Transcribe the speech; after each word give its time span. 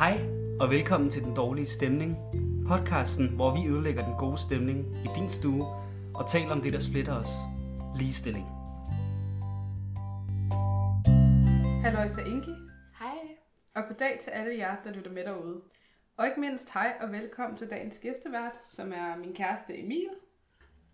Hej 0.00 0.16
og 0.60 0.70
velkommen 0.70 1.10
til 1.10 1.22
Den 1.22 1.34
Dårlige 1.34 1.66
Stemning. 1.66 2.16
Podcasten, 2.68 3.28
hvor 3.36 3.50
vi 3.56 3.68
ødelægger 3.68 4.04
den 4.04 4.16
gode 4.18 4.38
stemning 4.38 4.78
i 5.04 5.08
din 5.16 5.28
stue 5.28 5.66
og 6.14 6.28
taler 6.28 6.50
om 6.50 6.60
det, 6.60 6.72
der 6.72 6.78
splitter 6.78 7.14
os. 7.14 7.28
Ligestilling. 7.98 8.46
Hallo, 11.82 11.98
jeg 12.00 12.10
Ingi, 12.26 12.54
Hej. 12.98 13.18
og 13.74 13.82
goddag 13.88 14.18
til 14.20 14.30
alle 14.30 14.58
jer, 14.58 14.82
der 14.82 14.92
lytter 14.92 15.10
med 15.10 15.24
derude. 15.24 15.62
Og 16.16 16.26
ikke 16.26 16.40
mindst 16.40 16.72
hej 16.72 16.96
og 17.00 17.12
velkommen 17.12 17.56
til 17.56 17.70
dagens 17.70 17.98
gæstevært, 17.98 18.56
som 18.64 18.92
er 18.92 19.16
min 19.16 19.34
kæreste 19.34 19.78
Emil. 19.78 20.10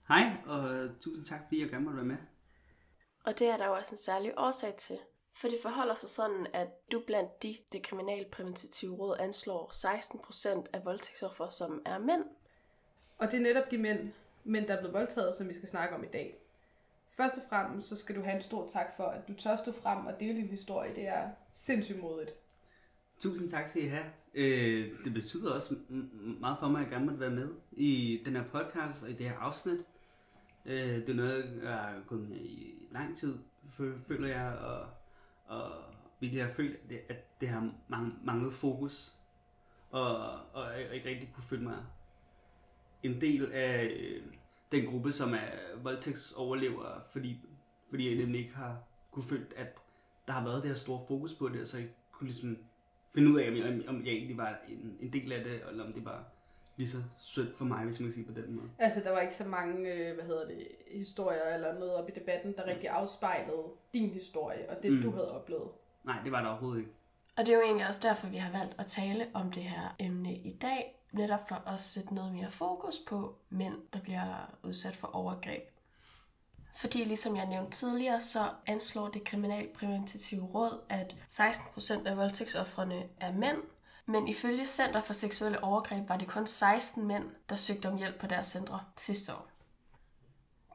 Hej 0.09 0.30
og 0.47 0.88
tusind 1.01 1.25
tak, 1.25 1.41
fordi 1.47 1.61
jeg 1.61 1.69
gerne 1.69 1.84
måtte 1.84 1.97
være 1.97 2.07
med. 2.07 2.19
Og 3.25 3.38
det 3.38 3.47
er 3.47 3.57
der 3.57 3.66
jo 3.66 3.73
også 3.73 3.95
en 3.95 4.02
særlig 4.02 4.33
årsag 4.37 4.75
til. 4.75 4.98
For 5.41 5.49
det 5.49 5.59
forholder 5.63 5.95
sig 5.95 6.09
sådan, 6.09 6.47
at 6.53 6.69
du 6.93 7.03
blandt 7.07 7.43
de, 7.43 7.57
det 7.73 7.83
kriminalpræventative 7.83 8.95
råd 8.95 9.17
anslår 9.21 9.71
16% 9.75 10.67
af 10.73 10.85
voldtægtsoffer, 10.85 11.49
som 11.51 11.83
er 11.85 11.99
mænd. 11.99 12.25
Og 13.19 13.31
det 13.31 13.39
er 13.39 13.43
netop 13.43 13.71
de 13.71 13.79
mænd, 13.79 14.12
mænd, 14.45 14.67
der 14.67 14.75
er 14.75 14.79
blevet 14.79 14.95
voldtaget, 14.95 15.35
som 15.35 15.49
vi 15.49 15.55
skal 15.55 15.69
snakke 15.69 15.95
om 15.95 16.05
i 16.05 16.07
dag. 16.07 16.37
Først 17.11 17.37
og 17.37 17.43
fremmest, 17.49 17.89
så 17.89 17.97
skal 17.97 18.17
du 18.17 18.23
have 18.23 18.37
en 18.37 18.43
stor 18.43 18.67
tak 18.69 18.97
for, 18.97 19.05
at 19.05 19.29
du 19.29 19.35
tør 19.35 19.57
stå 19.57 19.73
frem 19.73 20.07
og 20.07 20.21
dele 20.21 20.35
din 20.35 20.49
historie. 20.49 20.95
Det 20.95 21.09
er 21.09 21.31
sindssygt 21.51 22.01
modigt. 22.01 22.31
Tusind 23.21 23.51
tak 23.51 23.69
skal 23.69 23.83
I 23.83 23.87
have. 23.87 24.05
Øh, 24.34 25.05
det 25.05 25.15
betyder 25.15 25.55
også 25.55 25.77
meget 26.41 26.57
for 26.61 26.69
mig, 26.69 26.79
at 26.81 26.84
jeg 26.84 26.91
gerne 26.93 27.05
måtte 27.05 27.21
være 27.21 27.31
med 27.31 27.48
i 27.73 28.23
den 28.25 28.37
her 28.37 28.45
podcast 28.45 29.03
og 29.03 29.11
i 29.11 29.12
det 29.12 29.29
her 29.29 29.39
afsnit. 29.39 29.79
Øh, 30.65 30.97
det 30.97 31.09
er 31.09 31.15
noget, 31.15 31.61
jeg 31.62 31.73
har 31.73 32.03
gået 32.07 32.29
med 32.29 32.37
i 32.37 32.89
lang 32.91 33.17
tid, 33.19 33.39
fø- 33.79 34.09
føler 34.09 34.29
jeg, 34.29 34.59
og, 34.59 34.87
og 35.46 35.73
virkelig 36.20 36.45
har 36.45 36.52
følt, 36.52 36.75
at 36.75 36.91
det, 36.91 37.00
at 37.08 37.41
det 37.41 37.48
har 37.48 37.70
manglet 38.25 38.52
fokus, 38.52 39.12
og, 39.91 40.16
og 40.53 40.72
jeg 40.72 40.94
ikke 40.94 41.08
rigtig 41.08 41.30
kunne 41.34 41.44
føle 41.44 41.62
mig 41.62 41.77
en 43.03 43.20
del 43.20 43.53
af 43.53 43.84
øh, 43.84 44.22
den 44.72 44.86
gruppe, 44.86 45.12
som 45.12 45.34
er 45.34 45.77
voldtægtsoverlevere, 45.83 47.00
fordi, 47.12 47.41
fordi 47.91 48.08
jeg 48.08 48.19
nemlig 48.19 48.41
ikke 48.41 48.55
har 48.55 48.78
kunne 49.11 49.25
føle, 49.25 49.47
at 49.56 49.78
der 50.27 50.33
har 50.33 50.44
været 50.44 50.62
det 50.62 50.70
her 50.70 50.77
store 50.77 51.05
fokus 51.08 51.34
på 51.34 51.48
det, 51.48 51.60
og 51.60 51.66
så 51.66 51.78
jeg 51.78 51.88
kunne 52.12 52.27
ligesom 52.27 52.58
finde 53.14 53.33
ud 53.33 53.41
af, 53.41 53.48
om 53.48 53.56
jeg, 53.56 53.88
om 53.88 54.05
jeg 54.06 54.12
egentlig 54.12 54.36
var 54.36 54.58
en, 54.69 54.97
en 55.00 55.12
del 55.12 55.33
af 55.33 55.44
det, 55.44 55.62
eller 55.70 55.84
om 55.84 55.92
det 55.92 56.05
bare 56.05 56.25
lige 56.77 56.91
så 56.91 57.02
sødt 57.19 57.56
for 57.56 57.64
mig, 57.64 57.84
hvis 57.84 58.00
man 58.00 58.08
kan 58.08 58.14
sige 58.14 58.27
på 58.27 58.41
den 58.41 58.55
måde. 58.56 58.69
Altså, 58.78 59.00
der 59.00 59.10
var 59.10 59.20
ikke 59.20 59.34
så 59.34 59.44
mange, 59.44 59.92
øh, 59.92 60.14
hvad 60.14 60.24
hedder 60.24 60.46
det, 60.46 60.69
historier 60.91 61.55
eller 61.55 61.78
noget 61.78 61.94
op 61.94 62.08
i 62.08 62.12
debatten, 62.12 62.56
der 62.56 62.66
rigtig 62.66 62.88
afspejlede 62.88 63.62
din 63.92 64.10
historie 64.10 64.70
og 64.70 64.82
det, 64.82 64.92
mm. 64.92 65.02
du 65.02 65.10
havde 65.10 65.34
oplevet. 65.34 65.69
Nej, 66.04 66.16
det 66.24 66.32
var 66.32 66.41
der 66.41 66.48
overhovedet 66.48 66.78
ikke. 66.78 66.91
Og 67.36 67.47
det 67.47 67.52
er 67.52 67.56
jo 67.56 67.62
egentlig 67.62 67.86
også 67.86 68.00
derfor, 68.08 68.27
vi 68.27 68.36
har 68.36 68.58
valgt 68.58 68.74
at 68.78 68.86
tale 68.86 69.27
om 69.34 69.50
det 69.50 69.62
her 69.62 69.97
emne 69.98 70.34
i 70.34 70.56
dag. 70.62 71.02
Netop 71.12 71.48
for 71.48 71.69
at 71.69 71.80
sætte 71.80 72.14
noget 72.14 72.32
mere 72.32 72.50
fokus 72.50 72.94
på 73.08 73.36
mænd, 73.50 73.74
der 73.92 74.00
bliver 74.00 74.56
udsat 74.62 74.97
for 74.97 75.08
overgreb. 75.08 75.62
Fordi 76.77 77.04
ligesom 77.04 77.36
jeg 77.36 77.47
nævnte 77.47 77.70
tidligere, 77.70 78.20
så 78.20 78.41
anslår 78.66 79.08
det 79.08 79.24
kriminalpræventative 79.24 80.44
råd, 80.44 80.80
at 80.88 81.16
16% 81.32 82.08
af 82.08 82.16
voldtægtsoffrene 82.16 83.02
er 83.20 83.32
mænd, 83.32 83.56
men 84.07 84.29
ifølge 84.29 84.67
Center 84.67 85.01
for 85.01 85.12
Seksuelle 85.12 85.65
Overgreb 85.65 86.09
var 86.09 86.17
det 86.17 86.29
kun 86.29 86.47
16 86.47 87.07
mænd, 87.07 87.25
der 87.49 87.57
søgte 87.57 87.89
om 87.89 87.97
hjælp 87.97 88.21
på 88.21 88.27
deres 88.27 88.47
centre 88.47 88.81
sidste 88.97 89.33
år. 89.35 89.49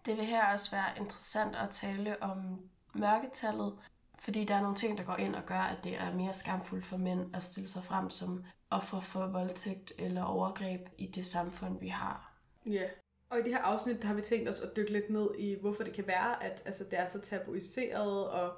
Det 0.05 0.17
vil 0.17 0.25
her 0.25 0.53
også 0.53 0.71
være 0.71 0.97
interessant 0.97 1.55
at 1.55 1.69
tale 1.69 2.23
om 2.23 2.59
mørketallet, 2.93 3.77
fordi 4.19 4.45
der 4.45 4.55
er 4.55 4.61
nogle 4.61 4.75
ting, 4.75 4.97
der 4.97 5.03
går 5.03 5.15
ind 5.15 5.35
og 5.35 5.45
gør, 5.45 5.59
at 5.59 5.83
det 5.83 5.95
er 5.95 6.13
mere 6.13 6.33
skamfuldt 6.33 6.85
for 6.85 6.97
mænd 6.97 7.35
at 7.35 7.43
stille 7.43 7.69
sig 7.69 7.83
frem 7.83 8.09
som 8.09 8.43
offer 8.69 8.99
for 8.99 9.27
voldtægt 9.27 9.93
eller 9.99 10.23
overgreb 10.23 10.89
i 10.97 11.07
det 11.07 11.25
samfund, 11.25 11.79
vi 11.79 11.87
har. 11.87 12.37
Ja. 12.65 12.89
Og 13.29 13.39
i 13.39 13.43
det 13.43 13.51
her 13.51 13.61
afsnit 13.61 14.01
der 14.01 14.07
har 14.07 14.13
vi 14.13 14.21
tænkt 14.21 14.49
os 14.49 14.59
at 14.59 14.75
dykke 14.75 14.91
lidt 14.91 15.09
ned 15.09 15.29
i, 15.39 15.57
hvorfor 15.61 15.83
det 15.83 15.93
kan 15.93 16.07
være, 16.07 16.43
at 16.43 16.61
altså, 16.65 16.83
det 16.83 16.99
er 16.99 17.07
så 17.07 17.19
tabuiseret, 17.19 18.29
og 18.29 18.53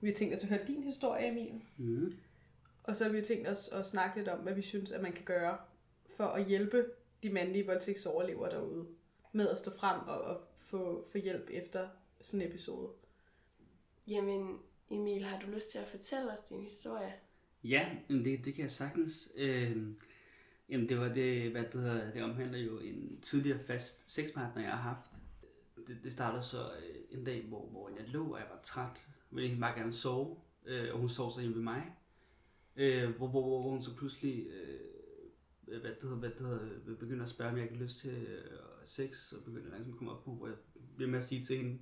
vi 0.00 0.08
har 0.08 0.14
tænkt 0.14 0.34
os 0.34 0.42
at 0.42 0.48
høre 0.48 0.66
din 0.66 0.82
historie, 0.82 1.28
Emil. 1.28 1.62
Mm. 1.76 2.12
Og 2.82 2.96
så 2.96 3.04
har 3.04 3.10
vi 3.10 3.22
tænkt 3.22 3.48
os 3.48 3.68
at 3.68 3.86
snakke 3.86 4.16
lidt 4.16 4.28
om, 4.28 4.38
hvad 4.38 4.54
vi 4.54 4.62
synes, 4.62 4.92
at 4.92 5.02
man 5.02 5.12
kan 5.12 5.24
gøre 5.24 5.58
for 6.16 6.24
at 6.24 6.44
hjælpe 6.44 6.84
de 7.22 7.30
mandlige 7.30 7.66
voldtægtsoverlevere 7.66 8.50
derude 8.50 8.86
med 9.32 9.48
at 9.48 9.58
stå 9.58 9.70
frem 9.70 10.00
og, 10.08 10.20
og 10.20 10.40
få, 10.56 11.06
få 11.12 11.18
hjælp 11.18 11.48
efter 11.50 11.88
sådan 12.20 12.40
en 12.40 12.48
episode. 12.48 12.88
Jamen, 14.06 14.58
Emil, 14.90 15.24
har 15.24 15.40
du 15.40 15.50
lyst 15.50 15.70
til 15.70 15.78
at 15.78 15.88
fortælle 15.88 16.32
os 16.32 16.40
din 16.40 16.62
historie? 16.62 17.12
Ja, 17.64 17.88
men 18.08 18.24
det, 18.24 18.44
det 18.44 18.54
kan 18.54 18.62
jeg 18.62 18.70
sagtens. 18.70 19.32
Øh, 19.36 19.76
jamen 20.68 20.88
det 20.88 20.98
var 20.98 21.08
det, 21.08 21.50
hvad 21.50 21.62
det 21.62 21.80
hedder, 21.80 22.12
det 22.12 22.22
omhandler 22.22 22.58
jo 22.58 22.78
en 22.78 23.20
tidligere 23.22 23.58
fast 23.58 24.12
sexpartner, 24.12 24.62
jeg 24.62 24.70
har 24.70 24.94
haft. 24.94 25.10
Det, 25.86 25.98
det 26.04 26.12
startede 26.12 26.42
så 26.42 26.58
øh, 26.58 27.18
en 27.18 27.24
dag, 27.24 27.44
hvor, 27.48 27.66
hvor 27.66 27.88
jeg 27.88 28.08
lå, 28.08 28.32
og 28.32 28.38
jeg 28.38 28.46
var 28.50 28.60
træt. 28.62 28.90
Jeg 28.94 29.36
ville 29.36 29.46
egentlig 29.46 29.60
bare 29.60 29.78
gerne 29.78 29.92
sove, 29.92 30.36
øh, 30.66 30.94
og 30.94 31.00
hun 31.00 31.08
sov 31.08 31.32
så 31.32 31.40
hjemme 31.40 31.56
ved 31.56 31.62
mig. 31.62 31.92
Øh, 32.76 33.16
hvor, 33.16 33.28
hvor, 33.28 33.42
hvor, 33.42 33.60
hvor 33.60 33.70
hun 33.70 33.82
så 33.82 33.96
pludselig, 33.96 34.46
øh, 34.46 35.80
hvad 35.80 35.90
det 35.90 36.02
hedder, 36.02 36.16
hvad 36.16 36.30
det 36.30 36.38
hedder, 36.38 36.62
øh, 36.86 36.96
begynder 36.96 37.24
at 37.24 37.30
spørge, 37.30 37.50
om 37.50 37.56
jeg 37.56 37.64
ikke 37.64 37.76
har 37.76 37.82
lyst 37.82 37.98
til 37.98 38.10
øh, 38.10 38.44
sex, 38.86 39.32
og 39.32 39.44
begynder 39.44 39.70
langsomt 39.70 39.94
at 39.94 39.98
komme 39.98 40.12
op 40.12 40.24
på, 40.24 40.34
hvor 40.34 40.46
jeg 40.46 40.56
bliver 40.96 41.10
med 41.10 41.18
at 41.18 41.24
sige 41.24 41.44
til 41.44 41.56
hende, 41.56 41.78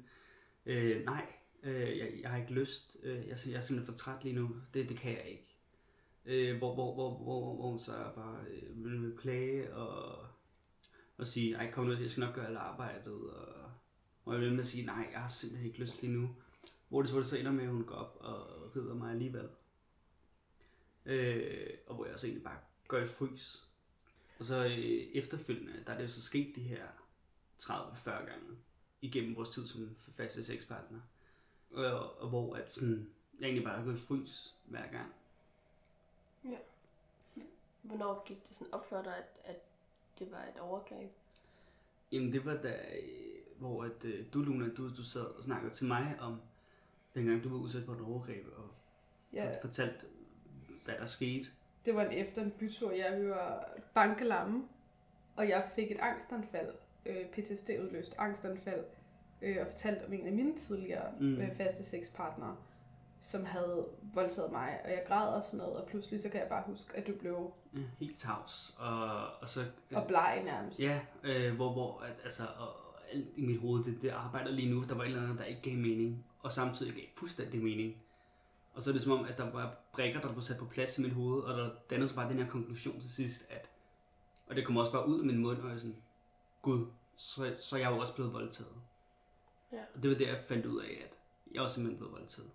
øh, 0.67 1.05
nej, 1.05 1.27
øh, 1.63 1.99
jeg, 1.99 2.19
jeg 2.23 2.31
har 2.31 2.39
ikke 2.39 2.53
lyst, 2.53 2.97
øh, 3.03 3.17
jeg, 3.17 3.25
jeg 3.29 3.55
er 3.55 3.61
simpelthen 3.61 3.85
for 3.85 3.93
træt 3.93 4.25
lige 4.25 4.35
nu, 4.35 4.57
det, 4.75 4.89
det 4.89 4.97
kan 4.97 5.13
jeg 5.13 5.25
ikke. 5.29 5.57
Øh, 6.27 6.59
hvor, 6.59 6.75
hvor, 6.75 6.95
hvor, 6.95 7.19
hvor, 7.19 7.55
hvor 7.55 7.71
hun 7.71 7.79
så 7.79 7.93
bare 8.15 8.39
øh, 8.51 8.85
vil, 8.85 9.03
vil 9.03 9.17
klage 9.17 9.75
og, 9.75 10.27
og 11.19 11.27
sige, 11.27 11.55
ej 11.55 11.71
kom 11.71 11.87
nu, 11.87 11.93
jeg 11.93 12.11
skal 12.11 12.21
nok 12.21 12.35
gøre 12.35 12.47
alt 12.47 12.57
arbejdet, 12.57 13.13
og, 13.13 13.71
og 14.25 14.35
jeg 14.35 14.43
vil 14.43 14.53
med 14.53 14.61
at 14.61 14.69
sige, 14.69 14.87
nej, 14.87 15.09
jeg 15.13 15.21
har 15.21 15.29
simpelthen 15.29 15.67
ikke 15.67 15.81
lyst 15.81 16.03
lige 16.03 16.13
nu. 16.13 16.29
Hvor 16.89 17.03
det 17.03 17.11
så, 17.11 17.23
så 17.23 17.37
ender 17.37 17.53
med, 17.53 17.65
at 17.65 17.71
hun 17.71 17.85
går 17.85 17.95
op 17.95 18.17
og 18.21 18.77
rider 18.77 18.95
mig 18.95 19.11
alligevel. 19.11 19.49
Øh, 21.09 21.71
og 21.87 21.95
hvor 21.95 22.07
jeg 22.07 22.19
så 22.19 22.27
egentlig 22.27 22.45
bare 22.45 22.59
går 22.89 22.99
i 22.99 23.07
frys. 23.07 23.69
Og 24.39 24.45
så 24.45 24.65
øh, 24.65 24.73
efterfølgende, 25.15 25.83
der 25.87 25.93
er 25.93 25.97
det 25.97 26.05
jo 26.05 26.09
så 26.09 26.23
sket 26.23 26.57
de 26.57 26.63
her 26.63 26.87
30-40 27.63 28.11
gange 28.11 28.59
igennem 29.03 29.37
vores 29.37 29.51
tid 29.51 29.67
som 29.67 29.97
faste 30.17 30.45
sexpartner. 30.45 31.01
Og, 31.71 32.21
og 32.21 32.29
hvor 32.29 32.57
at 32.57 32.71
sådan, 32.71 33.11
jeg 33.41 33.47
egentlig 33.47 33.65
bare 33.65 33.77
har 33.79 33.85
gået 33.85 34.01
frys 34.01 34.55
hver 34.65 34.91
gang. 34.91 35.13
Hvornår 37.83 38.23
gik 38.27 38.49
det 38.49 38.57
sådan 38.57 38.75
op 38.75 38.89
for 38.89 39.03
dig, 39.03 39.17
at, 39.17 39.25
at 39.45 39.57
det 40.19 40.31
var 40.33 40.43
et 40.55 40.61
overgreb? 40.61 41.11
Jamen 42.13 42.33
det 42.33 42.45
var 42.45 42.55
da, 42.55 42.97
øh, 43.03 43.59
hvor 43.59 43.85
at, 43.85 44.05
øh, 44.05 44.27
du 44.33 44.43
Luna, 44.43 44.69
du, 44.75 44.97
du 44.97 45.03
sad 45.05 45.25
og 45.25 45.45
snakkede 45.45 45.75
til 45.75 45.87
mig 45.87 46.17
om, 46.21 46.41
dengang 47.15 47.45
du 47.45 47.49
var 47.49 47.57
udsat 47.59 47.85
for 47.85 47.93
et 47.93 48.01
overgreb, 48.01 48.47
og 48.57 48.71
Ja, 49.33 49.45
ja. 49.45 49.63
fortalte, 49.63 50.07
hvad 50.89 51.01
der 51.01 51.07
skete. 51.07 51.47
det 51.87 51.95
var 51.95 52.05
en 52.05 52.13
efter 52.13 52.43
en 52.43 52.51
bytur, 52.51 52.93
ja, 52.93 53.19
vi 53.19 53.29
var 53.29 53.69
bankelamme, 53.95 54.65
og 55.37 55.49
jeg 55.49 55.65
fik 55.75 55.91
et 55.91 55.99
angstanfald, 55.99 56.69
øh, 57.07 57.27
PTSD-udløst 57.33 58.15
angstanfald, 58.19 58.85
øh, 59.43 59.57
og 59.61 59.67
fortalte 59.67 60.05
om 60.07 60.13
en 60.13 60.27
af 60.27 60.33
mine 60.33 60.57
tidligere 60.57 61.13
Mm. 61.21 61.35
øh, 61.41 61.57
faste 61.57 61.85
sexpartnere, 61.85 62.57
som 63.21 63.45
havde 63.45 63.87
voldtaget 64.15 64.53
mig, 64.53 64.79
og 64.85 64.91
jeg 64.91 65.03
græd 65.07 65.29
og 65.35 65.45
sådan 65.45 65.59
noget, 65.59 65.77
og 65.83 65.89
pludselig 65.89 66.21
så 66.21 66.29
kan 66.29 66.41
jeg 66.41 66.49
bare 66.49 66.63
huske, 66.67 66.97
at 66.97 67.07
du 67.07 67.13
blev 67.21 67.53
helt 67.99 68.19
tavs. 68.19 68.77
Og, 68.79 69.27
og 69.41 69.49
så... 69.49 69.65
og 69.95 70.07
bleg 70.07 70.43
nærmest. 70.45 70.81
Ja, 70.81 71.01
øh, 71.25 71.55
hvor, 71.57 71.73
hvor 71.73 72.01
at, 72.01 72.15
altså, 72.25 72.43
og 72.59 72.69
alt 73.13 73.27
i 73.37 73.47
mit 73.47 73.61
hoved, 73.61 73.85
det, 73.85 74.03
det 74.03 74.09
arbejder 74.11 74.51
lige 74.51 74.75
nu, 74.75 74.83
der 74.89 74.95
var 74.95 75.03
et 75.03 75.07
eller 75.09 75.23
andet, 75.23 75.39
der 75.39 75.45
ikke 75.45 75.63
gav 75.63 75.75
mening, 75.75 76.25
og 76.41 76.53
samtidig 76.53 76.95
gav 76.95 77.05
fuldstændig 77.19 77.63
mening. 77.63 77.97
Og 78.79 78.85
så 78.85 78.91
er 78.91 78.93
det 78.93 79.03
som 79.03 79.13
om, 79.13 79.25
at 79.25 79.39
der 79.39 79.51
var 79.51 79.77
brikker, 79.93 80.21
der 80.21 80.33
blev 80.33 80.43
sat 80.43 80.57
på 80.57 80.65
plads 80.65 80.99
i 80.99 81.03
mit 81.03 81.13
hoved, 81.13 81.43
og 81.43 81.59
der 81.59 81.71
dannede 81.91 82.09
sig 82.09 82.17
bare 82.17 82.31
den 82.31 82.39
her 82.39 82.49
konklusion 82.49 83.01
til 83.01 83.11
sidst, 83.11 83.47
at, 83.51 83.71
og 84.47 84.57
det 84.57 84.67
kom 84.67 84.77
også 84.77 84.93
bare 84.93 85.09
ud 85.09 85.19
af 85.19 85.25
min 85.25 85.39
mund, 85.39 85.59
og 85.59 85.71
jeg 85.71 85.79
sådan, 85.79 85.97
gud, 86.63 86.87
så, 87.17 87.57
så 87.61 87.77
er 87.77 87.81
jeg 87.81 87.91
jo 87.91 87.99
også 87.99 88.15
blevet 88.15 88.33
voldtaget. 88.33 88.73
Ja. 89.73 89.81
Og 89.95 90.03
det 90.03 90.11
var 90.11 90.17
det, 90.17 90.27
jeg 90.27 90.41
fandt 90.49 90.67
ud 90.67 90.81
af, 90.81 91.03
at 91.05 91.17
jeg 91.55 91.63
også 91.63 91.75
simpelthen 91.75 91.99
blevet 91.99 92.13
voldtaget. 92.13 92.51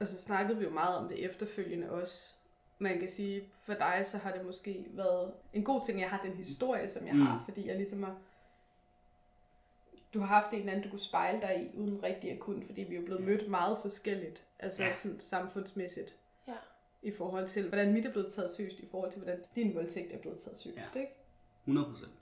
Og 0.00 0.08
så 0.08 0.20
snakkede 0.20 0.58
vi 0.58 0.64
jo 0.64 0.70
meget 0.70 0.96
om 0.96 1.08
det 1.08 1.24
efterfølgende 1.24 1.90
også. 1.90 2.34
Man 2.78 2.98
kan 2.98 3.10
sige, 3.10 3.44
for 3.62 3.74
dig 3.74 4.02
så 4.04 4.18
har 4.18 4.32
det 4.32 4.44
måske 4.46 4.86
været 4.90 5.32
en 5.52 5.64
god 5.64 5.82
ting, 5.86 5.98
at 5.98 6.02
jeg 6.02 6.10
har 6.10 6.22
den 6.24 6.36
historie, 6.36 6.88
som 6.88 7.06
jeg 7.06 7.14
mm. 7.14 7.26
har, 7.26 7.42
fordi 7.44 7.66
jeg 7.66 7.76
ligesom 7.76 8.02
har... 8.02 8.16
Du 10.14 10.20
har 10.20 10.26
haft 10.26 10.52
en 10.52 10.58
eller 10.58 10.72
anden, 10.72 10.84
du 10.84 10.90
kunne 10.90 10.98
spejle 10.98 11.40
dig 11.40 11.62
i, 11.62 11.78
uden 11.78 12.02
rigtig 12.02 12.30
at 12.30 12.38
kunne, 12.38 12.66
fordi 12.66 12.82
vi 12.82 12.94
er 12.94 12.98
jo 12.98 13.04
blevet 13.04 13.22
mødt 13.24 13.48
meget 13.48 13.78
forskelligt, 13.82 14.44
altså 14.62 14.84
Ja. 14.84 14.94
sådan 14.94 15.20
samfundsmæssigt, 15.20 16.16
Ja. 16.48 16.54
i 17.02 17.10
forhold 17.10 17.46
til, 17.48 17.68
hvordan 17.68 17.92
mit 17.92 18.06
er 18.06 18.12
blevet 18.12 18.32
taget 18.32 18.50
seriøst, 18.50 18.78
i 18.78 18.86
forhold 18.86 19.12
til, 19.12 19.22
hvordan 19.22 19.44
din 19.54 19.74
voldtægt 19.74 20.12
er 20.12 20.18
blevet 20.18 20.38
taget 20.40 20.58
seriøst, 20.58 20.88
Ja. 20.94 21.00
ikke? 21.00 21.12
100 21.64 21.88
procent. 21.90 22.12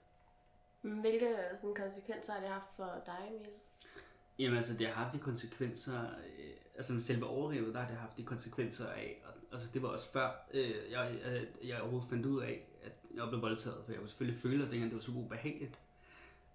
Hvilke 0.83 1.37
sådan, 1.61 1.75
konsekvenser 1.75 2.33
har 2.33 2.41
det 2.41 2.49
haft 2.49 2.77
for 2.77 3.03
dig, 3.07 3.29
Emil? 3.29 3.49
Jamen 4.39 4.57
altså, 4.57 4.75
det 4.75 4.87
har 4.87 4.95
haft 5.05 5.15
de 5.15 5.19
konsekvenser, 5.19 6.01
øh, 6.03 6.51
altså 6.77 6.93
med 6.93 7.03
selve 7.03 7.27
overrevet, 7.27 7.75
der 7.75 7.81
har 7.81 7.89
det 7.89 7.97
haft 7.97 8.17
de 8.17 8.23
konsekvenser 8.25 8.89
af, 8.89 9.23
og, 9.27 9.33
altså 9.53 9.69
det 9.75 9.83
var 9.83 9.89
også 9.89 10.13
før, 10.13 10.49
øh, 10.55 10.71
jeg, 10.91 11.15
jeg, 11.25 11.47
jeg 11.65 11.81
overhovedet 11.81 12.09
fandt 12.11 12.27
ud 12.27 12.43
af, 12.43 12.67
at 12.83 12.93
jeg 13.15 13.29
blev 13.29 13.43
voldtaget, 13.43 13.85
for 13.85 13.93
jeg 13.93 13.99
kunne 13.99 14.09
selvfølgelig 14.09 14.41
føle, 14.43 14.65
at 14.65 14.71
det 14.71 14.95
var 14.95 15.01
super 15.01 15.21
ubehageligt. 15.21 15.79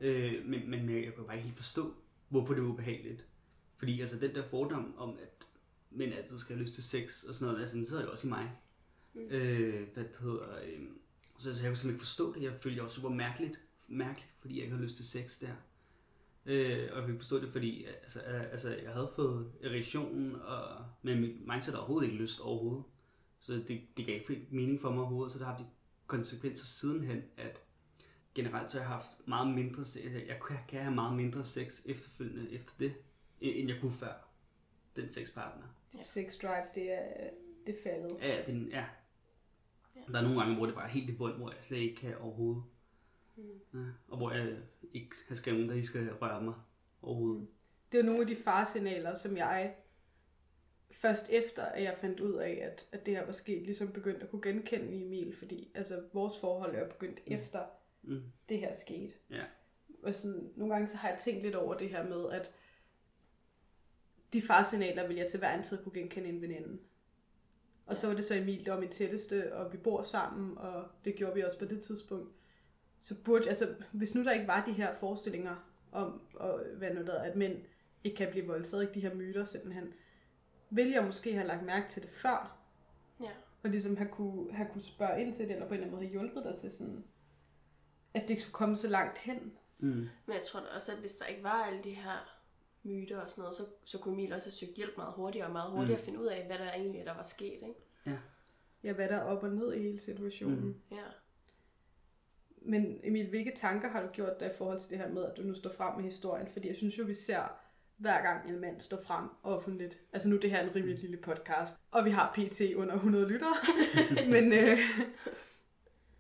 Øh, 0.02 0.46
men, 0.46 0.70
men 0.70 1.04
jeg 1.04 1.14
kunne 1.16 1.26
bare 1.26 1.36
ikke 1.36 1.46
helt 1.46 1.58
forstå, 1.58 1.94
hvorfor 2.30 2.54
det 2.54 2.64
var 2.64 2.70
ubehageligt. 2.70 3.26
Fordi 3.78 4.02
altså 4.02 4.20
den 4.20 4.36
der 4.36 4.44
fordom 4.44 4.96
om, 4.98 5.18
at 5.22 5.46
mænd 5.96 6.14
altid 6.14 6.40
skal 6.40 6.56
have 6.56 6.64
lyst 6.64 6.74
til 6.74 6.84
sex 6.84 7.24
og 7.24 7.36
sådan 7.36 7.48
noget, 7.48 7.62
altså 7.62 7.78
den 7.78 7.86
sidder 7.86 8.04
jo 8.04 8.12
også 8.12 8.28
i 8.28 8.30
mig. 8.30 8.52
Mm. 9.14 9.22
Øh, 9.22 9.88
hvad 9.94 10.04
det 10.04 10.18
hedder, 10.22 10.60
øh, 10.64 10.82
så, 11.38 11.44
så 11.44 11.50
jeg 11.50 11.56
kunne 11.56 11.62
simpelthen 11.62 11.90
ikke 11.90 12.00
forstå 12.00 12.34
det. 12.34 12.42
Jeg 12.44 12.54
følte, 12.62 12.76
jeg 12.76 12.84
var 12.84 12.90
super 12.90 13.10
mærkeligt, 13.10 13.60
mærkeligt, 13.88 14.30
fordi 14.40 14.56
jeg 14.56 14.64
ikke 14.64 14.74
havde 14.74 14.86
lyst 14.86 14.96
til 14.96 15.08
sex 15.08 15.40
der. 15.40 15.56
Øh, 16.46 16.90
og 16.92 16.96
jeg 16.96 17.04
kunne 17.04 17.14
ikke 17.14 17.20
forstå 17.20 17.40
det, 17.40 17.52
fordi 17.52 17.86
altså, 17.86 18.20
altså, 18.20 18.70
jeg 18.70 18.94
havde 18.94 19.12
fået 19.16 19.52
erektionen, 19.62 20.36
og, 20.36 20.86
men 21.02 21.22
mit 21.22 21.48
mindset 21.48 21.76
overhovedet 21.76 22.08
ikke 22.10 22.22
lyst 22.22 22.40
overhovedet. 22.40 22.84
Så 23.40 23.54
det, 23.54 23.82
det 23.98 24.06
gav 24.06 24.16
ikke 24.16 24.48
mening 24.52 24.82
for 24.82 24.90
mig 24.90 25.00
overhovedet, 25.00 25.34
så 25.34 25.40
der 25.40 25.46
har 25.46 25.58
de 25.58 25.66
konsekvenser 26.08 26.66
sidenhen, 26.66 27.24
at 27.38 27.60
generelt 28.36 28.72
så 28.72 28.78
har 28.78 28.86
jeg 28.86 28.96
haft 28.96 29.28
meget 29.28 29.56
mindre 29.56 29.86
sex, 29.86 30.04
jeg 30.04 30.40
kan 30.68 30.82
have 30.82 30.96
meget 30.96 31.16
mindre 31.16 31.44
sex 31.44 31.82
efterfølgende 31.86 32.52
efter 32.52 32.72
det, 32.80 32.94
end 33.42 33.70
jeg 33.70 33.78
kunne 33.82 33.92
før 33.92 34.14
den 34.96 35.10
sexpartner. 35.10 35.66
Dit 35.94 36.04
sex 36.04 36.38
drive, 36.38 36.64
det 36.76 36.94
er, 36.94 37.30
det 37.68 37.76
er 37.76 37.80
faldet. 37.84 38.18
Ja, 38.22 38.44
den, 38.46 38.68
ja. 38.68 38.86
ja. 39.96 40.02
Der 40.12 40.18
er 40.18 40.22
nogle 40.22 40.40
gange, 40.40 40.56
hvor 40.56 40.66
det 40.66 40.76
bare 40.76 40.86
er 40.86 40.90
helt 40.90 41.10
i 41.10 41.16
bund, 41.16 41.34
hvor 41.34 41.52
jeg 41.52 41.64
slet 41.64 41.78
ikke 41.78 41.96
kan 41.96 42.18
overhovedet. 42.18 42.64
Mm. 43.36 43.44
Ja, 43.74 43.86
og 44.08 44.18
hvor 44.18 44.32
jeg 44.32 44.58
ikke 44.94 45.16
har 45.28 45.36
skrevet, 45.36 45.72
at 45.72 45.78
I 45.78 45.86
skal 45.86 46.14
røre 46.14 46.42
mig 46.42 46.54
overhovedet. 47.02 47.42
Mm. 47.42 47.48
Det 47.92 48.00
er 48.00 48.04
nogle 48.04 48.22
af 48.22 48.28
de 48.28 48.36
farsignaler, 48.36 49.14
som 49.14 49.38
jeg 49.38 49.76
først 50.92 51.30
efter, 51.30 51.64
at 51.64 51.84
jeg 51.84 51.98
fandt 51.98 52.20
ud 52.20 52.34
af, 52.34 52.60
at, 52.72 52.88
at 52.92 53.06
det 53.06 53.16
her 53.16 53.26
var 53.26 53.32
sket, 53.32 53.62
ligesom 53.62 53.92
begyndte 53.92 54.24
at 54.24 54.30
kunne 54.30 54.42
genkende 54.42 54.94
i 54.94 55.06
Emil, 55.06 55.36
fordi 55.36 55.72
altså, 55.76 56.04
vores 56.14 56.40
forhold 56.40 56.76
er 56.76 56.90
begyndt 56.90 57.28
mm. 57.28 57.34
efter 57.34 57.66
mm. 58.02 58.22
det 58.50 58.60
her 58.60 58.74
skete. 58.74 59.14
Ja. 59.30 59.44
Og 60.04 60.16
sådan, 60.16 60.52
nogle 60.56 60.74
gange 60.74 60.88
så 60.88 60.98
har 60.98 61.10
jeg 61.10 61.20
tænkt 61.20 61.44
lidt 61.44 61.56
over 61.56 61.74
det 61.74 61.90
her 61.90 62.10
med, 62.10 62.32
at 62.32 62.52
de 64.34 64.42
farsignaler 64.42 65.08
vil 65.08 65.18
jeg 65.18 65.28
til 65.28 65.40
hver 65.40 65.58
en 65.58 65.64
tid 65.64 65.84
kunne 65.84 65.94
genkende 65.94 66.30
en 66.30 66.42
veninde. 66.42 66.80
Og 67.86 67.98
så 67.98 68.08
var 68.08 68.14
det 68.14 68.24
så 68.24 68.36
Emil, 68.36 68.66
der 68.66 68.74
var 68.74 68.80
min 68.80 68.90
tætteste, 68.90 69.56
og 69.56 69.74
vi 69.74 69.78
bor 69.78 70.02
sammen, 70.02 70.58
og 70.58 70.88
det 71.06 71.16
gjorde 71.16 71.36
vi 71.36 71.42
også 71.42 71.60
på 71.60 71.66
det 71.66 71.82
tidspunkt. 71.82 72.32
Så 73.00 73.16
burde, 73.24 73.48
altså, 73.48 73.76
hvis 73.92 74.16
nu 74.16 74.24
der 74.24 74.32
ikke 74.32 74.48
var 74.48 74.64
de 74.66 74.72
her 74.72 74.94
forestillinger 74.94 75.56
om, 75.92 76.22
og, 76.34 76.64
hvad 76.78 76.94
nu 76.94 77.02
der, 77.02 77.22
at 77.22 77.36
mænd 77.36 77.58
ikke 78.04 78.18
kan 78.18 78.28
blive 78.32 78.48
voldtaget, 78.48 78.84
ikke 78.84 78.94
de 78.94 79.00
her 79.00 79.16
myter 79.16 79.44
simpelthen, 79.44 79.94
ville 80.70 80.94
jeg 80.94 81.04
måske 81.04 81.34
have 81.34 81.48
lagt 81.48 81.66
mærke 81.66 81.90
til 81.90 82.02
det 82.02 82.12
før. 82.12 82.58
Ja. 83.22 83.30
Og 83.64 83.70
ligesom 83.70 83.98
have 83.98 84.10
kunne, 84.10 84.54
have 84.54 84.68
kunne 84.74 84.82
spørge 84.82 85.22
ind 85.22 85.34
til 85.34 85.46
det, 85.48 85.54
eller 85.54 85.68
på 85.68 85.74
en 85.74 85.80
eller 85.80 85.86
anden 85.86 85.96
måde 85.96 86.06
have 86.06 86.12
hjulpet 86.12 86.44
dig 86.44 86.58
til 86.58 86.72
sådan, 86.72 87.04
at 88.14 88.28
det 88.28 88.42
skulle 88.42 88.54
komme 88.54 88.76
så 88.76 88.88
langt 88.88 89.18
hen. 89.18 89.54
Mm. 89.80 89.90
Men 89.90 90.10
jeg 90.28 90.44
tror 90.44 90.60
også, 90.76 90.92
at 90.92 90.98
hvis 90.98 91.16
der 91.16 91.26
ikke 91.26 91.44
var 91.44 91.64
alle 91.64 91.84
de 91.84 91.94
her 91.94 92.33
myter 92.84 93.20
og 93.20 93.30
sådan 93.30 93.42
noget, 93.42 93.56
så, 93.56 93.64
så 93.84 93.98
kunne 93.98 94.14
Emil 94.14 94.34
også 94.34 94.48
have 94.48 94.54
søgt 94.54 94.78
hjælp 94.78 94.98
meget 94.98 95.14
hurtigere, 95.14 95.48
og 95.48 95.54
meget 95.54 95.72
hurtigere 95.72 96.00
mm. 96.00 96.06
finde 96.06 96.20
ud 96.20 96.26
af, 96.26 96.46
hvad 96.46 96.58
der 96.58 96.72
egentlig 96.72 97.06
der 97.06 97.14
var 97.14 97.24
sket, 97.24 97.54
ikke? 97.54 97.76
Ja. 98.06 98.18
Ja, 98.84 98.94
hvad 98.94 99.10
der 99.10 99.16
er 99.16 99.24
op 99.24 99.44
og 99.44 99.50
ned 99.50 99.74
i 99.74 99.82
hele 99.82 100.00
situationen. 100.00 100.66
Mm. 100.66 100.76
Ja. 100.92 101.04
Men 102.62 103.00
Emil, 103.04 103.30
hvilke 103.30 103.52
tanker 103.56 103.90
har 103.90 104.02
du 104.02 104.08
gjort 104.08 104.40
dig 104.40 104.48
i 104.48 104.54
forhold 104.58 104.80
til 104.80 104.90
det 104.90 104.98
her 104.98 105.10
med, 105.10 105.26
at 105.26 105.38
du 105.38 105.42
nu 105.42 105.54
står 105.54 105.70
frem 105.70 105.96
med 105.96 106.04
historien? 106.04 106.48
Fordi 106.48 106.68
jeg 106.68 106.76
synes 106.76 106.98
jo, 106.98 107.04
vi 107.04 107.14
ser 107.14 107.44
hver 107.98 108.22
gang 108.22 108.50
en 108.50 108.60
mand 108.60 108.82
står 108.82 108.98
frem 108.98 109.30
offentligt. 109.44 110.00
Altså 110.14 110.30
nu 110.30 110.36
er 110.36 110.40
det 110.40 110.52
her 110.52 110.64
en 110.64 110.76
rimelig 110.76 111.00
lille 111.00 111.18
podcast, 111.18 111.78
og 111.92 112.06
vi 112.06 112.10
har 112.10 112.34
PT 112.34 112.62
under 112.76 112.94
100 112.94 113.28
lyttere. 113.28 113.56
men 114.34 114.54
øh, 114.54 114.78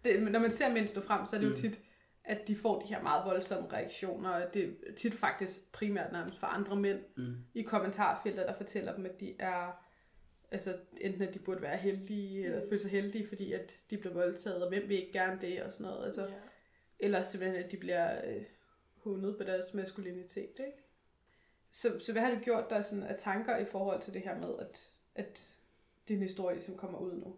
det, 0.05 0.31
når 0.31 0.39
man 0.39 0.51
ser 0.51 0.73
mænd 0.73 0.87
stå 0.87 1.01
frem, 1.01 1.25
så 1.25 1.35
er 1.35 1.39
det 1.39 1.47
jo 1.47 1.51
mm. 1.51 1.55
tit 1.55 1.79
at 2.25 2.47
de 2.47 2.55
får 2.55 2.79
de 2.79 2.93
her 2.93 3.03
meget 3.03 3.25
voldsomme 3.25 3.69
reaktioner, 3.73 4.29
og 4.29 4.53
det 4.53 4.77
er 4.87 4.93
tit 4.95 5.13
faktisk 5.13 5.71
primært 5.71 6.11
nærmest 6.11 6.39
for 6.39 6.47
andre 6.47 6.75
mænd 6.75 6.99
mm. 7.17 7.35
i 7.53 7.61
kommentarfelter, 7.61 8.45
der 8.45 8.53
fortæller 8.53 8.95
dem, 8.95 9.05
at 9.05 9.19
de 9.19 9.35
er, 9.39 9.85
altså 10.51 10.77
enten 11.01 11.21
at 11.21 11.33
de 11.33 11.39
burde 11.39 11.61
være 11.61 11.77
heldige, 11.77 12.45
eller 12.45 12.69
føle 12.69 12.79
sig 12.79 12.91
heldige, 12.91 13.27
fordi 13.27 13.53
at 13.53 13.75
de 13.89 13.97
bliver 13.97 14.13
voldtaget, 14.13 14.63
og 14.63 14.69
hvem 14.69 14.89
vil 14.89 14.97
ikke 14.97 15.13
gerne 15.13 15.41
det, 15.41 15.63
og 15.63 15.71
sådan 15.71 15.91
noget. 15.91 16.05
Altså, 16.05 16.21
Ja. 16.21 16.33
Eller 16.99 17.21
simpelthen, 17.21 17.63
at 17.63 17.71
de 17.71 17.77
bliver 17.77 18.29
øh, 18.29 18.43
hundet 18.95 19.37
på 19.37 19.43
deres 19.43 19.73
maskulinitet, 19.73 20.59
ikke? 20.59 20.83
Så, 21.71 21.99
så 21.99 22.11
hvad 22.11 22.21
har 22.21 22.35
du 22.35 22.39
gjort 22.39 22.69
dig 22.69 22.85
sådan 22.85 23.03
af 23.03 23.15
tanker 23.17 23.57
i 23.57 23.65
forhold 23.65 24.01
til 24.01 24.13
det 24.13 24.21
her 24.21 24.39
med, 24.39 24.49
at, 24.59 24.99
at 25.15 25.55
din 26.07 26.19
historie 26.19 26.55
ligesom 26.55 26.77
kommer 26.77 26.99
ud 26.99 27.13
nu? 27.15 27.35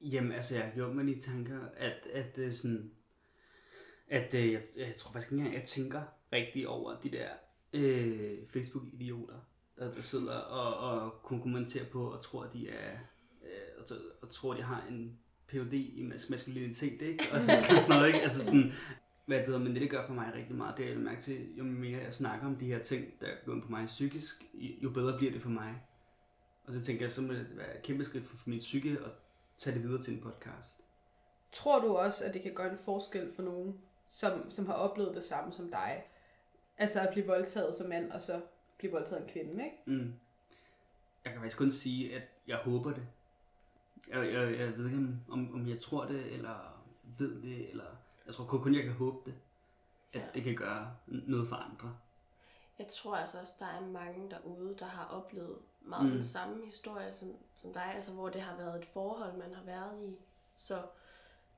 Jamen, 0.00 0.32
altså, 0.32 0.54
jeg 0.54 0.64
har 0.64 0.74
gjort 0.74 0.96
mig 0.96 1.04
de 1.04 1.20
tanker, 1.20 1.60
at, 1.76 2.06
at 2.12 2.38
øh, 2.38 2.54
sådan, 2.54 2.92
at 4.10 4.34
øh, 4.34 4.52
jeg, 4.52 4.62
jeg 4.76 4.94
tror 4.94 5.12
faktisk 5.12 5.32
ikke 5.32 5.40
engang, 5.40 5.60
jeg 5.60 5.64
tænker 5.64 6.02
rigtig 6.32 6.68
over 6.68 7.00
de 7.00 7.10
der 7.10 7.28
øh, 7.72 8.38
Facebook-idioter, 8.48 9.38
der, 9.78 9.94
der 9.94 10.00
sidder 10.00 10.34
og, 10.34 11.00
og 11.02 11.22
kunne 11.22 11.66
på 11.92 12.10
og 12.10 12.20
tror, 12.20 12.44
de 12.44 12.68
er 12.68 12.92
øh, 13.42 13.50
og, 13.78 13.96
og 14.22 14.30
tror, 14.30 14.54
de 14.54 14.62
har 14.62 14.86
en 14.90 15.18
PhD 15.48 15.72
i 15.72 16.10
mas- 16.12 16.30
maskulinitet, 16.30 17.02
ikke? 17.02 17.24
Og 17.32 17.42
så 17.42 17.46
sådan, 17.46 17.82
sådan 17.82 17.96
noget, 17.96 18.06
ikke? 18.06 18.20
Altså 18.20 18.44
sådan, 18.44 18.72
hvad 19.26 19.38
det 19.38 19.46
hedder, 19.46 19.60
men 19.60 19.72
det, 19.72 19.82
det 19.82 19.90
gør 19.90 20.06
for 20.06 20.14
mig 20.14 20.32
rigtig 20.34 20.56
meget, 20.56 20.76
det 20.76 20.84
er, 20.84 20.90
jeg 20.90 20.98
mærke 20.98 21.20
til, 21.20 21.56
jo 21.56 21.64
mere 21.64 21.98
jeg 21.98 22.14
snakker 22.14 22.46
om 22.46 22.56
de 22.56 22.66
her 22.66 22.78
ting, 22.78 23.20
der 23.20 23.26
går 23.46 23.52
ind 23.54 23.62
på 23.62 23.70
mig 23.70 23.86
psykisk, 23.86 24.44
jo 24.54 24.90
bedre 24.90 25.18
bliver 25.18 25.32
det 25.32 25.42
for 25.42 25.50
mig. 25.50 25.82
Og 26.66 26.72
så 26.72 26.80
tænker 26.80 27.04
jeg, 27.04 27.12
så 27.12 27.22
må 27.22 27.32
det 27.32 27.46
være 27.56 27.76
et 27.76 27.82
kæmpe 27.82 28.04
skridt 28.04 28.26
for 28.26 28.50
min 28.50 28.58
psyke 28.58 28.90
at 28.90 29.10
tage 29.58 29.74
det 29.74 29.84
videre 29.84 30.02
til 30.02 30.14
en 30.14 30.20
podcast. 30.20 30.76
Tror 31.52 31.80
du 31.80 31.96
også, 31.96 32.24
at 32.24 32.34
det 32.34 32.42
kan 32.42 32.54
gøre 32.54 32.70
en 32.70 32.78
forskel 32.84 33.32
for 33.36 33.42
nogen, 33.42 33.78
som, 34.08 34.50
som 34.50 34.66
har 34.66 34.74
oplevet 34.74 35.14
det 35.14 35.24
samme 35.24 35.52
som 35.52 35.70
dig? 35.70 36.04
Altså 36.78 37.00
at 37.00 37.08
blive 37.12 37.26
voldtaget 37.26 37.76
som 37.76 37.88
mand, 37.88 38.12
og 38.12 38.22
så 38.22 38.42
blive 38.78 38.92
voldtaget 38.92 39.22
en 39.22 39.28
kvinde, 39.28 39.64
ikke? 39.64 39.76
Mm. 39.86 40.14
Jeg 41.24 41.32
kan 41.32 41.40
faktisk 41.40 41.58
kun 41.58 41.70
sige, 41.70 42.16
at 42.16 42.22
jeg 42.46 42.56
håber 42.56 42.92
det. 42.92 43.06
Jeg, 44.08 44.32
jeg, 44.32 44.58
jeg 44.58 44.78
ved 44.78 44.86
ikke, 44.86 44.98
om, 45.28 45.54
om, 45.54 45.68
jeg 45.68 45.80
tror 45.80 46.04
det, 46.04 46.32
eller 46.32 46.84
ved 47.18 47.42
det, 47.42 47.70
eller... 47.70 47.84
Jeg 48.26 48.34
tror 48.34 48.44
kun, 48.44 48.74
jeg 48.74 48.84
kan 48.84 48.92
håbe 48.92 49.30
det. 49.30 49.34
At 50.12 50.20
Ja. 50.20 50.26
det 50.34 50.44
kan 50.44 50.54
gøre 50.54 50.96
noget 51.06 51.48
for 51.48 51.56
andre. 51.56 51.96
Jeg 52.78 52.88
tror 52.88 53.16
altså 53.16 53.40
også, 53.40 53.54
der 53.58 53.66
er 53.66 53.80
mange 53.80 54.30
derude, 54.30 54.76
der 54.78 54.86
har 54.86 55.06
oplevet 55.06 55.58
meget 55.80 56.06
mm. 56.06 56.12
den 56.12 56.22
samme 56.22 56.64
historie 56.64 57.14
som, 57.14 57.36
som 57.56 57.72
dig, 57.72 57.92
altså 57.94 58.12
hvor 58.12 58.28
det 58.28 58.40
har 58.40 58.56
været 58.56 58.78
et 58.78 58.88
forhold, 58.92 59.36
man 59.36 59.54
har 59.54 59.64
været 59.64 60.04
i. 60.04 60.16
Så 60.56 60.82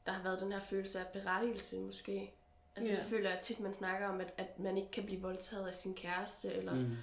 der 0.06 0.12
har 0.12 0.22
været 0.22 0.40
den 0.40 0.52
her 0.52 0.60
følelse 0.60 1.00
af 1.00 1.06
berettigelse 1.12 1.80
måske. 1.80 2.34
Altså 2.76 2.92
yeah. 2.92 3.02
jeg 3.02 3.10
føler 3.10 3.30
jeg 3.30 3.40
tit, 3.42 3.60
man 3.60 3.74
snakker 3.74 4.06
om, 4.08 4.20
at, 4.20 4.34
at 4.36 4.58
man 4.58 4.76
ikke 4.76 4.90
kan 4.90 5.04
blive 5.04 5.20
voldtaget 5.20 5.68
af 5.68 5.74
sin 5.74 5.94
kæreste, 5.94 6.52
eller, 6.52 6.74
mm. 6.74 6.96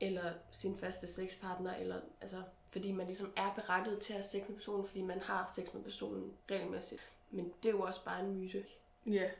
Eller 0.00 0.32
sin 0.50 0.78
faste 0.78 1.06
sexpartner, 1.06 1.74
eller, 1.74 2.00
altså, 2.20 2.42
fordi 2.70 2.92
man 2.92 3.06
ligesom 3.06 3.32
er 3.36 3.54
berettiget 3.54 3.98
til 4.00 4.12
at 4.12 4.18
have 4.18 4.24
sex 4.24 4.48
med 4.48 4.56
personen, 4.56 4.86
fordi 4.86 5.02
man 5.02 5.20
har 5.20 5.52
sex 5.56 5.74
med 5.74 5.82
personen 5.82 6.32
regelmæssigt. 6.50 7.00
Men 7.30 7.52
det 7.62 7.68
er 7.68 7.72
jo 7.72 7.80
også 7.80 8.04
bare 8.04 8.24
en 8.24 8.34
myte. 8.34 8.64
Ja. 9.06 9.30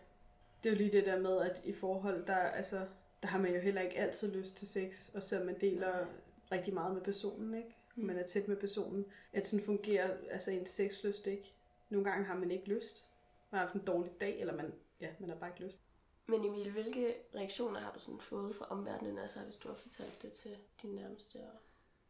Det 0.62 0.68
er 0.68 0.74
jo 0.74 0.76
lige 0.76 0.92
det 0.92 1.06
der 1.06 1.20
med, 1.20 1.40
at 1.40 1.62
i 1.64 1.72
forhold, 1.72 2.26
der, 2.26 2.36
altså, 2.36 2.86
der 3.22 3.28
har 3.28 3.38
man 3.38 3.54
jo 3.54 3.60
heller 3.60 3.80
ikke 3.80 3.98
altid 3.98 4.32
lyst 4.32 4.56
til 4.56 4.68
sex, 4.68 5.10
og 5.14 5.22
selvom 5.22 5.46
man 5.46 5.60
deler 5.60 6.06
rigtig 6.52 6.74
meget 6.74 6.94
med 6.94 7.02
personen, 7.02 7.54
ikke? 7.54 7.76
Mm. 7.96 8.04
Man 8.04 8.18
er 8.18 8.26
tæt 8.26 8.48
med 8.48 8.56
personen. 8.56 9.04
At 9.32 9.46
sådan 9.46 9.64
fungerer 9.64 10.16
altså 10.30 10.50
ens 10.50 10.68
sexlyst 10.68 11.26
ikke. 11.26 11.52
Nogle 11.90 12.10
gange 12.10 12.26
har 12.26 12.34
man 12.34 12.50
ikke 12.50 12.68
lyst. 12.68 13.06
Man 13.50 13.58
har 13.58 13.66
haft 13.66 13.74
en 13.74 13.86
dårlig 13.86 14.12
dag, 14.20 14.40
eller 14.40 14.56
man, 14.56 14.72
ja, 15.00 15.08
man 15.20 15.28
har 15.28 15.36
bare 15.36 15.50
ikke 15.50 15.64
lyst. 15.64 15.84
Men 16.26 16.44
Emil, 16.44 16.70
hvilke 16.70 17.14
reaktioner 17.34 17.80
har 17.80 17.92
du 17.92 18.00
sådan 18.00 18.20
fået 18.20 18.54
fra 18.54 18.64
omverdenen, 18.64 19.18
altså 19.18 19.40
hvis 19.40 19.56
du 19.56 19.68
har 19.68 19.74
fortalt 19.74 20.22
det 20.22 20.32
til 20.32 20.50
dine 20.82 20.94
nærmeste? 20.94 21.36
Og... 21.36 21.60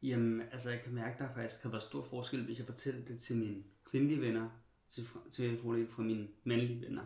Jamen, 0.02 0.42
altså 0.52 0.70
jeg 0.70 0.80
kan 0.82 0.94
mærke, 0.94 1.18
der 1.18 1.34
faktisk 1.34 1.62
kan 1.62 1.72
være 1.72 1.80
stor 1.80 2.02
forskel, 2.02 2.44
hvis 2.44 2.58
jeg 2.58 2.66
fortæller 2.66 3.04
det 3.04 3.20
til 3.20 3.36
mine 3.36 3.64
kvindelige 3.84 4.20
venner, 4.20 4.50
til, 4.88 5.06
til 5.32 5.58
fordel 5.58 5.88
fra 5.88 6.02
mine 6.02 6.28
mandlige 6.44 6.80
venner. 6.80 7.04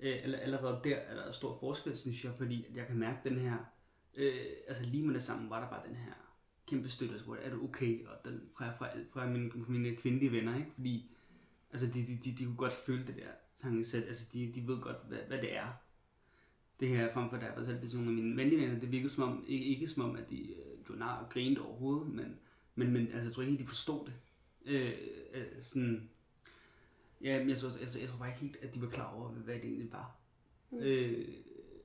Øh, 0.00 0.22
eller, 0.22 0.38
allerede 0.38 0.80
der 0.84 0.96
er 0.96 1.14
der 1.14 1.32
stor 1.32 1.58
forskel, 1.58 1.96
synes 1.96 2.24
jeg, 2.24 2.34
fordi 2.34 2.64
at 2.64 2.76
jeg 2.76 2.86
kan 2.86 2.98
mærke 2.98 3.28
den 3.28 3.38
her, 3.38 3.56
øh, 4.14 4.46
altså 4.68 4.84
lige 4.84 5.06
med 5.06 5.14
det 5.14 5.22
samme 5.22 5.50
var 5.50 5.60
der 5.60 5.70
bare 5.70 5.88
den 5.88 5.96
her 5.96 6.12
kæmpe 6.66 6.88
støtte, 6.88 7.24
hvor 7.24 7.36
er 7.36 7.50
du 7.50 7.64
okay, 7.64 8.06
og 8.06 8.16
den, 8.24 8.50
fra, 8.56 8.76
fra, 8.76 8.88
fra, 9.12 9.26
mine, 9.26 9.50
fra 9.50 9.72
mine 9.72 9.96
kvindelige 9.96 10.32
venner, 10.32 10.56
ikke? 10.56 10.70
Fordi 10.74 11.10
altså, 11.72 11.86
de, 11.86 12.06
de, 12.06 12.18
de, 12.24 12.36
de 12.38 12.44
kunne 12.44 12.56
godt 12.56 12.72
føle 12.72 13.06
det 13.06 13.16
der 13.16 13.30
tankesæt, 13.60 14.02
altså 14.02 14.26
de, 14.32 14.52
de 14.54 14.68
ved 14.68 14.80
godt, 14.80 14.96
hvad, 15.08 15.18
hvad 15.28 15.38
det 15.38 15.56
er. 15.56 15.68
Det 16.80 16.88
her 16.88 17.12
frem 17.12 17.30
for 17.30 17.36
der 17.36 17.54
var 17.54 17.64
selv 17.64 17.82
det 17.82 17.94
nogle 17.94 18.08
af 18.08 18.14
mine 18.14 18.36
venlige 18.36 18.60
venner, 18.60 18.80
det 18.80 18.92
virkede 18.92 19.08
som 19.08 19.24
om, 19.24 19.44
ikke, 19.48 19.64
ikke 19.64 19.88
som 19.88 20.02
om, 20.02 20.16
at 20.16 20.30
de 20.30 20.54
øh, 20.54 20.84
gjorde 20.86 20.98
nar 20.98 21.16
og 21.16 21.30
grinede 21.30 21.62
overhovedet, 21.62 22.12
men, 22.12 22.38
men, 22.74 22.92
men 22.92 23.06
altså, 23.06 23.22
jeg 23.22 23.32
tror 23.32 23.42
ikke, 23.42 23.58
de 23.58 23.66
forstod 23.66 24.06
det. 24.06 24.14
Øh, 24.64 24.92
øh, 25.34 25.62
sådan, 25.62 26.10
ja, 27.20 27.38
men 27.38 27.50
jeg 27.50 27.58
tror, 27.58 27.70
altså, 27.80 27.98
jeg 27.98 28.08
tror 28.08 28.18
bare 28.18 28.28
ikke 28.28 28.40
helt, 28.40 28.56
at 28.62 28.74
de 28.74 28.80
var 28.80 28.88
klar 28.88 29.14
over, 29.14 29.28
hvad 29.28 29.54
det 29.54 29.64
egentlig 29.64 29.92
var. 29.92 30.16
Mm. 30.70 30.78
Øh, 30.78 31.28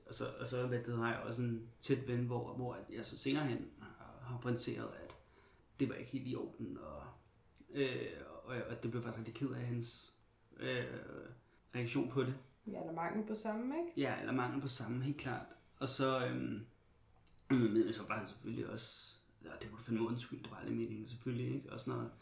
og 0.06 0.14
så, 0.14 0.24
og 0.40 0.46
så 0.46 0.66
hvad 0.66 0.78
det, 0.78 0.98
har 0.98 1.12
jeg 1.12 1.22
også 1.22 1.42
en 1.42 1.68
tæt 1.80 2.08
ven, 2.08 2.24
hvor, 2.26 2.54
hvor 2.54 2.74
at 2.74 2.84
jeg 2.90 3.06
så 3.06 3.18
senere 3.18 3.46
hen 3.46 3.68
har, 3.80 4.18
har 4.22 4.48
at 4.48 5.16
det 5.80 5.88
var 5.88 5.94
ikke 5.94 6.10
helt 6.10 6.28
i 6.28 6.36
orden, 6.36 6.78
og, 6.78 7.02
øh, 7.70 8.10
og, 8.44 8.56
og 8.70 8.82
det 8.82 8.90
blev 8.90 9.02
faktisk 9.02 9.18
rigtig 9.18 9.34
ked 9.34 9.50
af 9.50 9.66
hans 9.66 10.14
øh, 10.56 10.84
reaktion 11.74 12.10
på 12.10 12.22
det. 12.22 12.34
Ja, 12.66 12.80
eller 12.80 12.92
mangel 12.92 13.26
på 13.26 13.34
samme, 13.34 13.74
ikke? 13.78 14.00
Ja, 14.00 14.20
eller 14.20 14.32
mangel 14.32 14.60
på 14.60 14.68
samme, 14.68 15.04
helt 15.04 15.16
klart. 15.16 15.46
Og 15.78 15.88
så, 15.88 16.26
øhm, 16.26 16.66
men 17.50 17.92
så 17.92 18.02
var 18.08 18.18
han 18.18 18.28
selvfølgelig 18.28 18.70
også, 18.70 19.14
ja, 19.44 19.50
det 19.62 19.72
var 19.72 19.78
fandme 19.78 20.06
undskyld, 20.06 20.42
det 20.42 20.50
var 20.50 20.56
aldrig 20.56 20.76
meningen 20.76 21.08
selvfølgelig, 21.08 21.54
ikke? 21.54 21.72
Og 21.72 21.80
sådan 21.80 21.94
noget. 21.98 22.12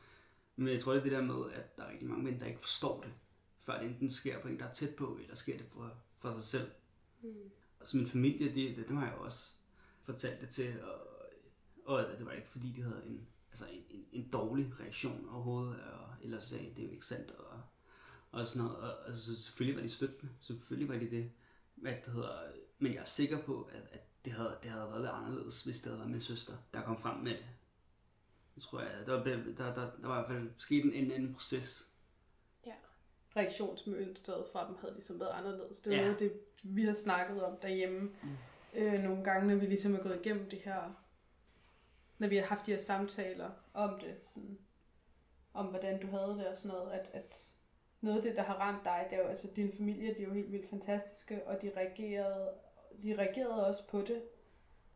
Men 0.56 0.68
jeg 0.68 0.80
tror, 0.80 0.92
det 0.92 0.98
er 0.98 1.02
det 1.02 1.12
der 1.12 1.22
med, 1.22 1.52
at 1.52 1.76
der 1.76 1.84
er 1.84 1.90
rigtig 1.90 2.08
mange 2.08 2.24
mænd, 2.24 2.40
der 2.40 2.46
ikke 2.46 2.60
forstår 2.60 3.00
det, 3.02 3.12
før 3.60 3.78
det 3.78 3.88
enten 3.88 4.10
sker 4.10 4.40
på 4.40 4.48
en, 4.48 4.58
der 4.58 4.64
er 4.64 4.72
tæt 4.72 4.94
på, 4.94 5.18
eller 5.22 5.34
sker 5.34 5.56
det 5.56 5.66
for, 5.72 5.90
for 6.18 6.32
sig 6.32 6.44
selv. 6.44 6.70
Mm. 7.22 7.50
Og 7.80 7.88
så 7.88 7.96
min 7.96 8.06
familie, 8.06 8.54
det, 8.54 8.76
det, 8.76 8.88
dem 8.88 8.96
har 8.96 9.06
jeg 9.06 9.14
også 9.14 9.54
fortalt 10.02 10.40
det 10.40 10.48
til, 10.48 10.82
og, 10.82 10.94
og 11.84 12.04
det 12.18 12.26
var 12.26 12.32
ikke 12.32 12.48
fordi, 12.48 12.72
de 12.76 12.82
havde 12.82 13.02
en, 13.06 13.26
altså 13.50 13.66
en, 13.66 13.82
en, 13.90 14.06
en 14.12 14.28
dårlig 14.28 14.80
reaktion 14.80 15.28
overhovedet, 15.28 15.80
og 15.80 16.08
ellers 16.22 16.44
sagde 16.44 16.70
det 16.76 16.78
er 16.78 16.86
jo 16.86 16.92
ikke 16.92 17.06
sandt, 17.06 17.30
og, 17.30 17.60
og 18.40 18.48
sådan 18.48 18.62
noget. 18.66 18.78
Og, 18.80 19.06
altså, 19.08 19.42
selvfølgelig 19.42 19.76
var 19.76 19.82
de 19.82 19.88
støttende, 19.92 20.32
selvfølgelig 20.40 20.88
var 20.88 20.98
de 20.98 21.10
det. 21.10 21.32
Hvad 21.74 21.92
det 22.04 22.12
hedder, 22.12 22.38
men 22.78 22.94
jeg 22.94 23.00
er 23.00 23.04
sikker 23.04 23.42
på, 23.42 23.62
at, 23.72 23.82
at 23.92 24.00
det, 24.24 24.32
havde, 24.32 24.58
det 24.62 24.70
havde 24.70 24.86
været 24.90 25.00
lidt 25.00 25.12
anderledes, 25.12 25.62
hvis 25.64 25.80
det 25.80 25.86
havde 25.86 25.98
været 25.98 26.10
min 26.10 26.20
søster, 26.20 26.52
der 26.74 26.82
kom 26.82 26.98
frem 26.98 27.16
med 27.16 27.32
det. 27.32 27.46
Det 28.54 28.62
tror 28.62 28.80
jeg, 28.80 29.06
der, 29.06 29.12
var, 29.16 29.24
der, 29.24 29.74
der, 29.74 29.90
der 30.00 30.06
var 30.08 30.24
i 30.24 30.26
hvert 30.26 30.40
fald 30.40 30.50
sket 30.58 30.84
en, 30.84 30.92
en 30.92 31.10
anden 31.10 31.32
proces. 31.34 31.88
Ja. 32.66 32.72
Reaktionsmønstret 33.36 34.44
fra 34.52 34.66
dem 34.68 34.76
havde 34.80 34.92
ligesom 34.92 35.20
været 35.20 35.30
anderledes. 35.32 35.80
Det 35.80 35.92
er 35.92 35.96
Ja. 35.96 36.02
noget, 36.04 36.20
det 36.20 36.40
vi 36.62 36.84
har 36.84 36.92
snakket 36.92 37.42
om 37.42 37.56
derhjemme. 37.62 38.00
Mm. 38.00 38.36
Øh, 38.74 39.02
nogle 39.02 39.24
gange, 39.24 39.48
når 39.48 39.54
vi 39.54 39.66
ligesom 39.66 39.94
er 39.94 40.02
gået 40.02 40.20
igennem 40.24 40.50
det 40.50 40.58
her, 40.58 40.92
når 42.18 42.28
vi 42.28 42.36
har 42.36 42.44
haft 42.44 42.66
de 42.66 42.70
her 42.70 42.78
samtaler 42.78 43.50
om 43.74 44.00
det, 44.00 44.16
sådan, 44.34 44.58
om 45.54 45.66
hvordan 45.66 46.00
du 46.00 46.06
havde 46.06 46.28
det 46.38 46.46
og 46.46 46.56
sådan 46.56 46.76
noget, 46.76 46.92
at, 46.92 47.10
at 47.12 47.50
noget 48.04 48.16
af 48.16 48.22
det, 48.22 48.36
der 48.36 48.42
har 48.42 48.54
ramt 48.54 48.84
dig, 48.84 49.06
det 49.10 49.18
er 49.18 49.22
jo, 49.22 49.28
altså 49.28 49.48
din 49.56 49.72
familie, 49.76 50.14
de 50.14 50.22
er 50.22 50.26
jo 50.26 50.32
helt 50.32 50.52
vildt 50.52 50.70
fantastiske, 50.70 51.46
og 51.46 51.62
de 51.62 51.70
reagerede, 51.76 52.48
de 53.02 53.18
reagerede 53.18 53.66
også 53.66 53.88
på 53.88 54.00
det. 54.00 54.22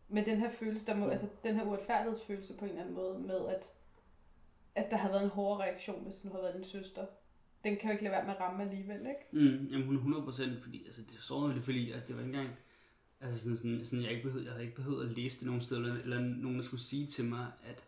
Men 0.09 0.25
den 0.25 0.39
her 0.39 0.51
følelse, 0.51 0.87
der 0.87 0.95
må, 0.97 1.09
altså 1.09 1.27
den 1.45 1.57
her 1.57 1.65
uretfærdighedsfølelse 1.65 2.55
på 2.55 2.65
en 2.65 2.71
eller 2.71 2.83
anden 2.83 2.95
måde, 2.95 3.19
med 3.19 3.47
at, 3.49 3.69
at 4.75 4.91
der 4.91 4.97
har 4.97 5.09
været 5.09 5.23
en 5.23 5.29
hårdere 5.29 5.63
reaktion, 5.63 6.03
hvis 6.03 6.17
den 6.17 6.33
har 6.33 6.39
været 6.39 6.55
din 6.55 6.65
søster, 6.65 7.07
den 7.65 7.77
kan 7.77 7.89
jo 7.89 7.93
ikke 7.93 8.05
lade 8.05 8.13
være 8.13 8.25
med 8.25 8.35
at 8.35 8.41
ramme 8.41 8.63
alligevel, 8.63 9.01
ikke? 9.01 9.27
Mm, 9.33 9.67
jamen 9.67 9.87
hun 9.87 9.95
er 9.95 9.99
100 9.99 10.25
procent, 10.25 10.63
fordi 10.63 10.85
altså, 10.87 11.03
det 11.03 11.13
så 11.21 11.47
lidt, 11.47 11.65
fordi 11.65 11.93
altså, 11.93 12.07
det 12.09 12.17
var 12.17 12.23
ikke 12.23 12.37
engang, 12.37 12.57
altså 13.21 13.41
sådan, 13.41 13.57
sådan, 13.57 13.85
sådan 13.85 14.03
jeg, 14.03 14.11
ikke 14.11 14.23
behøvede, 14.23 14.45
jeg 14.45 14.53
havde 14.53 14.65
ikke 14.65 14.77
behøvet 14.77 15.09
at 15.11 15.17
læse 15.17 15.39
det 15.39 15.47
nogen 15.47 15.61
steder, 15.61 15.81
eller, 15.81 16.03
eller 16.03 16.21
nogen, 16.21 16.57
der 16.57 16.65
skulle 16.65 16.81
sige 16.81 17.07
til 17.07 17.25
mig, 17.25 17.47
at, 17.63 17.85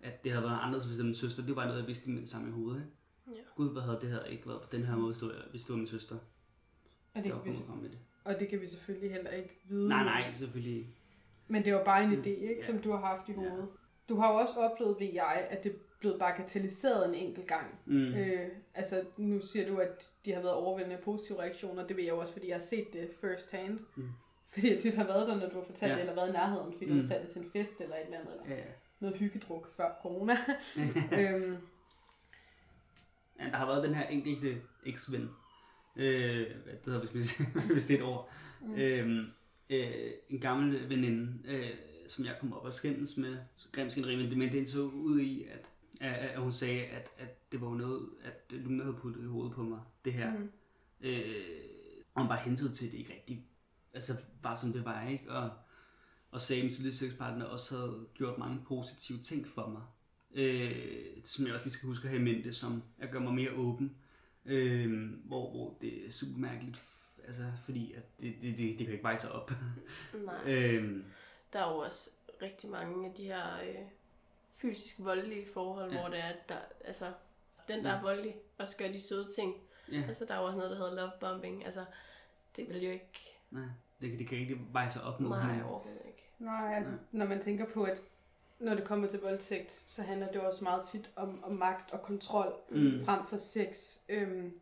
at 0.00 0.24
det 0.24 0.32
havde 0.32 0.44
været 0.44 0.58
anderledes, 0.60 0.84
hvis 0.84 0.96
det 0.96 1.02
var 1.02 1.06
min 1.06 1.14
søster. 1.14 1.46
Det 1.46 1.56
var 1.56 1.64
noget, 1.64 1.78
jeg 1.78 1.86
vidste 1.86 2.10
med 2.10 2.20
det 2.20 2.28
samme 2.28 2.48
i 2.48 2.52
hovedet. 2.52 2.80
Ikke? 2.80 2.92
Ja. 3.28 3.32
Gud, 3.56 3.72
hvad 3.72 3.82
havde 3.82 3.98
det 4.00 4.10
her 4.10 4.24
ikke 4.24 4.48
været 4.48 4.62
på 4.62 4.68
den 4.72 4.84
her 4.84 4.96
måde, 4.96 5.06
hvis 5.06 5.18
det 5.18 5.28
var, 5.28 5.34
hvis 5.50 5.62
det 5.62 5.70
var 5.70 5.76
min 5.76 5.86
søster, 5.86 6.14
Og 6.14 6.20
det, 7.14 7.24
der 7.24 7.30
var 7.32 7.42
vi, 7.42 7.50
kommet 7.50 7.66
frem 7.68 7.78
med 7.78 7.90
det. 7.90 7.98
og 8.24 8.40
det 8.40 8.48
kan 8.48 8.60
vi 8.60 8.66
selvfølgelig 8.66 9.10
heller 9.12 9.30
ikke 9.30 9.60
vide. 9.64 9.88
Nej, 9.88 10.04
nej, 10.04 10.32
selvfølgelig. 10.32 10.88
Men 11.48 11.64
det 11.64 11.74
var 11.74 11.84
bare 11.84 12.04
en 12.04 12.10
Mm. 12.10 12.20
idé, 12.20 12.28
ikke, 12.28 12.54
Ja. 12.60 12.66
som 12.66 12.78
du 12.78 12.90
har 12.90 12.98
haft 12.98 13.28
i 13.28 13.32
Ja. 13.32 13.38
hovedet. 13.38 13.68
Du 14.08 14.16
har 14.16 14.32
jo 14.32 14.38
også 14.38 14.54
oplevet, 14.54 14.96
ved 15.00 15.10
jeg, 15.12 15.46
at 15.50 15.64
det 15.64 15.76
blevet 16.00 16.18
bagatelliseret 16.18 17.08
en 17.08 17.14
enkelt 17.14 17.46
gang. 17.48 17.78
Mm. 17.86 17.96
Øh, 18.14 18.48
altså, 18.74 19.04
nu 19.16 19.40
siger 19.40 19.68
du, 19.68 19.76
at 19.76 20.12
de 20.24 20.32
har 20.32 20.40
været 20.40 20.54
overvældende 20.54 20.98
positive 21.04 21.40
reaktioner. 21.40 21.86
Det 21.86 21.96
ved 21.96 22.04
jeg 22.04 22.12
jo 22.12 22.18
også, 22.18 22.32
fordi 22.32 22.46
jeg 22.48 22.54
har 22.54 22.60
set 22.60 22.92
det 22.92 23.10
first 23.20 23.52
hand. 23.52 23.80
Mm. 23.96 24.08
Fordi 24.48 24.72
jeg 24.72 24.82
tit 24.82 24.94
har 24.94 25.04
været 25.04 25.28
der, 25.28 25.34
når 25.40 25.48
du 25.48 25.54
har 25.58 25.64
fortalt 25.64 25.90
Ja. 25.90 25.94
det, 25.94 26.00
eller 26.00 26.14
været 26.14 26.28
i 26.28 26.32
nærheden, 26.32 26.72
fordi 26.72 26.86
du 26.86 26.92
Mm. 26.92 26.98
har 26.98 27.04
fortalt 27.06 27.22
det 27.24 27.32
til 27.32 27.42
en 27.42 27.50
fest 27.50 27.80
eller 27.80 27.96
et 27.96 28.04
eller 28.04 28.18
andet, 28.18 28.32
eller 28.32 28.48
Ja, 28.54 28.56
ja. 28.60 28.64
noget 29.00 29.16
hyggedruk 29.16 29.74
før 29.76 29.98
corona. 30.02 30.32
øhm, 31.20 31.56
ja, 33.40 33.44
der 33.44 33.56
har 33.56 33.66
været 33.66 33.84
den 33.84 33.94
her 33.94 34.06
enkelte 34.06 34.62
eks-ven, 34.86 35.30
øh, 35.96 36.46
hvad 36.64 36.72
det 36.72 36.80
hedder, 36.84 37.00
hvis, 37.12 37.38
man, 37.54 37.62
hvis 37.72 37.86
det 37.86 37.94
er 37.94 37.98
et 37.98 38.04
ord, 38.04 38.30
mm. 38.60 38.74
øh, 38.74 39.26
øh, 39.70 40.10
en 40.28 40.40
gammel 40.40 40.88
veninde, 40.88 41.38
øh, 41.44 41.70
som 42.08 42.24
jeg 42.24 42.36
kom 42.40 42.52
op 42.52 42.64
og 42.64 42.74
skændes 42.74 43.16
med, 43.16 43.36
så 43.56 43.68
grimt 43.72 43.92
skænderi, 43.92 44.34
men 44.36 44.52
det, 44.52 44.68
så 44.68 44.82
ud 44.82 45.20
i, 45.20 45.44
at, 45.44 45.70
at, 46.00 46.14
at 46.14 46.40
hun 46.40 46.52
sagde, 46.52 46.84
at, 46.84 47.10
at 47.18 47.52
det 47.52 47.60
var 47.60 47.74
noget, 47.74 48.08
at 48.24 48.44
Luna 48.50 48.82
havde 48.82 48.96
puttet 48.96 49.22
i 49.22 49.26
hovedet 49.26 49.54
på 49.54 49.62
mig, 49.62 49.80
det 50.04 50.12
her. 50.12 50.32
Mm. 50.32 50.50
Øh, 51.00 51.34
og 52.14 52.22
hun 52.22 52.28
bare 52.28 52.40
hentede 52.40 52.72
til, 52.72 52.92
det 52.92 52.98
ikke 52.98 53.12
rigtig 53.12 53.46
altså, 53.94 54.16
var 54.42 54.54
som 54.54 54.72
det 54.72 54.84
var, 54.84 55.06
ikke? 55.06 55.32
Og, 55.32 55.50
og 56.30 56.40
sagde, 56.40 56.62
at 56.62 56.64
min 56.64 56.74
tidligere 56.74 56.96
sexpartner 56.96 57.44
også 57.44 57.76
havde 57.76 58.06
gjort 58.14 58.38
mange 58.38 58.60
positive 58.68 59.18
ting 59.18 59.46
for 59.48 59.68
mig. 59.68 59.82
Øh, 60.34 61.06
som 61.24 61.46
jeg 61.46 61.54
også 61.54 61.66
lige 61.66 61.72
skal 61.74 61.86
huske 61.86 62.04
at 62.04 62.10
have 62.10 62.20
i 62.20 62.24
mente, 62.34 62.54
som 62.54 62.82
at 62.98 63.10
gøre 63.10 63.22
mig 63.22 63.34
mere 63.34 63.50
åben. 63.52 63.96
Øh, 64.46 65.10
hvor, 65.24 65.50
hvor 65.50 65.74
det 65.80 66.06
er 66.06 66.10
super 66.12 66.38
mærkeligt, 66.38 66.82
altså, 67.26 67.42
fordi 67.64 67.92
at 67.92 68.20
det, 68.20 68.34
det, 68.42 68.58
det, 68.58 68.78
det 68.78 68.86
kan 68.86 68.92
ikke 68.92 69.02
veje 69.04 69.18
sig 69.18 69.32
op. 69.32 69.50
Nej. 70.14 70.34
øh, 70.52 71.04
Der 71.52 71.58
er 71.58 71.72
jo 71.72 71.78
også 71.78 72.10
rigtig 72.42 72.70
mange 72.70 73.06
af 73.08 73.14
de 73.14 73.22
her 73.24 73.60
øh, 73.68 73.74
fysisk 74.56 74.94
voldelige 74.98 75.46
forhold, 75.54 75.92
Ja. 75.92 76.00
hvor 76.00 76.08
det 76.08 76.18
er, 76.18 76.28
at 76.28 76.48
der, 76.48 76.56
altså, 76.84 77.12
den 77.68 77.84
der 77.84 77.90
Ja. 77.90 77.96
er 77.98 78.02
voldelig, 78.02 78.34
også 78.58 78.76
gør 78.78 78.88
de 78.88 79.00
søde 79.02 79.28
ting. 79.38 79.54
ja, 79.92 80.02
Altså, 80.08 80.24
der 80.28 80.34
er 80.34 80.38
jo 80.38 80.44
også 80.44 80.56
noget, 80.56 80.70
der 80.70 80.76
hedder 80.76 80.94
love 80.94 81.10
bombing. 81.20 81.64
Altså, 81.64 81.84
det 82.56 82.68
vil 82.68 82.82
jo 82.84 82.90
ikke... 82.90 83.36
nej, 83.50 83.64
det, 84.00 84.18
det 84.18 84.28
kan 84.28 84.38
ikke 84.38 84.58
veje 84.72 84.90
sig 84.90 85.02
op 85.02 85.20
mod 85.20 85.30
Nej, 85.30 85.62
overhovedet 85.62 86.02
ikke. 86.06 86.28
Nej, 86.38 86.74
Ja. 86.74 86.82
når 87.12 87.26
man 87.26 87.40
tænker 87.40 87.66
på, 87.74 87.82
at 87.84 88.02
når 88.64 88.74
det 88.74 88.84
kommer 88.84 89.08
til 89.08 89.20
voldtægt, 89.20 89.72
så 89.72 90.02
handler 90.02 90.32
det 90.32 90.40
også 90.40 90.64
meget 90.64 90.84
tit 90.84 91.10
om, 91.16 91.44
om 91.44 91.52
magt 91.52 91.90
og 91.92 92.02
kontrol 92.02 92.54
Mm. 92.70 93.04
frem 93.04 93.26
for 93.26 93.36
sex. 93.36 93.98
Øhm, 94.08 94.60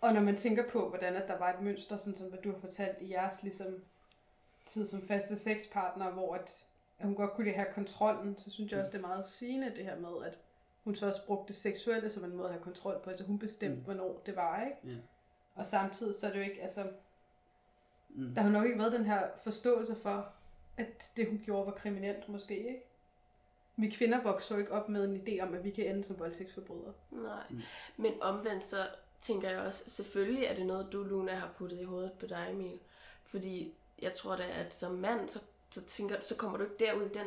og 0.00 0.12
når 0.12 0.20
man 0.20 0.36
tænker 0.36 0.68
på, 0.68 0.88
hvordan 0.88 1.14
at 1.14 1.28
der 1.28 1.38
var 1.38 1.52
et 1.54 1.60
mønster, 1.60 1.96
sådan 1.96 2.16
som 2.16 2.28
hvad 2.28 2.38
du 2.38 2.52
har 2.52 2.58
fortalt 2.58 2.96
i 3.00 3.10
jeres 3.12 3.42
ligesom, 3.42 3.84
tid 4.66 4.86
som 4.86 5.02
faste 5.02 5.36
sexpartner, 5.36 6.10
hvor 6.10 6.34
at, 6.34 6.66
at 6.98 7.06
hun 7.06 7.14
godt 7.14 7.32
kunne 7.32 7.44
lide 7.44 7.56
have 7.56 7.72
kontrollen, 7.74 8.38
så 8.38 8.50
synes 8.50 8.72
jeg 8.72 8.80
også, 8.80 8.92
det 8.92 8.98
er 8.98 9.02
meget 9.06 9.26
sigende 9.26 9.72
det 9.76 9.84
her 9.84 9.96
med, 9.98 10.26
at 10.26 10.38
hun 10.84 10.94
så 10.94 11.06
også 11.06 11.26
brugte 11.26 11.48
det 11.48 11.56
seksuelle 11.56 12.10
som 12.10 12.24
en 12.24 12.36
måde 12.36 12.46
at 12.48 12.54
have 12.54 12.62
kontrol 12.62 13.00
på. 13.04 13.10
Altså 13.10 13.24
hun 13.24 13.38
bestemte, 13.38 13.74
Mm. 13.74 13.78
mm. 13.80 13.84
hvornår 13.84 14.22
det 14.26 14.36
var, 14.36 14.64
ikke? 14.64 14.76
Ja. 14.84 14.96
Og 15.54 15.66
samtidig 15.66 16.14
så 16.16 16.26
er 16.26 16.30
det 16.30 16.38
jo 16.38 16.44
ikke, 16.44 16.62
altså, 16.62 16.86
Mm. 18.08 18.34
der 18.34 18.42
har 18.42 18.50
nok 18.50 18.64
ikke 18.66 18.78
været 18.78 18.92
den 18.92 19.04
her 19.04 19.26
forståelse 19.44 19.96
for, 19.96 20.32
at 20.76 21.12
det 21.16 21.28
hun 21.28 21.40
gjorde 21.44 21.66
var 21.66 21.72
kriminelt 21.72 22.28
måske, 22.28 22.58
ikke? 22.58 22.82
Vi 23.76 23.88
kvinder 23.88 24.22
vokser 24.22 24.54
jo 24.54 24.60
ikke 24.60 24.72
op 24.72 24.88
med 24.88 25.04
en 25.04 25.16
idé 25.16 25.42
om, 25.42 25.54
at 25.54 25.64
vi 25.64 25.70
kan 25.70 25.86
ende 25.86 26.04
som 26.04 26.18
voldtægtsforbrydere. 26.18 26.92
Nej. 27.10 27.42
Mm. 27.50 27.60
Men 27.96 28.12
omvendt 28.20 28.64
så 28.64 28.86
tænker 29.20 29.50
jeg 29.50 29.60
også, 29.60 29.84
selvfølgelig 29.86 30.44
er 30.44 30.54
det 30.54 30.66
noget, 30.66 30.88
du, 30.92 31.02
Luna, 31.02 31.34
har 31.34 31.50
puttet 31.58 31.80
i 31.80 31.84
hovedet 31.84 32.12
på 32.12 32.26
dig, 32.26 32.48
Emil. 32.50 32.78
Fordi 33.24 33.74
jeg 34.02 34.12
tror 34.12 34.36
da, 34.36 34.42
at 34.42 34.74
som 34.74 34.94
mand, 34.94 35.28
så, 35.28 35.38
så, 35.70 35.84
tænker, 35.84 36.20
så 36.20 36.36
kommer 36.36 36.58
du 36.58 36.64
ikke 36.64 36.76
derud 36.78 37.02
i 37.02 37.14
den 37.14 37.26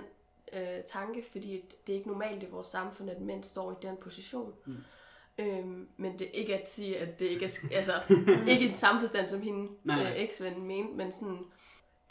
øh, 0.54 0.84
tanke, 0.84 1.26
fordi 1.32 1.66
det 1.88 1.94
er 1.94 1.98
ikke 1.98 2.10
normalt 2.10 2.44
i 2.44 2.46
vores 2.46 2.68
samfund, 2.68 3.10
at 3.10 3.22
mænd 3.22 3.44
står 3.44 3.72
i 3.72 3.76
den 3.82 3.98
position. 3.98 4.54
Mm. 4.66 4.78
Øhm, 5.40 5.88
men 5.98 6.20
det 6.20 6.28
er 6.28 6.32
ikke 6.32 6.62
at 6.62 6.70
sige, 6.70 6.98
at 6.98 7.20
det 7.20 7.26
ikke 7.26 7.46
er, 7.46 7.68
altså, 7.72 7.94
ikke 8.52 8.66
i 8.66 8.68
den 8.68 8.76
samme 8.76 9.02
forstand, 9.02 9.30
som 9.30 9.42
hende 9.42 9.72
Nej, 9.84 10.04
nej. 10.04 10.12
øh, 10.12 10.18
eksvennen 10.18 10.68
mente, 10.68 10.94
men 10.94 11.12
sådan, 11.12 11.40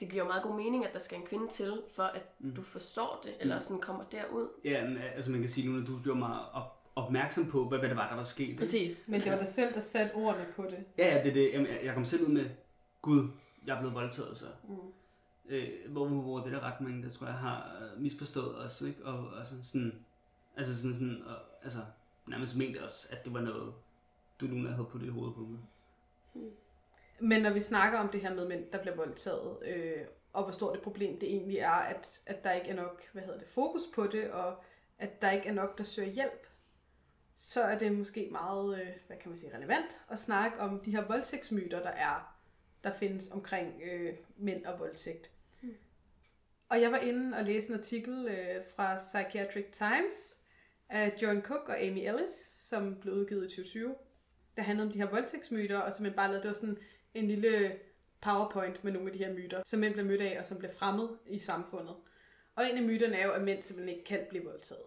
det 0.00 0.08
giver 0.10 0.22
jo 0.22 0.28
meget 0.28 0.42
god 0.42 0.56
mening, 0.56 0.84
at 0.86 0.92
der 0.92 0.98
skal 0.98 1.18
en 1.18 1.26
kvinde 1.26 1.48
til, 1.48 1.82
for 1.94 2.02
at 2.02 2.22
Mm. 2.38 2.54
du 2.54 2.62
forstår 2.62 3.20
det, 3.24 3.34
eller 3.40 3.58
sådan 3.58 3.80
kommer 3.80 4.04
derud. 4.04 4.48
Ja, 4.64 4.84
men, 4.88 4.98
altså 4.98 5.30
man 5.30 5.40
kan 5.40 5.50
sige 5.50 5.68
nu, 5.68 5.80
at 5.80 5.86
du 5.86 5.98
gjorde 6.04 6.18
mig 6.18 6.50
op, 6.52 6.82
opmærksom 6.96 7.46
på, 7.50 7.68
hvad, 7.68 7.78
hvad 7.78 7.88
det 7.88 7.96
var, 7.96 8.08
der 8.08 8.16
var 8.16 8.24
sket. 8.24 8.44
ikke? 8.44 8.58
Præcis. 8.58 9.04
Men 9.08 9.20
det 9.20 9.32
var 9.32 9.38
dig 9.38 9.48
selv, 9.48 9.74
der 9.74 9.80
satte 9.80 10.14
ordene 10.14 10.46
på 10.56 10.62
det. 10.62 10.84
Ja, 10.98 11.16
ja, 11.16 11.22
det 11.22 11.30
er 11.30 11.34
det. 11.34 11.50
Jamen, 11.52 11.66
jeg, 11.66 11.80
jeg 11.84 11.94
kom 11.94 12.04
selv 12.04 12.22
ud 12.22 12.28
med, 12.32 12.50
Gud, 13.02 13.28
jeg 13.66 13.74
er 13.74 13.78
blevet 13.78 13.94
voldtaget, 13.94 14.36
så. 14.36 14.46
Mm. 14.68 14.74
Øh, 15.48 15.68
hvor, 15.88 16.08
hvor 16.08 16.38
det 16.38 16.46
er 16.46 16.50
der 16.60 16.72
ret 16.72 16.80
mange, 16.80 17.02
der 17.02 17.10
tror 17.10 17.26
jeg 17.26 17.36
har 17.36 17.76
øh, 17.82 18.02
misforstået 18.02 18.56
også, 18.56 18.86
ikke? 18.86 19.04
Og 19.04 19.38
altså 19.38 19.54
sådan, 19.62 20.04
altså 20.56 20.76
sådan, 20.80 20.94
sådan 20.94 21.22
og, 21.26 21.36
altså 21.62 21.78
nærmest 22.26 22.56
mente 22.56 22.84
også, 22.84 23.08
at 23.10 23.24
det 23.24 23.34
var 23.34 23.40
noget, 23.40 23.74
du 24.40 24.46
Luna 24.46 24.70
havde 24.70 24.86
puttet 24.90 25.06
i 25.08 25.10
hovedet 25.10 25.34
på 25.34 25.40
mig. 25.40 25.60
Men 27.20 27.42
når 27.42 27.50
vi 27.50 27.60
snakker 27.60 27.98
om 27.98 28.08
det 28.08 28.20
her 28.20 28.34
med 28.34 28.48
mænd, 28.48 28.64
der 28.72 28.80
bliver 28.80 28.96
voldtaget, 28.96 29.58
øh, 29.66 30.04
og 30.32 30.42
hvor 30.42 30.52
stort 30.52 30.76
et 30.76 30.82
problem 30.82 31.18
det 31.18 31.28
egentlig 31.28 31.58
er, 31.58 31.70
at, 31.70 32.20
at 32.26 32.44
der 32.44 32.52
ikke 32.52 32.68
er 32.68 32.74
nok 32.74 33.02
hvad 33.12 33.22
hedder 33.22 33.38
det, 33.38 33.48
fokus 33.48 33.82
på 33.94 34.06
det, 34.06 34.30
og 34.30 34.64
at 34.98 35.22
der 35.22 35.30
ikke 35.30 35.48
er 35.48 35.52
nok, 35.52 35.78
der 35.78 35.84
søger 35.84 36.08
hjælp, 36.10 36.46
så 37.36 37.62
er 37.62 37.78
det 37.78 37.92
måske 37.92 38.28
meget, 38.30 38.80
øh, 38.80 38.88
hvad 39.06 39.16
kan 39.16 39.28
man 39.28 39.38
sige, 39.38 39.56
relevant 39.56 40.00
at 40.10 40.18
snakke 40.18 40.58
om 40.60 40.80
de 40.80 40.90
her 40.90 41.06
voldtægtsmyter, 41.06 41.82
der 41.82 41.90
er, 41.90 42.36
der 42.84 42.92
findes 42.92 43.30
omkring 43.30 43.82
øh, 43.92 44.14
mænd 44.36 44.64
og 44.64 44.78
voldtægt. 44.80 45.30
Og 46.68 46.80
jeg 46.80 46.92
var 46.92 46.98
inde 46.98 47.36
og 47.36 47.44
læste 47.44 47.72
en 47.72 47.78
artikel 47.78 48.28
øh, 48.28 48.64
fra 48.76 48.96
Psychiatric 48.96 49.66
Times 49.72 50.38
af 50.88 51.14
John 51.22 51.42
Cook 51.42 51.68
og 51.68 51.82
Amy 51.82 52.08
Ellis, 52.08 52.52
som 52.54 52.96
blev 53.00 53.14
udgivet 53.14 53.44
i 53.44 53.48
2020, 53.48 53.94
der 54.56 54.62
handlede 54.62 54.86
om 54.86 54.92
de 54.92 54.98
her 54.98 55.10
voldtægtsmyter, 55.10 55.78
og 55.78 55.92
som 55.92 56.06
bare 56.16 56.28
lavede, 56.28 56.42
det 56.42 56.48
var 56.48 56.54
sådan 56.54 56.78
en 57.16 57.28
lille 57.28 57.78
powerpoint 58.20 58.84
med 58.84 58.92
nogle 58.92 59.08
af 59.08 59.12
de 59.12 59.24
her 59.24 59.34
myter, 59.34 59.62
som 59.66 59.80
mænd 59.80 59.92
bliver 59.92 60.06
mødt 60.06 60.20
af, 60.20 60.36
og 60.40 60.46
som 60.46 60.58
bliver 60.58 60.72
fremmet 60.72 61.18
i 61.26 61.38
samfundet. 61.38 61.96
Og 62.54 62.70
en 62.70 62.76
af 62.76 62.82
myterne 62.82 63.16
er 63.16 63.26
jo, 63.26 63.32
at 63.32 63.42
mænd 63.42 63.62
simpelthen 63.62 63.96
ikke 63.96 64.04
kan 64.04 64.26
blive 64.28 64.44
voldtaget. 64.44 64.86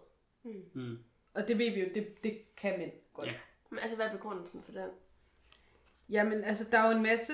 Mm. 0.74 0.98
Og 1.34 1.48
det 1.48 1.58
ved 1.58 1.70
vi 1.70 1.80
jo, 1.80 1.88
det, 1.94 2.24
det 2.24 2.56
kan 2.56 2.78
mænd 2.78 2.92
godt. 3.14 3.26
Ja. 3.26 3.32
Men 3.70 3.78
altså, 3.78 3.96
hvad 3.96 4.06
er 4.06 4.12
begrundelsen 4.12 4.62
for 4.62 4.72
den? 4.72 4.90
Jamen, 6.08 6.44
altså, 6.44 6.68
der 6.70 6.78
er 6.78 6.90
jo 6.90 6.96
en 6.96 7.02
masse 7.02 7.32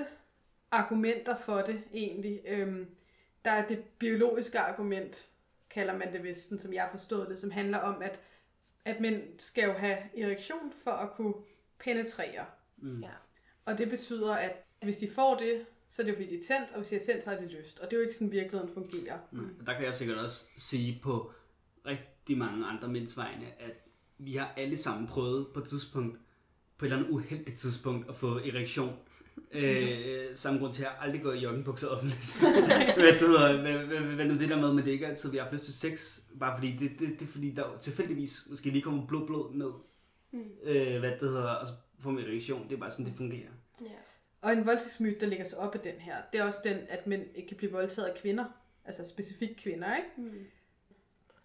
argumenter 0.71 1.37
for 1.37 1.63
det, 1.63 1.83
egentlig. 1.93 2.41
Øhm, 2.47 2.97
der 3.45 3.51
er 3.51 3.67
det 3.67 3.85
biologiske 3.99 4.59
argument, 4.59 5.31
kalder 5.71 5.97
man 5.97 6.13
det 6.13 6.23
vist, 6.23 6.61
som 6.61 6.73
jeg 6.73 6.83
har 6.83 6.91
forstået 6.91 7.29
det, 7.29 7.39
som 7.39 7.51
handler 7.51 7.79
om, 7.79 8.03
at, 8.03 8.21
at 8.85 9.01
mænd 9.01 9.23
skal 9.39 9.65
jo 9.65 9.73
have 9.73 9.99
erektion 10.21 10.73
for 10.85 10.91
at 10.91 11.11
kunne 11.11 11.35
penetrere. 11.79 12.47
Mm. 12.77 13.03
Ja. 13.03 13.11
Og 13.65 13.79
det 13.79 13.91
betyder, 13.91 14.35
at 14.35 14.66
hvis 14.85 14.97
de 14.97 15.09
får 15.09 15.37
det, 15.37 15.67
så 15.89 16.03
er 16.03 16.05
det 16.07 16.13
jo 16.13 16.17
fordi, 16.17 16.31
de 16.31 16.37
er 16.37 16.43
tændt, 16.49 16.71
og 16.71 16.77
hvis 16.77 16.89
de 16.89 16.97
er 16.97 17.05
tændt, 17.05 17.25
så 17.25 17.31
har 17.31 17.37
de 17.37 17.47
lyst. 17.47 17.79
Og 17.79 17.91
det 17.91 17.93
er 17.93 17.97
jo 17.97 18.03
ikke 18.03 18.15
sådan, 18.15 18.33
virkeligheden 18.33 18.75
fungerer. 18.75 19.19
Mm. 19.33 19.49
Der 19.67 19.73
kan 19.75 19.85
jeg 19.85 19.97
sikkert 19.97 20.19
også 20.19 20.47
sige 20.57 21.01
på 21.03 21.33
rigtig 21.87 22.39
mange 22.39 22.67
andre 22.67 22.89
mænds 22.89 23.17
vegne, 23.17 23.47
at 23.59 23.75
vi 24.19 24.37
har 24.37 24.53
alle 24.57 24.77
sammen 24.77 25.07
prøvet 25.07 25.47
på 25.55 25.61
et 25.61 25.69
tidspunkt, 25.69 26.19
på 26.79 26.85
et 26.85 26.87
eller 26.87 26.97
andet 26.97 27.11
uheldigt 27.11 27.59
tidspunkt, 27.59 28.09
at 28.09 28.17
få 28.17 28.39
erektion. 28.39 28.95
Øh, 29.53 30.37
samme 30.37 30.61
grund 30.61 30.73
til, 30.73 30.83
at 30.83 30.89
jeg 30.89 30.97
aldrig 31.01 31.23
går 31.23 31.33
i 31.33 31.39
joggenbukser 31.39 31.89
offentligt. 31.89 32.37
Hvad 32.97 33.13
det 34.39 34.49
der 34.49 34.57
med, 34.61 34.73
men 34.73 34.77
det 34.77 34.89
er 34.89 34.93
ikke 34.93 35.07
altid, 35.07 35.31
vi 35.31 35.37
har 35.37 35.49
lyst 35.53 35.65
til 35.65 35.75
sex, 35.75 36.21
bare 36.41 36.57
fordi 36.57 36.77
det, 36.77 36.91
det, 36.91 37.21
det 37.21 37.23
er 37.23 37.27
fordi, 37.27 37.51
der 37.51 37.79
tilfældigvis 37.81 38.47
måske 38.51 38.71
lige 38.71 38.83
kommer 38.83 39.07
blod, 39.07 39.27
blod 39.27 39.55
ned. 39.55 39.71
Mm. 40.33 40.51
Øh, 40.63 40.99
hvad 40.99 41.11
det 41.11 41.21
hedder, 41.21 41.49
og 41.49 41.67
så 41.67 41.73
får 41.99 42.11
man 42.11 42.25
erektion. 42.25 42.69
Det 42.69 42.73
er 42.73 42.81
bare 42.81 42.91
sådan, 42.91 43.07
det 43.07 43.15
fungerer. 43.17 43.51
Ja. 43.81 43.87
Og 44.41 44.53
en 44.53 44.67
voldtægtsmyte, 44.67 45.21
der 45.21 45.27
ligger 45.27 45.45
sig 45.45 45.59
op 45.59 45.75
af 45.75 45.81
den 45.81 45.95
her, 45.95 46.17
det 46.33 46.41
er 46.41 46.45
også 46.45 46.61
den, 46.65 46.77
at 46.89 47.07
mænd 47.07 47.23
ikke 47.35 47.49
kan 47.49 47.57
blive 47.57 47.73
voldtaget 47.73 48.09
af 48.09 48.17
kvinder. 48.17 48.45
Altså 48.85 49.05
specifikt 49.05 49.61
kvinder, 49.61 49.97
ikke? 49.97 50.09
Mm. 50.17 50.47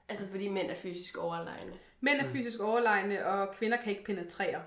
Altså, 0.10 0.28
fordi 0.28 0.48
mænd 0.48 0.72
er 0.72 0.76
fysisk 0.76 1.18
overlegne. 1.18 1.74
Mænd 2.02 2.20
er 2.20 2.28
fysisk 2.28 2.60
overlegne, 2.60 3.26
og 3.26 3.54
kvinder 3.54 3.78
kan 3.78 3.92
ikke 3.92 4.04
penetrere. 4.04 4.64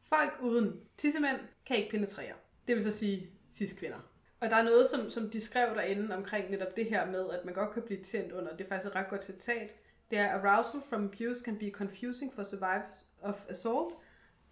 Folk 0.00 0.38
uden 0.42 0.80
tissemænd 0.96 1.36
kan 1.66 1.76
ikke 1.76 1.90
penetrere. 1.90 2.34
Det 2.68 2.76
vil 2.76 2.84
så 2.84 2.90
sige 2.90 3.30
cis-kvinder. 3.52 3.98
Og 4.40 4.50
der 4.50 4.56
er 4.56 4.62
noget, 4.62 4.86
som, 4.86 5.10
som 5.10 5.30
de 5.30 5.40
skrev 5.40 5.74
derinde 5.74 6.16
omkring 6.16 6.50
netop 6.50 6.76
det 6.76 6.88
her 6.90 7.06
med, 7.06 7.30
at 7.30 7.44
man 7.44 7.54
godt 7.54 7.72
kan 7.74 7.82
blive 7.82 8.02
tændt 8.02 8.32
under. 8.32 8.56
Det 8.56 8.64
er 8.64 8.68
faktisk 8.68 8.88
et 8.90 8.96
ret 8.96 9.08
godt 9.08 9.24
citat. 9.24 9.74
Det 10.10 10.18
er, 10.18 10.28
arousal 10.28 10.80
from 10.88 11.04
abuse 11.04 11.44
can 11.44 11.58
be 11.58 11.70
confusing 11.70 12.34
for 12.34 12.42
survivors 12.42 13.06
of 13.22 13.44
assault, 13.48 13.94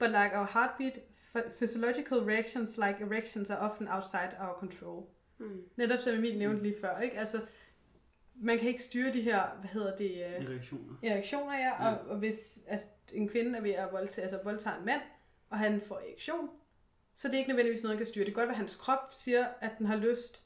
but 0.02 0.10
like 0.10 0.32
our 0.38 0.46
heartbeat, 0.46 0.98
ph- 1.32 1.50
physiological 1.58 2.18
reactions 2.30 2.76
like 2.78 2.96
erections 3.00 3.50
are 3.50 3.60
often 3.70 3.88
outside 3.88 4.30
our 4.40 4.54
control. 4.58 5.08
Mm. 5.38 5.62
Netop 5.76 6.00
som 6.00 6.14
Emil 6.14 6.38
nævnte 6.38 6.62
lige 6.62 6.76
før, 6.80 6.98
ikke? 6.98 7.18
Altså, 7.18 7.40
man 8.34 8.58
kan 8.58 8.68
ikke 8.68 8.82
styre 8.82 9.12
de 9.12 9.20
her, 9.22 9.56
hvad 9.60 9.70
hedder 9.70 9.96
det, 9.96 10.10
øh, 10.10 10.44
Erektioner. 10.44 10.94
erektioner, 11.02 11.58
ja, 11.58 11.90
og, 11.90 12.08
og 12.08 12.18
hvis 12.18 12.64
altså, 12.68 12.86
en 13.14 13.28
kvinde 13.28 13.58
er 13.58 13.62
ved 13.62 13.70
at 13.70 13.88
voldtage, 13.92 14.22
altså 14.22 14.40
voldtage 14.44 14.78
en 14.78 14.84
mand, 14.84 15.00
og 15.50 15.58
han 15.58 15.80
får 15.80 15.94
erektion, 15.94 16.50
så 17.14 17.28
det 17.28 17.34
er 17.34 17.38
ikke 17.38 17.48
nødvendigvis 17.50 17.82
noget, 17.82 17.94
han 17.94 17.98
kan 17.98 18.06
styre. 18.06 18.24
Det 18.24 18.34
kan 18.34 18.40
godt 18.40 18.48
være, 18.48 18.54
at 18.54 18.58
hans 18.58 18.74
krop 18.76 19.08
siger, 19.10 19.46
at 19.60 19.70
den 19.78 19.86
har 19.86 19.96
lyst, 19.96 20.44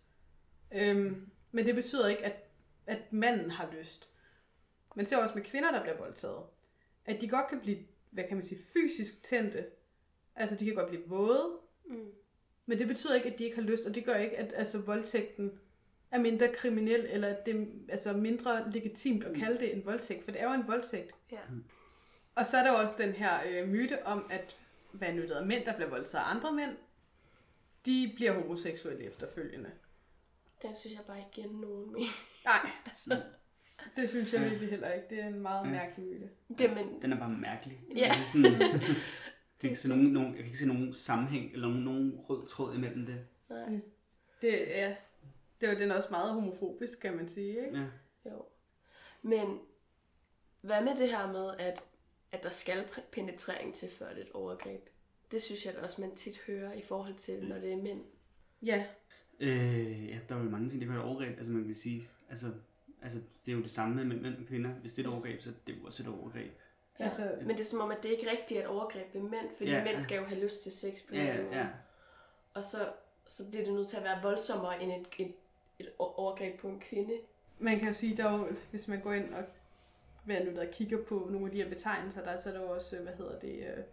øhm, 0.75 1.31
men 1.53 1.67
det 1.67 1.75
betyder 1.75 2.09
ikke, 2.09 2.25
at, 2.25 2.51
at 2.87 3.13
manden 3.13 3.51
har 3.51 3.69
lyst. 3.79 4.09
Man 4.97 5.07
ser 5.07 5.17
også 5.17 5.35
med 5.35 5.43
kvinder, 5.43 5.73
der 5.73 5.83
bliver 5.83 5.97
voldtaget, 5.97 6.43
at 7.05 7.21
de 7.21 7.29
godt 7.29 7.49
kan 7.49 7.61
blive, 7.61 7.79
hvad 8.11 8.25
kan 8.25 8.37
man 8.37 8.45
sige, 8.45 8.61
fysisk 8.73 9.23
tændte. 9.23 9.67
Altså, 10.35 10.57
de 10.57 10.65
kan 10.65 10.75
godt 10.75 10.89
blive 10.89 11.03
våde, 11.07 11.59
Mm. 11.89 12.11
men 12.67 12.79
det 12.79 12.87
betyder 12.89 13.15
ikke, 13.15 13.33
at 13.33 13.39
de 13.39 13.45
ikke 13.45 13.57
har 13.57 13.63
lyst, 13.63 13.87
og 13.87 13.95
det 13.95 14.05
gør 14.05 14.15
ikke, 14.15 14.39
at 14.39 14.53
altså, 14.57 14.79
voldtægten 14.81 15.61
er 16.11 16.19
mindre 16.21 16.49
kriminel, 16.55 17.07
eller 17.11 17.29
at 17.29 17.47
det 17.47 17.57
er 17.57 17.67
altså, 17.89 18.13
mindre 18.13 18.71
legitimt 18.71 19.25
at 19.25 19.37
kalde 19.37 19.59
det 19.59 19.75
en 19.75 19.85
voldtægt, 19.85 20.25
for 20.25 20.31
det 20.31 20.41
er 20.43 20.49
jo 20.49 20.55
en 20.55 20.69
voldtægt. 20.69 21.13
Ja. 21.33 21.41
Og 22.35 22.47
så 22.47 22.57
er 22.57 22.63
der 22.63 22.71
jo 22.73 22.79
også 22.79 22.95
den 22.99 23.13
her 23.13 23.63
øh, 23.63 23.69
myte 23.69 24.07
om, 24.07 24.27
at 24.31 24.57
af 25.03 25.47
mænd, 25.47 25.65
der 25.65 25.75
bliver 25.77 25.89
voldtaget 25.91 26.25
af 26.25 26.31
andre 26.31 26.53
mænd, 26.53 26.77
de 27.87 28.13
bliver 28.17 28.33
homoseksuelle 28.33 29.05
efterfølgende. 29.05 29.71
Den 30.63 30.77
synes 30.77 30.95
jeg 30.97 31.05
bare 31.07 31.19
ikke 31.19 31.31
giver 31.33 31.47
nogen 31.53 31.93
mening. 31.93 32.11
Nej, 32.45 32.71
Altså, 32.87 33.23
det 33.97 34.09
synes 34.11 34.33
jeg 34.33 34.41
Ja. 34.43 34.49
virkelig 34.49 34.71
heller 34.71 34.93
ikke. 34.93 35.07
Det 35.11 35.19
er 35.23 35.27
en 35.27 35.41
meget 35.41 35.67
Ja. 35.67 35.71
mærkelig 35.73 36.07
myte. 36.49 36.69
mænd... 36.75 37.03
Den 37.03 37.13
er 37.13 37.19
bare 37.19 37.31
mærkelig. 37.31 37.81
Ja. 37.97 38.07
Jeg 38.07 38.15
kan, 38.17 38.25
sådan, 38.33 38.61
jeg 38.61 39.61
kan 39.61 39.71
ikke 39.71 39.77
se 39.81 39.89
nogen, 39.89 40.05
nogen, 40.07 40.29
jeg 40.29 40.37
kan 40.37 40.47
ikke 40.47 40.59
se 40.59 40.67
nogen 40.67 40.93
sammenhæng 40.93 41.53
eller 41.53 41.69
nogen, 41.69 41.83
nogen 41.85 42.13
rød 42.29 42.47
tråd 42.47 42.75
imellem 42.75 43.07
det. 43.07 43.27
Nej, 43.51 43.81
Det, 44.41 44.53
ja, 44.69 44.97
det 45.61 45.69
er 45.69 45.73
jo 45.73 45.79
den 45.79 45.91
er 45.91 45.97
også 45.97 46.09
meget 46.11 46.33
homofobisk, 46.33 47.01
kan 47.01 47.17
man 47.17 47.29
sige. 47.29 47.49
Ikke? 47.67 47.79
Ja. 47.79 48.31
jo. 48.31 48.45
Men 49.23 49.59
hvad 50.61 50.85
med 50.85 50.97
det 50.97 51.09
her 51.11 51.33
med, 51.33 51.51
at, 51.59 51.83
at 52.33 52.43
der 52.43 52.51
skal 52.51 52.85
penetrering 53.13 53.75
til 53.75 53.89
før 53.91 54.09
det 54.09 54.19
er 54.19 54.23
et 54.23 54.33
overgreb? 54.33 54.89
Det 55.33 55.43
synes 55.43 55.67
jeg 55.67 55.75
da 55.75 55.79
også, 55.81 56.01
man 56.01 56.15
tit 56.15 56.39
hører 56.47 56.73
i 56.73 56.83
forhold 56.83 57.15
til, 57.15 57.45
når 57.49 57.59
det 57.59 57.73
er 57.73 57.77
mænd. 57.77 58.01
Ja, 58.63 58.85
Øh, 59.41 60.09
ja, 60.09 60.19
der 60.29 60.35
er 60.37 60.39
jo 60.43 60.51
mange 60.51 60.69
ting, 60.71 60.81
det 60.81 60.89
kan 60.89 60.97
være 60.97 61.05
et 61.05 61.11
overgreb. 61.11 61.39
Altså 61.39 61.53
man 61.53 61.65
kan 61.65 61.75
sige, 61.75 62.09
altså, 62.31 62.47
altså 63.07 63.19
det 63.47 63.53
er 63.53 63.57
jo 63.57 63.63
det 63.63 63.71
samme 63.71 64.05
med 64.05 64.17
mænd 64.17 64.37
og 64.37 64.47
kvinder. 64.47 64.71
Hvis 64.71 64.93
det 64.93 65.05
er 65.05 65.09
et 65.09 65.13
overgreb, 65.15 65.43
så 65.43 65.49
er 65.51 65.55
det 65.67 65.77
jo 65.81 65.87
også 65.87 66.03
et 66.03 66.09
overgreb. 66.09 66.53
Ja. 66.99 67.05
Altså- 67.05 67.35
Men 67.41 67.49
det 67.49 67.61
er 67.61 67.65
som 67.65 67.81
om, 67.81 67.91
at 67.91 68.03
det 68.03 68.09
ikke 68.09 68.31
rigtigt 68.31 68.61
er 68.61 68.65
et 68.65 68.69
overgreb 68.69 69.15
ved 69.15 69.21
mænd, 69.23 69.49
fordi 69.57 69.71
Ja, 69.71 69.85
mænd 69.85 70.01
skal 70.01 70.19
jo 70.19 70.25
have 70.25 70.41
lyst 70.41 70.63
til 70.63 70.73
sex 70.73 70.99
på 71.09 71.15
Ja, 71.15 71.21
en 71.21 71.27
ja, 71.27 71.43
måde. 71.43 71.57
ja. 71.57 71.67
Og 72.55 72.65
så, 72.65 72.79
så 73.27 73.43
bliver 73.51 73.65
det 73.65 73.75
nødt 73.75 73.89
til 73.89 73.97
at 73.97 74.05
være 74.05 74.23
voldsommere 74.23 74.83
end 74.83 74.93
et, 74.93 75.07
et, 75.27 75.35
et 75.79 75.89
overgreb 75.99 76.61
på 76.61 76.69
en 76.69 76.81
kvinde. 76.81 77.13
man 77.59 77.79
kan 77.79 77.89
jo 77.89 77.95
sige, 77.95 78.17
der 78.17 78.25
er 78.25 78.39
jo, 78.39 78.49
hvis 78.71 78.89
man 78.89 79.01
går 79.01 79.13
ind 79.13 79.35
og 79.35 79.45
hvad 80.25 80.45
nu 80.45 80.51
der 80.55 80.67
kigger 80.73 81.05
på 81.05 81.29
nogle 81.31 81.47
af 81.47 81.53
de 81.53 81.63
her 81.63 81.69
betegnelser, 81.69 82.25
der, 82.25 82.37
så 82.37 82.49
er 82.49 82.53
der 82.55 82.61
jo 82.61 82.71
også, 82.71 82.97
hvad 83.03 83.13
hedder 83.13 83.39
det, 83.39 83.59
øh, 83.59 83.85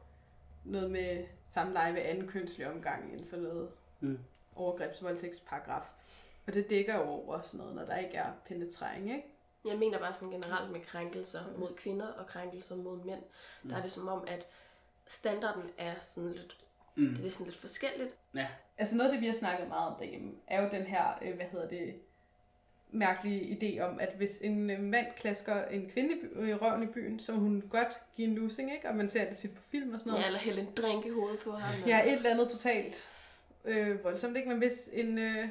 noget 0.65 0.91
med 0.91 1.23
samleje 1.45 1.93
ved 1.93 2.01
anden 2.01 2.27
kønslig 2.27 2.67
omgang 2.67 3.11
inden 3.13 3.27
for 3.27 3.37
noget 3.37 3.69
Mm. 3.99 4.19
overgrebsvoldtægtsparagraf. 4.55 5.83
Og 6.47 6.53
det 6.53 6.69
dækker 6.69 6.95
jo 6.95 7.01
over 7.03 7.41
sådan 7.41 7.57
noget, 7.57 7.75
når 7.75 7.85
der 7.85 7.97
ikke 7.97 8.17
er 8.17 8.31
penetrering, 8.47 9.09
ikke? 9.15 9.25
Jeg 9.65 9.77
mener 9.77 9.99
bare 9.99 10.13
sådan 10.13 10.29
generelt 10.31 10.71
med 10.71 10.79
krænkelser 10.81 11.39
mod 11.57 11.75
kvinder 11.75 12.07
og 12.07 12.27
krænkelser 12.27 12.75
mod 12.75 13.05
mænd. 13.05 13.21
Der 13.69 13.77
er 13.77 13.81
det 13.81 13.91
som 13.91 14.07
om, 14.07 14.23
at 14.27 14.47
standarden 15.07 15.63
er 15.77 15.93
sådan 16.03 16.33
lidt, 16.33 16.57
Mm. 16.95 17.15
det 17.15 17.27
er 17.27 17.31
sådan 17.31 17.45
lidt 17.45 17.57
forskelligt. 17.59 18.15
Ja, 18.35 18.47
Altså 18.77 18.97
noget 18.97 19.09
af 19.09 19.13
det, 19.13 19.21
vi 19.21 19.27
har 19.27 19.33
snakket 19.33 19.67
meget 19.67 19.87
om 19.93 19.95
derhjemme, 19.99 20.31
er 20.47 20.63
jo 20.63 20.69
den 20.71 20.81
her, 20.83 21.19
øh, 21.21 21.35
hvad 21.35 21.45
hedder 21.45 21.67
det, 21.67 21.95
mærkelige 22.91 23.57
idé 23.77 23.81
om, 23.81 23.99
at 23.99 24.13
hvis 24.17 24.39
en 24.41 24.69
øh, 24.69 24.79
mand 24.79 25.07
klasker 25.17 25.65
en 25.65 25.89
kvinde 25.89 26.15
i 26.45 26.49
i 26.49 26.53
røven 26.53 26.83
i 26.83 26.85
byen, 26.85 27.19
så 27.19 27.33
hun 27.33 27.63
godt 27.69 27.87
give 28.15 28.27
en 28.27 28.35
losing, 28.35 28.73
ikke? 28.73 28.89
Og 28.89 28.95
man 28.95 29.09
ser 29.09 29.25
det 29.29 29.37
tit 29.37 29.55
på 29.55 29.63
film 29.63 29.93
og 29.93 29.99
sådan 29.99 30.09
noget. 30.11 30.21
Ja, 30.23 30.27
eller 30.27 30.39
hælde 30.39 30.61
en 30.61 30.69
drink 30.77 31.05
i 31.05 31.09
hovedet 31.09 31.39
på 31.39 31.51
ham. 31.51 31.87
Ja, 31.89 32.05
et 32.07 32.13
eller 32.13 32.29
andet 32.29 32.49
totalt 32.49 33.09
øh, 33.65 34.03
voldsomt, 34.03 34.37
ikke? 34.37 34.49
Men 34.49 34.57
hvis 34.57 34.89
en, 34.93 35.17
øh, 35.17 35.47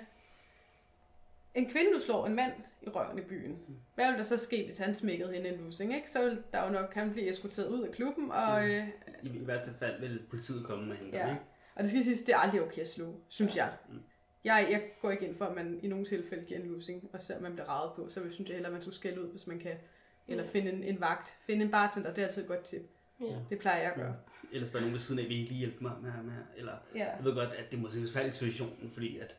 en 1.55 1.71
kvinde 1.71 1.91
nu 1.93 1.99
slår 2.01 2.27
en 2.27 2.35
mand 2.35 2.53
i 2.83 2.89
røven 2.89 3.19
i 3.19 3.23
byen, 3.23 3.59
hvad 3.95 4.11
vil 4.11 4.19
der 4.19 4.25
så 4.25 4.37
ske, 4.37 4.65
hvis 4.65 4.79
han 4.79 4.95
smækkede 4.95 5.33
hende 5.33 5.49
en 5.49 5.61
losing, 5.65 5.95
ikke? 5.95 6.11
Så 6.11 6.25
vil 6.25 6.43
der 6.53 6.65
jo 6.65 6.71
nok, 6.73 6.95
han 6.95 7.13
blive 7.13 7.29
eskorteret 7.29 7.69
ud 7.69 7.83
af 7.83 7.93
klubben, 7.95 8.31
og, 8.31 8.71
øh, 8.71 8.89
i, 9.23 9.29
i 9.29 9.47
værste 9.47 9.71
fald 9.79 10.01
vil 10.01 10.23
politiet 10.31 10.65
komme 10.67 10.87
med 10.89 10.97
hende, 10.97 11.19
Ja. 11.19 11.29
ikke? 11.31 11.41
og 11.75 11.83
det 11.83 11.91
skal 11.91 12.05
siges, 12.05 12.23
det 12.23 12.33
er 12.35 12.39
aldrig 12.39 12.63
okay 12.63 12.81
at 12.81 12.89
slå, 12.89 13.21
synes 13.29 13.57
jeg. 13.57 13.73
Mm. 13.89 13.99
Jeg, 14.45 14.69
jeg 14.71 14.83
går 15.03 15.11
ikke 15.11 15.27
ind 15.27 15.35
for, 15.35 15.45
at 15.45 15.55
man 15.55 15.81
i 15.83 15.89
nogle 15.89 16.05
tilfælde 16.05 16.45
giver 16.45 16.61
en 16.61 16.67
losing, 16.67 17.11
og 17.13 17.23
selvom 17.23 17.43
man 17.43 17.53
bliver 17.53 17.67
ravet 17.69 17.93
på, 17.97 18.09
så 18.09 18.21
vil- 18.21 18.33
synes 18.33 18.49
jeg 18.51 18.55
hellere, 18.57 18.69
at 18.69 18.73
man 18.73 18.83
skulle 18.83 18.95
skælde 18.95 19.23
ud, 19.23 19.31
hvis 19.31 19.47
man 19.47 19.59
kan, 19.59 19.77
eller 20.29 20.45
Ja. 20.45 20.49
finde 20.51 20.73
en, 20.73 20.83
en 20.85 21.01
vagt. 21.01 21.35
Finde 21.47 21.65
en 21.65 21.71
bartender, 21.71 22.09
det 22.15 22.19
er 22.19 22.27
altid 22.27 22.43
et 22.43 22.49
godt 22.49 22.63
tip. 22.63 22.83
Ja. 23.21 23.37
Det 23.51 23.59
plejer 23.59 23.81
jeg 23.83 23.91
at 23.91 23.97
gøre. 23.97 24.17
Ellers 24.53 24.71
bare 24.71 24.81
nogen 24.83 24.93
ved 24.93 25.01
siden 25.01 25.19
af, 25.19 25.25
vil 25.25 25.37
I 25.37 25.41
ikke 25.41 25.51
lige 25.53 25.59
hjælpe 25.59 25.77
mig 25.81 25.93
med, 26.03 26.11
med 26.23 26.33
eller 26.57 26.73
Ja. 26.95 26.99
jeg 27.17 27.25
ved 27.25 27.35
godt, 27.35 27.51
at 27.53 27.71
det 27.71 27.79
måske 27.79 27.99
er 27.99 28.03
en 28.03 28.09
sværlig 28.09 28.33
situation, 28.33 28.91
fordi 28.95 29.19
at 29.19 29.37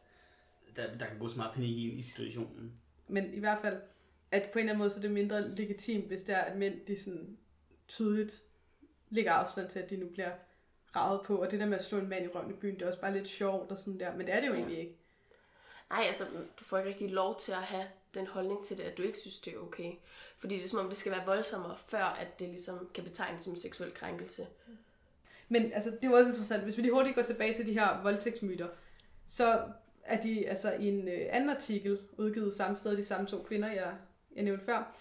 der, 0.76 0.98
der 0.98 1.06
kan 1.06 1.20
gå 1.20 1.28
så 1.28 1.38
meget 1.38 1.54
panik 1.54 1.70
i, 1.78 1.92
i 1.92 2.02
situationen. 2.02 2.74
Men 3.08 3.34
i 3.34 3.40
hvert 3.40 3.62
fald, 3.62 3.82
at 4.32 4.44
på 4.54 4.60
en 4.60 4.60
eller 4.60 4.72
anden 4.72 4.78
måde, 4.78 4.90
så 4.90 4.98
er 5.00 5.02
det 5.02 5.12
mindre 5.12 5.50
legitimt, 5.56 6.08
hvis 6.08 6.24
det 6.24 6.36
er, 6.36 6.40
at 6.42 6.58
mænd 6.58 6.86
de 6.88 6.96
sådan 7.00 7.38
tydeligt 7.88 8.42
lægger 9.10 9.32
afstand 9.32 9.70
til, 9.70 9.80
at 9.80 9.90
de 9.90 9.98
nu 9.98 10.08
bliver 10.08 10.32
ravet 10.96 11.22
på. 11.26 11.38
Og 11.38 11.52
det 11.52 11.60
der 11.60 11.66
med 11.66 11.78
at 11.78 11.84
slå 11.84 11.98
en 11.98 12.10
mand 12.10 12.26
i 12.26 12.28
røven 12.28 12.50
i 12.50 12.54
byen, 12.54 12.76
det 12.76 12.82
er 12.82 12.88
også 12.88 13.00
bare 13.02 13.14
lidt 13.14 13.28
sjovt 13.28 13.72
og 13.72 13.78
sådan 13.78 14.00
der. 14.00 14.16
Men 14.16 14.26
det 14.28 14.36
er 14.36 14.40
det 14.40 14.48
jo 14.48 14.54
Ja. 14.54 14.58
egentlig 14.60 14.80
ikke. 14.80 14.96
Nej, 15.90 16.04
altså, 16.08 16.24
du 16.60 16.64
får 16.64 16.78
ikke 16.78 16.90
rigtig 16.90 17.10
lov 17.12 17.40
til 17.40 17.52
at 17.52 17.58
have 17.58 17.86
den 18.14 18.28
holdning 18.28 18.66
til 18.66 18.78
det, 18.78 18.84
at 18.84 18.98
du 18.98 19.02
ikke 19.02 19.18
synes, 19.18 19.40
det 19.40 19.54
er 19.54 19.58
okay. 19.58 19.92
Fordi 20.38 20.56
det 20.56 20.64
er 20.64 20.68
som 20.70 20.80
om, 20.80 20.90
det 20.90 20.98
skal 20.98 21.12
være 21.12 21.26
voldsommere, 21.26 21.78
før 21.88 22.04
at 22.04 22.40
det 22.40 22.48
ligesom 22.48 22.90
kan 22.94 23.04
betegnes 23.04 23.44
som 23.44 23.54
en 23.54 23.60
seksuel 23.60 23.94
krænkelse. 23.94 24.48
Men 25.50 25.74
altså, 25.74 25.92
det 25.92 26.06
er 26.06 26.10
jo 26.10 26.16
også 26.16 26.30
interessant. 26.30 26.64
Hvis 26.64 26.78
vi 26.78 26.82
lige 26.82 26.94
hurtigt 26.94 27.16
går 27.16 27.22
tilbage 27.22 27.54
til 27.54 27.68
de 27.68 27.74
her 27.74 28.02
voldtægtsmyter, 28.02 28.68
så 29.28 29.62
er 30.04 30.22
de 30.22 30.50
altså 30.50 30.74
i 30.74 30.88
en 30.88 31.08
øh, 31.08 31.28
anden 31.30 31.50
artikel, 31.50 32.00
udgivet 32.18 32.54
samme 32.54 32.78
sted, 32.78 32.98
de 32.98 33.04
samme 33.04 33.28
to 33.28 33.44
kvinder, 33.48 33.72
jeg, 33.72 33.94
jeg 34.36 34.44
nævnte 34.44 34.66
før, 34.66 34.98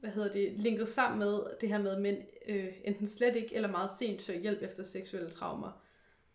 hvad 0.00 0.10
hedder 0.10 0.32
det, 0.32 0.52
linket 0.52 0.88
sammen 0.88 1.18
med 1.18 1.40
det 1.60 1.68
her 1.68 1.78
med, 1.78 1.90
at 1.90 2.00
mænd 2.00 2.18
øh, 2.48 2.72
enten 2.84 3.06
slet 3.06 3.36
ikke 3.36 3.54
eller 3.54 3.70
meget 3.70 3.90
sent 3.98 4.22
søger 4.22 4.40
hjælp 4.40 4.62
efter 4.62 4.82
seksuelle 4.82 5.30
traumer. 5.30 5.82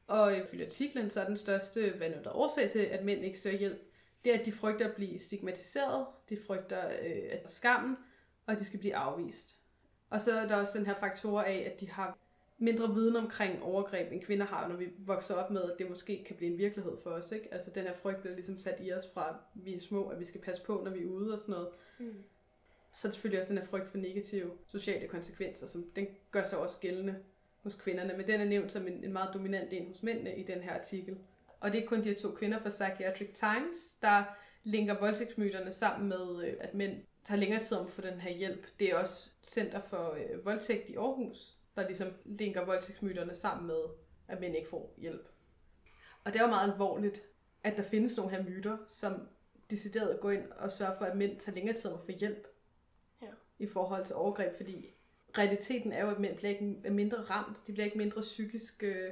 Og 0.08 0.34
øh, 0.34 0.44
ifølge 0.44 0.66
artiklen, 0.66 1.10
så 1.10 1.22
er 1.22 1.28
den 1.28 1.38
største, 1.38 1.94
hvad 1.98 2.10
nu 2.10 2.16
der 2.24 2.30
er 2.30 2.36
årsag 2.36 2.70
til, 2.70 2.80
at 2.80 3.06
mænd 3.06 3.26
ikke 3.26 3.40
søger 3.40 3.58
hjælp, 3.58 3.92
det 4.24 4.36
er, 4.36 4.40
at 4.40 4.46
de 4.46 4.52
frygter 4.52 4.88
at 4.88 4.96
blive 4.96 5.20
stigmatiseret, 5.20 6.06
de 6.30 6.38
frygter 6.48 6.88
øh, 6.88 7.24
at 7.32 7.52
skammen, 7.52 7.98
og 8.46 8.54
at 8.54 8.60
de 8.60 8.66
skal 8.66 8.80
blive 8.80 8.96
afvist. 8.96 9.56
Og 10.10 10.22
så 10.22 10.40
er 10.40 10.48
der 10.48 10.56
også 10.56 10.78
den 10.78 10.86
her 10.86 10.96
faktor 10.96 11.42
af, 11.42 11.72
at 11.74 11.80
de 11.80 11.90
har 11.90 12.18
mindre 12.58 12.94
viden 12.94 13.16
omkring 13.16 13.64
overgreb, 13.64 14.12
end 14.12 14.22
kvinder 14.22 14.46
har, 14.46 14.68
når 14.68 14.76
vi 14.76 14.90
vokser 14.98 15.36
op 15.36 15.52
med, 15.52 15.62
at 15.62 15.76
det 15.80 15.90
måske 15.90 16.24
kan 16.24 16.36
blive 16.36 16.52
en 16.52 16.58
virkelighed 16.58 16.98
for 17.04 17.10
os. 17.10 17.32
Ikke? 17.32 17.54
Altså 17.54 17.72
den 17.72 17.84
her 17.84 17.94
frygt 17.94 18.22
bliver 18.22 18.34
ligesom 18.34 18.60
sat 18.60 18.78
i 18.82 18.94
os 18.94 19.08
fra, 19.14 19.36
vi 19.54 19.74
er 19.74 19.80
små, 19.80 20.08
at 20.08 20.20
vi 20.20 20.26
skal 20.26 20.42
passe 20.42 20.64
på, 20.64 20.82
når 20.86 20.92
vi 20.92 21.04
er 21.04 21.08
ude 21.08 21.32
og 21.32 21.40
sådan 21.40 21.54
noget. 21.54 21.70
Mm. 22.00 22.24
Så 22.96 23.08
er 23.08 23.12
selvfølgelig 23.12 23.40
også 23.40 23.54
den 23.54 23.58
her 23.58 23.66
frygt 23.66 23.88
for 23.88 23.98
negative 23.98 24.52
sociale 24.68 25.08
konsekvenser, 25.08 25.68
som 25.68 25.84
den 25.96 26.08
gør 26.32 26.44
sig 26.44 26.60
også 26.60 26.80
gældende 26.80 27.16
hos 27.64 27.76
kvinderne, 27.76 28.14
men 28.18 28.28
den 28.28 28.42
er 28.42 28.46
nævnt 28.46 28.72
som 28.72 28.88
en, 28.88 29.04
en 29.04 29.14
meget 29.14 29.34
dominant 29.34 29.74
en 29.74 29.88
hos 29.88 30.04
mændene 30.04 30.36
i 30.36 30.44
den 30.44 30.62
her 30.62 30.74
artikel. 30.74 31.18
Og 31.60 31.72
det 31.72 31.84
er 31.84 31.88
kun 31.88 32.04
de 32.04 32.10
her 32.10 32.16
to 32.16 32.32
kvinder 32.32 32.60
fra 32.60 32.70
Psychiatric 32.70 33.30
Times, 33.34 33.96
der 34.02 34.24
linker 34.64 35.00
voldtægtsmyterne 35.00 35.72
sammen 35.72 36.10
med, 36.10 36.46
øh, 36.46 36.54
at 36.60 36.74
mænd 36.74 36.94
tager 37.24 37.40
længere 37.40 37.60
tid 37.60 37.78
om 37.78 37.86
at 37.86 37.92
få 37.92 38.02
den 38.02 38.20
her 38.20 38.32
hjælp. 38.32 38.68
Det 38.80 38.92
er 38.92 38.98
også 38.98 39.30
Center 39.44 39.80
for 39.80 40.12
øh, 40.12 40.46
Voldtægt 40.46 40.90
i 40.90 40.96
Aarhus, 40.96 41.57
der 41.82 41.88
ligesom 41.88 42.14
linker 42.26 42.66
voldtægtsmyterne 42.66 43.36
sammen 43.36 43.68
med, 43.68 43.82
at 44.28 44.40
mænd 44.40 44.56
ikke 44.56 44.70
får 44.70 44.94
hjælp. 44.98 45.28
Og 46.24 46.34
det 46.34 46.40
er 46.40 46.44
jo 46.44 46.50
meget 46.50 46.72
alvorligt, 46.72 47.22
at 47.64 47.78
der 47.78 47.84
findes 47.84 48.18
nogle 48.18 48.32
her 48.32 48.44
myter, 48.44 48.78
som 48.88 49.28
decideret 49.70 50.20
går 50.20 50.32
ind 50.32 50.52
og 50.52 50.72
sørger 50.72 50.98
for, 50.98 51.06
at 51.06 51.18
mænd 51.18 51.40
tager 51.40 51.56
længere 51.56 51.76
tid 51.76 51.92
om 51.92 51.98
at 51.98 52.06
få 52.06 52.12
hjælp 52.12 52.48
Ja. 53.22 53.28
i 53.60 53.68
forhold 53.68 54.06
til 54.06 54.16
overgreb, 54.16 54.56
fordi 54.58 54.94
realiteten 55.38 55.92
er 55.92 56.06
jo, 56.06 56.12
at 56.12 56.20
mænd 56.20 56.36
bliver 56.38 56.50
ikke 56.50 56.76
er 56.84 56.92
mindre 56.92 57.18
ramt, 57.18 57.68
de 57.68 57.72
bliver 57.74 57.86
ikke 57.86 57.98
mindre 57.98 58.22
psykisk, 58.22 58.84
øh, 58.84 59.12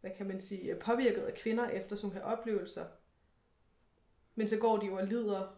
hvad 0.00 0.10
kan 0.16 0.26
man 0.26 0.40
sige, 0.40 0.76
påvirket 0.76 1.22
af 1.22 1.34
kvinder 1.34 1.68
efter 1.68 1.96
sådan 1.96 2.16
her 2.16 2.22
oplevelser. 2.22 2.86
Men 4.34 4.48
så 4.48 4.58
går 4.58 4.76
de 4.76 4.86
jo 4.86 4.96
og 4.96 5.06
lider 5.06 5.56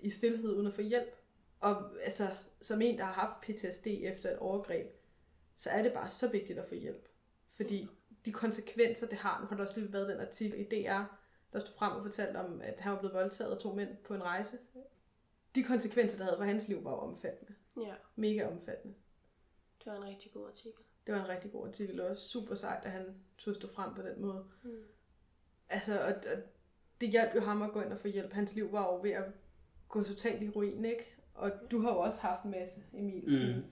i 0.00 0.10
stillhed 0.10 0.54
uden 0.54 0.66
at 0.66 0.72
få 0.72 0.82
hjælp. 0.82 1.16
Og 1.60 2.02
altså, 2.02 2.28
som 2.62 2.82
en, 2.82 2.98
der 2.98 3.04
har 3.04 3.12
haft 3.12 3.40
PTSD 3.40 3.86
efter 3.86 4.30
et 4.30 4.38
overgreb, 4.38 4.86
så 5.58 5.70
er 5.70 5.82
det 5.82 5.92
bare 5.92 6.08
så 6.08 6.28
vigtigt 6.28 6.58
at 6.58 6.66
få 6.66 6.74
hjælp. 6.74 7.08
Fordi 7.48 7.88
de 8.24 8.32
konsekvenser, 8.32 9.06
det 9.06 9.18
har, 9.18 9.40
nu 9.40 9.46
har 9.46 9.56
der 9.56 9.62
også 9.62 9.80
lige 9.80 9.92
været 9.92 10.08
den 10.08 10.20
artikel 10.20 10.60
i 10.60 10.64
DR, 10.64 11.02
der 11.52 11.58
stod 11.58 11.74
frem 11.74 11.92
og 11.92 12.02
fortalte 12.02 12.36
om, 12.36 12.60
at 12.60 12.80
han 12.80 12.92
var 12.92 12.98
blevet 12.98 13.14
voldtaget 13.14 13.52
af 13.52 13.58
to 13.58 13.74
mænd 13.74 13.96
på 13.96 14.14
en 14.14 14.22
rejse. 14.22 14.58
De 15.54 15.62
konsekvenser, 15.62 16.18
der 16.18 16.24
havde 16.24 16.36
for 16.36 16.44
hans 16.44 16.68
liv, 16.68 16.84
var 16.84 16.90
omfattende. 16.90 17.54
Ja, 17.80 17.94
Mega 18.16 18.46
omfattende. 18.46 18.94
det 19.84 19.92
var 19.92 19.96
en 19.98 20.04
rigtig 20.04 20.32
god 20.32 20.48
artikel. 20.48 20.82
Det 21.06 21.14
var 21.14 21.20
en 21.20 21.28
rigtig 21.28 21.52
god 21.52 21.66
artikel, 21.66 22.00
og 22.00 22.08
også 22.08 22.28
super 22.28 22.54
sejt, 22.54 22.84
at 22.84 22.90
han 22.90 23.14
tog 23.38 23.54
stå 23.54 23.68
frem 23.68 23.94
på 23.94 24.02
den 24.02 24.20
måde. 24.20 24.46
Mm. 24.62 24.82
Altså, 25.68 26.00
og, 26.00 26.14
og 26.14 26.42
det 27.00 27.10
hjalp 27.10 27.34
jo 27.34 27.40
ham 27.40 27.62
at 27.62 27.72
gå 27.72 27.80
ind 27.80 27.92
og 27.92 27.98
få 27.98 28.08
hjælp. 28.08 28.32
Hans 28.32 28.54
liv 28.54 28.72
var 28.72 28.92
jo 28.92 29.00
ved 29.02 29.10
at 29.10 29.24
gå 29.88 30.02
totalt 30.02 30.42
i 30.42 30.48
ruin, 30.48 30.84
ikke? 30.84 31.14
Og 31.34 31.52
du 31.70 31.80
har 31.80 31.92
jo 31.92 31.98
også 31.98 32.20
haft 32.20 32.44
en 32.44 32.50
masse, 32.50 32.80
Emil, 32.92 33.24
mm. 33.24 33.32
sådan, 33.32 33.64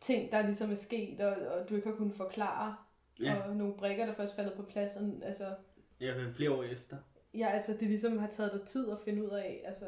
ting, 0.00 0.32
der 0.32 0.42
ligesom 0.42 0.70
er 0.70 0.74
sket, 0.74 1.20
og, 1.20 1.36
og 1.46 1.68
du 1.68 1.76
ikke 1.76 1.88
har 1.88 1.96
kunnet 1.96 2.14
forklare, 2.14 2.76
Ja, 3.20 3.48
og 3.48 3.56
nogle 3.56 3.74
brikker, 3.74 4.06
der 4.06 4.12
først 4.12 4.36
faldet 4.36 4.54
på 4.54 4.62
plads. 4.62 4.96
Og, 4.96 5.10
altså, 5.22 5.54
jeg 6.00 6.14
har 6.14 6.32
flere 6.32 6.50
år 6.50 6.62
efter. 6.62 6.96
ja, 7.34 7.46
altså, 7.48 7.72
det 7.72 7.82
ligesom 7.88 8.18
har 8.18 8.26
taget 8.28 8.52
dig 8.52 8.62
tid 8.62 8.90
at 8.90 8.98
finde 9.04 9.24
ud 9.24 9.30
af, 9.30 9.62
altså, 9.66 9.86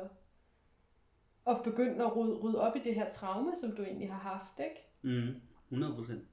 og 1.44 1.60
begynde 1.64 2.04
at 2.04 2.16
rydde, 2.16 2.34
rydde 2.38 2.60
op 2.60 2.76
i 2.76 2.80
det 2.84 2.94
her 2.94 3.10
traume, 3.10 3.52
som 3.60 3.76
du 3.76 3.82
egentlig 3.82 4.12
har 4.12 4.18
haft, 4.18 4.60
ikke? 4.60 4.88
Mm, 5.02 5.40
100 5.68 5.94
procent. 5.94 6.24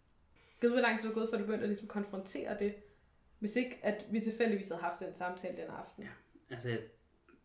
Gud, 0.61 0.69
hvor 0.69 0.79
lang 0.79 0.99
tid 0.99 1.09
du 1.09 1.13
har 1.13 1.19
gået, 1.19 1.29
for 1.29 1.35
at 1.35 1.39
du 1.39 1.45
begyndte 1.45 1.63
at 1.63 1.69
ligesom 1.69 1.87
konfrontere 1.87 2.59
det, 2.59 2.75
hvis 3.39 3.55
ikke, 3.55 3.79
at 3.83 4.05
vi 4.11 4.19
tilfældigvis 4.19 4.69
havde 4.69 4.81
haft 4.81 4.99
den 4.99 5.13
samtale 5.13 5.57
den 5.57 5.67
aften. 5.69 6.03
Ja. 6.03 6.09
Altså, 6.55 6.77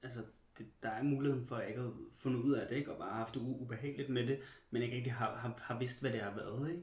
altså 0.02 0.20
det, 0.58 0.66
der 0.82 0.88
er 0.88 1.02
muligheden 1.02 1.46
for, 1.46 1.56
at 1.56 1.60
jeg 1.62 1.68
ikke 1.70 1.80
har 1.82 1.92
fundet 2.18 2.40
ud 2.40 2.52
af 2.52 2.68
det, 2.68 2.76
ikke? 2.76 2.92
og 2.92 2.98
bare 2.98 3.12
haft 3.12 3.34
det 3.34 3.40
u- 3.40 3.62
ubehageligt 3.62 4.08
med 4.08 4.26
det, 4.26 4.40
men 4.70 4.82
ikke 4.82 4.96
rigtig 4.96 5.12
har, 5.12 5.36
har, 5.36 5.54
har 5.58 5.78
vidst, 5.78 6.00
hvad 6.00 6.12
det 6.12 6.20
har 6.20 6.34
været. 6.34 6.70
Ikke? 6.70 6.82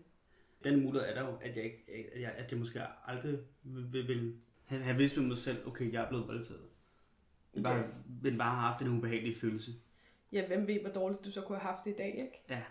Den 0.64 0.84
mulighed 0.84 1.10
er 1.10 1.14
der 1.14 1.30
jo, 1.30 1.38
at 1.42 1.56
jeg, 1.56 1.64
ikke, 1.64 2.10
at 2.16 2.22
jeg, 2.22 2.32
at 2.38 2.52
jeg 2.52 2.60
måske 2.60 2.82
aldrig 3.06 3.40
vil, 3.64 4.08
vil, 4.08 4.40
have, 4.66 4.82
have 4.84 4.98
vidst 4.98 5.18
med 5.18 5.26
mig 5.26 5.38
selv, 5.38 5.68
okay, 5.68 5.94
jeg 5.94 6.04
er 6.04 6.08
blevet 6.10 6.28
voldtaget. 6.28 6.70
Men 7.54 7.64
bare, 7.64 7.80
Okay. 7.80 7.90
men 8.24 8.38
bare 8.38 8.50
har 8.56 8.68
haft 8.68 8.80
den 8.80 8.88
ubehagelige 8.98 9.36
følelse. 9.40 9.72
Ja, 10.32 10.48
hvem 10.48 10.68
ved, 10.68 10.80
hvor 10.82 10.90
dårligt 10.90 11.26
du 11.26 11.32
så 11.32 11.42
kunne 11.42 11.58
have 11.58 11.74
haft 11.74 11.86
det 11.86 11.92
i 11.92 11.96
dag, 11.98 12.08
ikke? 12.18 12.44
Ja, 12.50 12.64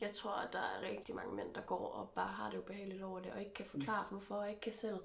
Jeg 0.00 0.12
tror, 0.12 0.32
at 0.46 0.52
der 0.52 0.58
er 0.58 0.90
rigtig 0.90 1.14
mange 1.14 1.36
mænd, 1.36 1.54
der 1.54 1.60
går 1.60 1.86
og 1.88 2.10
bare 2.14 2.32
har 2.32 2.50
det 2.50 2.58
ubehageligt 2.58 3.02
over 3.02 3.20
det, 3.20 3.32
og 3.32 3.40
ikke 3.40 3.54
kan 3.54 3.66
forklare, 3.66 4.06
hvorfor, 4.10 4.34
og 4.34 4.48
ikke 4.48 4.60
kan 4.60 4.72
selv 4.72 4.96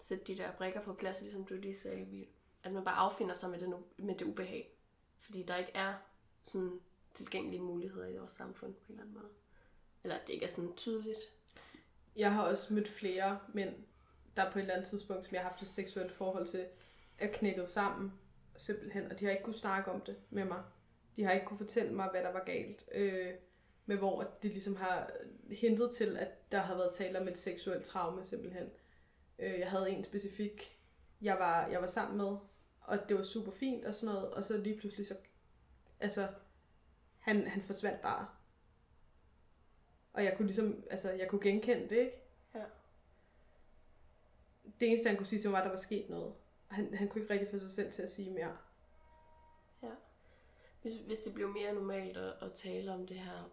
sætte 0.00 0.24
de 0.24 0.36
der 0.36 0.52
brikker 0.52 0.82
på 0.82 0.92
plads, 0.94 1.20
ligesom 1.22 1.44
du 1.44 1.54
lige 1.54 1.76
sagde, 1.78 2.02
Emil. 2.02 2.26
At 2.62 2.72
man 2.72 2.84
bare 2.84 2.94
affinder 2.94 3.34
sig 3.34 3.50
med 3.50 3.58
det, 3.58 3.74
med 3.96 4.14
det 4.14 4.24
ubehag. 4.24 4.70
Fordi 5.20 5.42
der 5.42 5.56
ikke 5.56 5.72
er 5.74 5.94
sådan 6.42 6.80
tilgængelige 7.14 7.62
muligheder 7.62 8.06
i 8.06 8.16
vores 8.16 8.32
samfund 8.32 8.74
på 8.74 8.80
en 8.88 8.92
eller 8.92 9.02
anden 9.02 9.14
måde. 9.14 9.28
Eller 10.02 10.16
at 10.16 10.26
det 10.26 10.32
ikke 10.32 10.44
er 10.44 10.50
sådan 10.50 10.76
tydeligt. 10.76 11.18
Jeg 12.16 12.32
har 12.32 12.42
også 12.42 12.74
mødt 12.74 12.88
flere 12.88 13.38
mænd, 13.54 13.74
der 14.36 14.50
på 14.50 14.58
et 14.58 14.62
eller 14.62 14.74
andet 14.74 14.88
tidspunkt, 14.88 15.24
som 15.24 15.34
jeg 15.34 15.42
har 15.42 15.48
haft 15.48 15.62
et 15.62 15.68
seksuelt 15.68 16.12
forhold 16.12 16.46
til, 16.46 16.66
er 17.18 17.32
knækket 17.32 17.68
sammen, 17.68 18.12
simpelthen, 18.56 19.12
og 19.12 19.20
de 19.20 19.24
har 19.24 19.32
ikke 19.32 19.44
kunne 19.44 19.54
snakke 19.54 19.90
om 19.90 20.00
det 20.00 20.16
med 20.30 20.44
mig. 20.44 20.62
De 21.16 21.24
har 21.24 21.32
ikke 21.32 21.46
kunne 21.46 21.58
fortælle 21.58 21.92
mig, 21.92 22.08
hvad 22.10 22.22
der 22.22 22.32
var 22.32 22.44
galt. 22.44 22.84
Øh, 22.92 23.34
med 23.86 23.96
hvor 23.96 24.22
det 24.42 24.50
ligesom 24.50 24.76
har 24.76 25.10
hintet 25.50 25.90
til, 25.90 26.16
at 26.16 26.52
der 26.52 26.58
har 26.58 26.74
været 26.74 26.94
tale 26.94 27.20
om 27.20 27.28
et 27.28 27.38
seksuelt 27.38 27.84
traume, 27.84 28.24
simpelthen. 28.24 28.70
Øh, 29.38 29.58
jeg 29.58 29.70
havde 29.70 29.90
en 29.90 30.04
specifik, 30.04 30.77
jeg 31.22 31.38
var, 31.38 31.66
jeg 31.66 31.80
var 31.80 31.86
sammen 31.86 32.16
med, 32.18 32.36
og 32.80 33.08
det 33.08 33.16
var 33.16 33.22
super 33.22 33.52
fint 33.52 33.84
og 33.84 33.94
sådan 33.94 34.14
noget, 34.14 34.30
og 34.30 34.44
så 34.44 34.56
lige 34.56 34.78
pludselig 34.78 35.06
så, 35.06 35.16
altså, 36.00 36.28
han, 37.18 37.46
han 37.46 37.62
forsvandt 37.62 38.02
bare. 38.02 38.26
Og 40.12 40.24
jeg 40.24 40.34
kunne 40.36 40.46
ligesom, 40.46 40.84
altså, 40.90 41.10
jeg 41.10 41.28
kunne 41.28 41.40
genkende 41.40 41.88
det, 41.88 41.96
ikke? 41.96 42.22
Ja. 42.54 42.64
Det 44.80 44.88
eneste, 44.88 45.08
han 45.08 45.16
kunne 45.16 45.26
sige 45.26 45.40
til 45.40 45.50
mig, 45.50 45.52
var, 45.52 45.58
at 45.58 45.64
der 45.64 45.70
var 45.70 45.76
sket 45.76 46.10
noget. 46.10 46.34
Han, 46.68 46.94
han 46.94 47.08
kunne 47.08 47.22
ikke 47.22 47.32
rigtig 47.32 47.48
få 47.50 47.58
sig 47.58 47.70
selv 47.70 47.92
til 47.92 48.02
at 48.02 48.10
sige 48.10 48.30
mere. 48.30 48.56
Hvis, 50.82 50.92
hvis 51.06 51.20
det 51.20 51.34
blev 51.34 51.48
mere 51.48 51.74
normalt 51.74 52.16
at, 52.16 52.34
at 52.42 52.52
tale 52.52 52.92
om 52.92 53.06
det 53.06 53.18
her, 53.18 53.50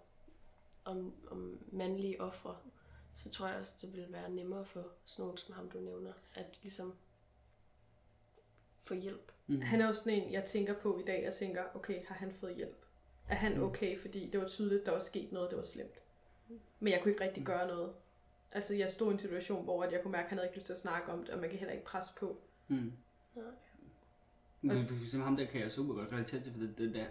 om, 0.85 1.13
om 1.31 1.59
mandlige 1.71 2.21
ofre, 2.21 2.57
så 3.15 3.29
tror 3.29 3.47
jeg 3.47 3.59
også, 3.59 3.73
det 3.81 3.93
ville 3.93 4.13
være 4.13 4.29
nemmere 4.29 4.65
for 4.65 4.91
sådan 5.05 5.23
nogen 5.23 5.37
som 5.37 5.55
ham, 5.55 5.69
du 5.69 5.79
nævner, 5.79 6.13
at 6.33 6.59
ligesom 6.61 6.95
få 8.85 8.93
hjælp. 8.93 9.31
mm. 9.47 9.61
Han 9.61 9.81
er 9.81 9.87
jo 9.87 9.93
sådan 9.93 10.13
en, 10.13 10.31
jeg 10.31 10.43
tænker 10.45 10.73
på 10.73 10.99
i 10.99 11.03
dag, 11.03 11.27
og 11.27 11.33
tænker, 11.33 11.63
okay, 11.75 12.05
har 12.07 12.15
han 12.15 12.31
fået 12.31 12.55
hjælp? 12.55 12.85
Er 13.29 13.35
han 13.35 13.57
Mm. 13.57 13.63
okay? 13.63 13.99
Fordi 13.99 14.29
det 14.29 14.39
var 14.41 14.47
tydeligt, 14.47 14.85
der 14.85 14.91
var 14.91 14.99
sket 14.99 15.31
noget, 15.31 15.51
der 15.51 15.55
var 15.57 15.63
slemt. 15.63 15.99
Men 16.79 16.93
jeg 16.93 16.99
kunne 17.01 17.11
ikke 17.11 17.23
rigtig 17.23 17.41
Mm. 17.41 17.45
gøre 17.45 17.67
noget. 17.67 17.93
Altså, 18.51 18.73
jeg 18.75 18.89
stod 18.89 19.09
i 19.11 19.13
en 19.13 19.19
situation, 19.19 19.63
hvor 19.63 19.83
at 19.83 19.91
jeg 19.91 20.01
kunne 20.01 20.11
mærke, 20.11 20.23
at 20.23 20.29
han 20.29 20.37
havde 20.37 20.47
ikke 20.47 20.57
lyst 20.57 20.65
til 20.65 20.73
at 20.73 20.79
snakke 20.79 21.11
om 21.11 21.19
det, 21.19 21.29
og 21.29 21.39
man 21.39 21.49
kan 21.49 21.59
heller 21.59 21.73
ikke 21.73 21.85
presse 21.85 22.13
på. 22.19 22.37
Mm. 22.67 22.91
Nej. 24.61 24.75
Du, 24.75 24.81
du, 24.89 25.09
som 25.11 25.21
ham 25.21 25.37
der 25.37 25.45
kan 25.45 25.61
jeg 25.61 25.71
super 25.71 25.93
godt 25.93 26.11
relatere 26.11 26.41
til, 26.41 26.51
for 26.51 26.59
det, 26.59 26.77
det 26.77 26.93
der 26.93 27.05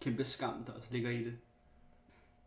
kæmpe 0.00 0.24
skam, 0.24 0.64
der 0.64 0.72
også 0.72 0.88
ligger 0.90 1.10
i 1.10 1.24
det. 1.24 1.38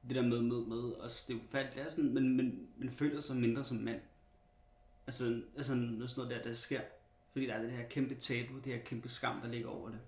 Det 0.07 0.15
der 0.15 0.21
med, 0.21 0.41
med, 0.41 0.65
med 0.65 0.77
også, 0.91 1.25
det 1.27 1.33
er 1.33 1.37
jo 1.37 1.43
fat, 1.51 1.73
det 1.75 1.81
er 1.81 1.89
sådan, 1.89 2.13
men, 2.13 2.37
men, 2.37 2.67
man 2.77 2.89
føler 2.91 3.21
sig 3.21 3.35
mindre 3.35 3.65
som 3.65 3.77
mand. 3.77 4.01
Altså, 5.07 5.41
altså 5.57 5.71
sådan 5.73 5.83
noget 6.17 6.29
der, 6.29 6.41
der 6.43 6.53
sker. 6.53 6.81
Fordi 7.33 7.47
der 7.47 7.53
er 7.53 7.61
det 7.61 7.71
her 7.71 7.83
kæmpe 7.83 8.15
tabu, 8.15 8.57
det 8.59 8.73
her 8.73 8.79
kæmpe 8.79 9.09
skam, 9.09 9.41
der 9.41 9.47
ligger 9.47 9.69
over 9.69 9.89
det. 9.89 9.99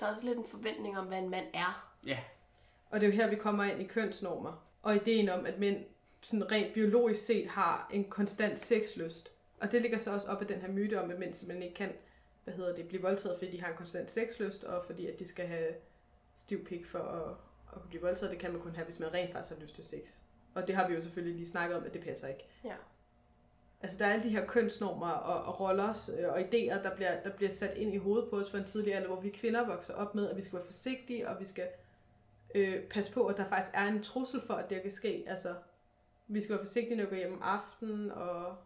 Der 0.00 0.06
er 0.06 0.12
også 0.12 0.26
lidt 0.26 0.38
en 0.38 0.44
forventning 0.44 0.98
om, 0.98 1.06
hvad 1.06 1.18
en 1.18 1.30
mand 1.30 1.46
er. 1.54 1.94
Ja, 2.06 2.18
Og 2.90 3.00
det 3.00 3.06
er 3.06 3.10
jo 3.10 3.16
her, 3.16 3.30
vi 3.30 3.36
kommer 3.36 3.64
ind 3.64 3.80
i 3.80 3.86
kønsnormer. 3.86 4.64
Og 4.82 4.96
ideen 4.96 5.28
om, 5.28 5.46
at 5.46 5.58
mænd 5.58 5.84
sådan 6.20 6.52
rent 6.52 6.74
biologisk 6.74 7.26
set 7.26 7.48
har 7.48 7.90
en 7.92 8.04
konstant 8.04 8.58
sexlyst. 8.58 9.32
Og 9.60 9.72
det 9.72 9.82
ligger 9.82 9.98
så 9.98 10.12
også 10.12 10.28
op 10.28 10.40
af 10.40 10.46
den 10.46 10.60
her 10.60 10.68
myte 10.68 11.02
om, 11.02 11.10
at 11.10 11.18
mænd 11.18 11.34
simpelthen 11.34 11.62
ikke 11.62 11.74
kan 11.74 11.92
hvad 12.48 12.56
hedder 12.56 12.74
det, 12.74 12.88
blive 12.88 13.02
voldtaget, 13.02 13.38
fordi 13.38 13.50
de 13.50 13.60
har 13.60 13.68
en 13.68 13.76
konstant 13.76 14.10
sexlyst, 14.10 14.64
og 14.64 14.84
fordi 14.84 15.06
at 15.06 15.18
de 15.18 15.26
skal 15.26 15.46
have 15.46 15.74
stiv 16.34 16.64
pik 16.64 16.86
for 16.86 16.98
at, 16.98 17.36
at 17.74 17.80
kunne 17.80 17.88
blive 17.88 18.02
voldtaget. 18.02 18.30
Det 18.30 18.40
kan 18.40 18.52
man 18.52 18.60
kun 18.60 18.74
have, 18.74 18.84
hvis 18.84 19.00
man 19.00 19.14
rent 19.14 19.32
faktisk 19.32 19.54
har 19.54 19.62
lyst 19.62 19.74
til 19.74 19.84
sex. 19.84 20.20
Og 20.54 20.66
det 20.66 20.74
har 20.74 20.88
vi 20.88 20.94
jo 20.94 21.00
selvfølgelig 21.00 21.36
lige 21.36 21.46
snakket 21.46 21.76
om, 21.76 21.84
at 21.84 21.94
det 21.94 22.02
passer 22.02 22.28
ikke. 22.28 22.44
Ja. 22.64 22.74
Altså 23.82 23.98
der 23.98 24.06
er 24.06 24.12
alle 24.12 24.24
de 24.24 24.28
her 24.28 24.46
kønsnormer 24.46 25.10
og, 25.10 25.44
og 25.54 25.60
roller 25.60 26.10
øh, 26.18 26.28
og 26.28 26.40
idéer, 26.40 26.82
der 26.82 26.94
bliver, 26.96 27.22
der 27.22 27.30
bliver 27.36 27.50
sat 27.50 27.76
ind 27.76 27.94
i 27.94 27.96
hovedet 27.96 28.30
på 28.30 28.36
os 28.36 28.50
for 28.50 28.58
en 28.58 28.64
tidlig 28.64 28.94
alder, 28.94 29.06
hvor 29.08 29.20
vi 29.20 29.30
kvinder 29.30 29.66
vokser 29.66 29.94
op 29.94 30.14
med, 30.14 30.30
at 30.30 30.36
vi 30.36 30.42
skal 30.42 30.56
være 30.56 30.64
forsigtige, 30.64 31.28
og 31.28 31.40
vi 31.40 31.44
skal 31.44 31.68
øh, 32.54 32.82
passe 32.84 33.12
på, 33.12 33.26
at 33.26 33.36
der 33.36 33.44
faktisk 33.44 33.72
er 33.74 33.86
en 33.86 34.02
trussel 34.02 34.40
for, 34.40 34.54
at 34.54 34.70
det 34.70 34.82
kan 34.82 34.90
ske. 34.90 35.24
Altså, 35.26 35.54
vi 36.26 36.40
skal 36.40 36.52
være 36.52 36.60
forsigtige, 36.64 36.96
når 36.96 37.04
vi 37.04 37.10
går 37.10 37.16
hjem 37.16 37.32
om 37.32 37.42
aftenen, 37.42 38.10
og 38.10 38.56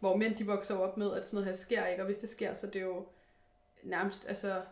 hvor 0.00 0.16
mænd 0.16 0.36
de 0.36 0.46
vokser 0.46 0.76
op 0.78 0.96
med, 0.96 1.12
at 1.16 1.26
sådan 1.26 1.36
noget 1.36 1.46
her 1.46 1.54
sker 1.54 1.86
ikke, 1.86 2.02
og 2.02 2.06
hvis 2.06 2.18
det 2.18 2.28
sker, 2.28 2.52
så 2.52 2.66
det 2.66 2.76
er 2.76 2.86
jo 2.86 3.06
nærmest 3.82 4.28
altså, 4.28 4.62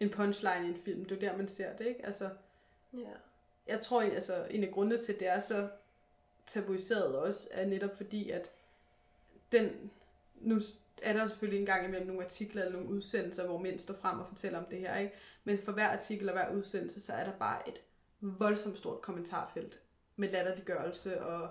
en 0.00 0.10
punchline 0.10 0.66
i 0.66 0.68
en 0.68 0.76
film. 0.76 1.04
Det 1.04 1.12
er 1.12 1.26
jo 1.26 1.32
der, 1.32 1.36
man 1.38 1.48
ser 1.48 1.76
det, 1.76 1.86
ikke? 1.86 2.06
Altså, 2.06 2.30
Ja. 2.92 2.98
jeg 3.66 3.80
tror, 3.80 4.02
altså, 4.02 4.46
en 4.50 4.64
af 4.64 4.70
grundene 4.70 4.98
til, 4.98 5.20
det 5.20 5.28
er 5.28 5.40
så 5.40 5.68
tabuiseret 6.46 7.16
også, 7.16 7.48
er 7.50 7.66
netop 7.66 7.96
fordi, 7.96 8.30
at 8.30 8.50
den, 9.52 9.90
nu 10.34 10.60
er 11.02 11.12
der 11.12 11.22
jo 11.22 11.28
selvfølgelig 11.28 11.60
en 11.60 11.66
gang 11.66 11.86
imellem 11.86 12.06
nogle 12.06 12.24
artikler 12.24 12.62
eller 12.62 12.78
nogle 12.78 12.90
udsendelser, 12.90 13.46
hvor 13.46 13.58
mænd 13.58 13.78
står 13.78 13.94
frem 13.94 14.18
og 14.18 14.28
fortæller 14.28 14.58
om 14.58 14.66
det 14.70 14.78
her, 14.78 14.96
ikke? 14.96 15.14
Men 15.44 15.58
for 15.58 15.72
hver 15.72 15.88
artikel 15.88 16.28
og 16.28 16.34
hver 16.34 16.54
udsendelse, 16.54 17.00
så 17.00 17.12
er 17.12 17.24
der 17.24 17.32
bare 17.38 17.68
et 17.68 17.80
voldsomt 18.20 18.78
stort 18.78 19.00
kommentarfelt 19.00 19.80
med 20.16 20.28
latterliggørelse, 20.28 21.22
og 21.22 21.50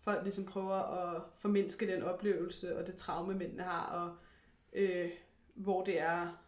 folk 0.00 0.22
ligesom 0.22 0.46
prøver 0.46 0.74
at 0.74 1.22
formindske 1.36 1.86
den 1.86 2.02
oplevelse 2.02 2.78
og 2.78 2.86
det 2.86 2.96
traume, 2.96 3.34
mændene 3.34 3.62
har, 3.62 3.86
og 3.86 4.16
øh, 4.72 5.10
hvor 5.54 5.84
det 5.84 6.00
er 6.00 6.42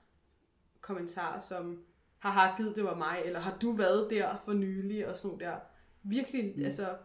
kommentarer 0.80 1.40
som, 1.40 1.84
haha, 2.18 2.56
givet 2.56 2.76
det 2.76 2.84
var 2.84 2.94
mig, 2.94 3.22
eller 3.24 3.40
har 3.40 3.58
du 3.58 3.72
været 3.72 4.10
der 4.10 4.36
for 4.44 4.52
nylig, 4.52 5.08
og 5.08 5.18
sådan 5.18 5.40
der 5.40 5.56
virkelig, 6.02 6.56
mm. 6.56 6.64
altså, 6.64 6.96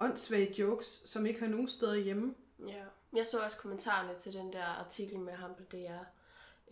åndssvage 0.00 0.54
jokes, 0.58 1.02
som 1.04 1.26
ikke 1.26 1.40
har 1.40 1.48
nogen 1.48 1.68
steder 1.68 1.94
hjemme. 1.94 2.34
Ja. 2.68 2.84
Jeg 3.12 3.26
så 3.26 3.44
også 3.44 3.58
kommentarerne 3.58 4.18
til 4.18 4.32
den 4.32 4.52
der 4.52 4.64
artikel 4.64 5.18
med 5.18 5.32
ham 5.32 5.54
på 5.54 5.62
DR. 5.62 6.04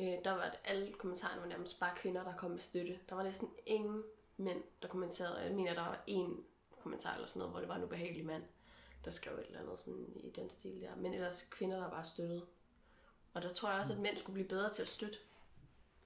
Øh, 0.01 0.25
der 0.25 0.31
var 0.31 0.57
alle 0.64 0.93
kommentarerne 0.93 1.43
var 1.43 1.49
nærmest 1.49 1.81
bare 1.81 1.97
kvinder, 1.97 2.25
der 2.25 2.37
kom 2.37 2.51
med 2.51 2.61
støtte. 2.61 2.99
Der 3.09 3.14
var 3.14 3.23
næsten 3.23 3.51
ingen 3.67 4.03
mænd, 4.37 4.62
der 4.83 4.88
kommenterede. 4.88 5.38
Jeg 5.38 5.55
mener, 5.55 5.75
der 5.75 5.81
var 5.81 6.03
en 6.07 6.45
kommentar 6.83 7.14
eller 7.14 7.29
sådan 7.29 7.38
noget, 7.38 7.53
hvor 7.53 7.61
det 7.61 7.69
var 7.69 7.77
en 7.77 7.85
ubehagelig 7.85 8.27
mand, 8.27 8.43
der 9.05 9.11
skrev 9.11 9.35
et 9.35 9.47
eller 9.47 9.61
andet 9.61 9.79
sådan 9.79 10.07
i 10.17 10.31
den 10.31 10.51
stil 10.51 10.81
der. 10.81 10.97
Men 10.97 11.14
ellers 11.14 11.49
kvinder, 11.51 11.77
der 11.77 11.91
bare 11.91 12.05
støttede. 12.05 12.47
Og 13.35 13.43
der 13.43 13.49
tror 13.49 13.71
jeg 13.71 13.79
også, 13.79 13.93
at 13.93 14.01
mænd 14.01 14.17
skulle 14.17 14.35
blive 14.35 14.49
bedre 14.49 14.73
til 14.73 14.83
at 14.83 14.88
støtte. 14.88 15.19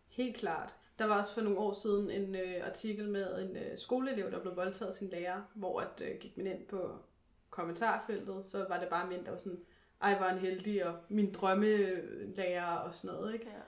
Helt 0.09 0.37
klart. 0.37 0.75
Der 0.99 1.05
var 1.05 1.19
også 1.19 1.35
for 1.35 1.41
nogle 1.41 1.59
år 1.59 1.73
siden 1.73 2.11
en 2.11 2.35
øh, 2.35 2.67
artikel 2.67 3.09
med 3.09 3.43
en 3.43 3.57
øh, 3.57 3.79
skoleelev, 3.79 4.31
der 4.31 4.41
blev 4.41 4.57
voldtaget 4.57 4.91
af 4.91 4.95
sin 4.95 5.09
lærer, 5.09 5.43
hvor 5.55 5.81
at, 5.81 6.01
øh, 6.01 6.19
gik 6.21 6.37
man 6.37 6.47
ind 6.47 6.67
på 6.67 6.99
kommentarfeltet, 7.53 8.45
så 8.45 8.67
var 8.69 8.81
det 8.81 8.89
bare 8.89 9.09
mænd, 9.09 9.25
der 9.25 9.31
var 9.31 9.39
sådan, 9.39 9.61
ej, 10.03 10.19
var 10.19 10.33
en 10.33 10.39
heldig, 10.39 10.87
og 10.87 10.99
min 11.09 11.33
drømmelærer 11.33 12.77
og 12.77 12.95
sådan 12.95 13.17
noget, 13.17 13.35
ikke? 13.35 13.47
Ja. 13.47 13.61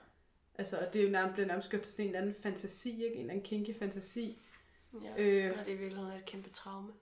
Altså, 0.55 0.77
og 0.77 0.93
det 0.93 1.01
er 1.01 1.05
jo 1.05 1.11
nærmest, 1.11 1.33
blevet 1.33 1.47
nærmest 1.47 1.69
gjort 1.69 1.81
til 1.81 1.91
sådan 1.91 2.05
en 2.05 2.09
eller 2.09 2.21
anden 2.21 2.41
fantasi, 2.43 3.03
ikke? 3.03 3.15
En 3.15 3.19
eller 3.19 3.33
anden 3.33 3.45
kinky 3.45 3.79
fantasi. 3.79 4.41
Ja, 5.03 5.09
øh. 5.09 5.51
og 5.59 5.65
det 5.65 5.71
er 5.71 5.75
i 5.75 5.77
virkeligheden 5.77 6.17
et 6.17 6.25
kæmpe 6.25 6.49
traume. 6.49 6.93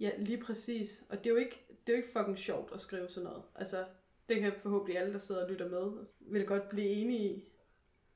Ja, 0.00 0.10
lige 0.18 0.42
præcis. 0.42 1.04
Og 1.10 1.18
det 1.18 1.26
er 1.26 1.30
jo 1.30 1.36
ikke, 1.36 1.66
det 1.68 1.92
er 1.92 1.96
jo 1.96 2.02
ikke 2.02 2.12
fucking 2.12 2.38
sjovt 2.38 2.72
at 2.74 2.80
skrive 2.80 3.08
sådan 3.08 3.28
noget. 3.28 3.42
Altså, 3.54 3.84
det 4.28 4.40
kan 4.40 4.52
forhåbentlig 4.58 4.98
alle, 4.98 5.12
der 5.12 5.18
sidder 5.18 5.44
og 5.44 5.50
lytter 5.50 5.68
med, 5.68 6.06
vil 6.20 6.46
godt 6.46 6.68
blive 6.68 6.88
enige 6.88 7.30
i. 7.30 7.44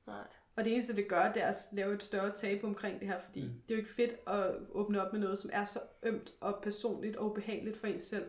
Nej. 0.07 0.27
Og 0.57 0.65
det 0.65 0.73
eneste, 0.73 0.97
det 0.97 1.09
gør, 1.09 1.33
det 1.33 1.43
er 1.43 1.47
at 1.47 1.55
lave 1.73 1.95
et 1.95 2.03
større 2.03 2.31
tabu 2.31 2.67
omkring 2.67 3.01
det 3.01 3.09
her, 3.09 3.19
fordi 3.19 3.43
mm. 3.43 3.49
det 3.49 3.75
er 3.75 3.75
jo 3.75 3.81
ikke 3.81 3.95
fedt 3.95 4.15
at 4.27 4.57
åbne 4.71 5.07
op 5.07 5.13
med 5.13 5.21
noget, 5.21 5.39
som 5.39 5.51
er 5.53 5.65
så 5.65 5.79
ømt 6.03 6.33
og 6.41 6.59
personligt 6.63 7.17
og 7.17 7.31
ubehageligt 7.31 7.77
for 7.77 7.87
en 7.87 8.01
selv. 8.01 8.27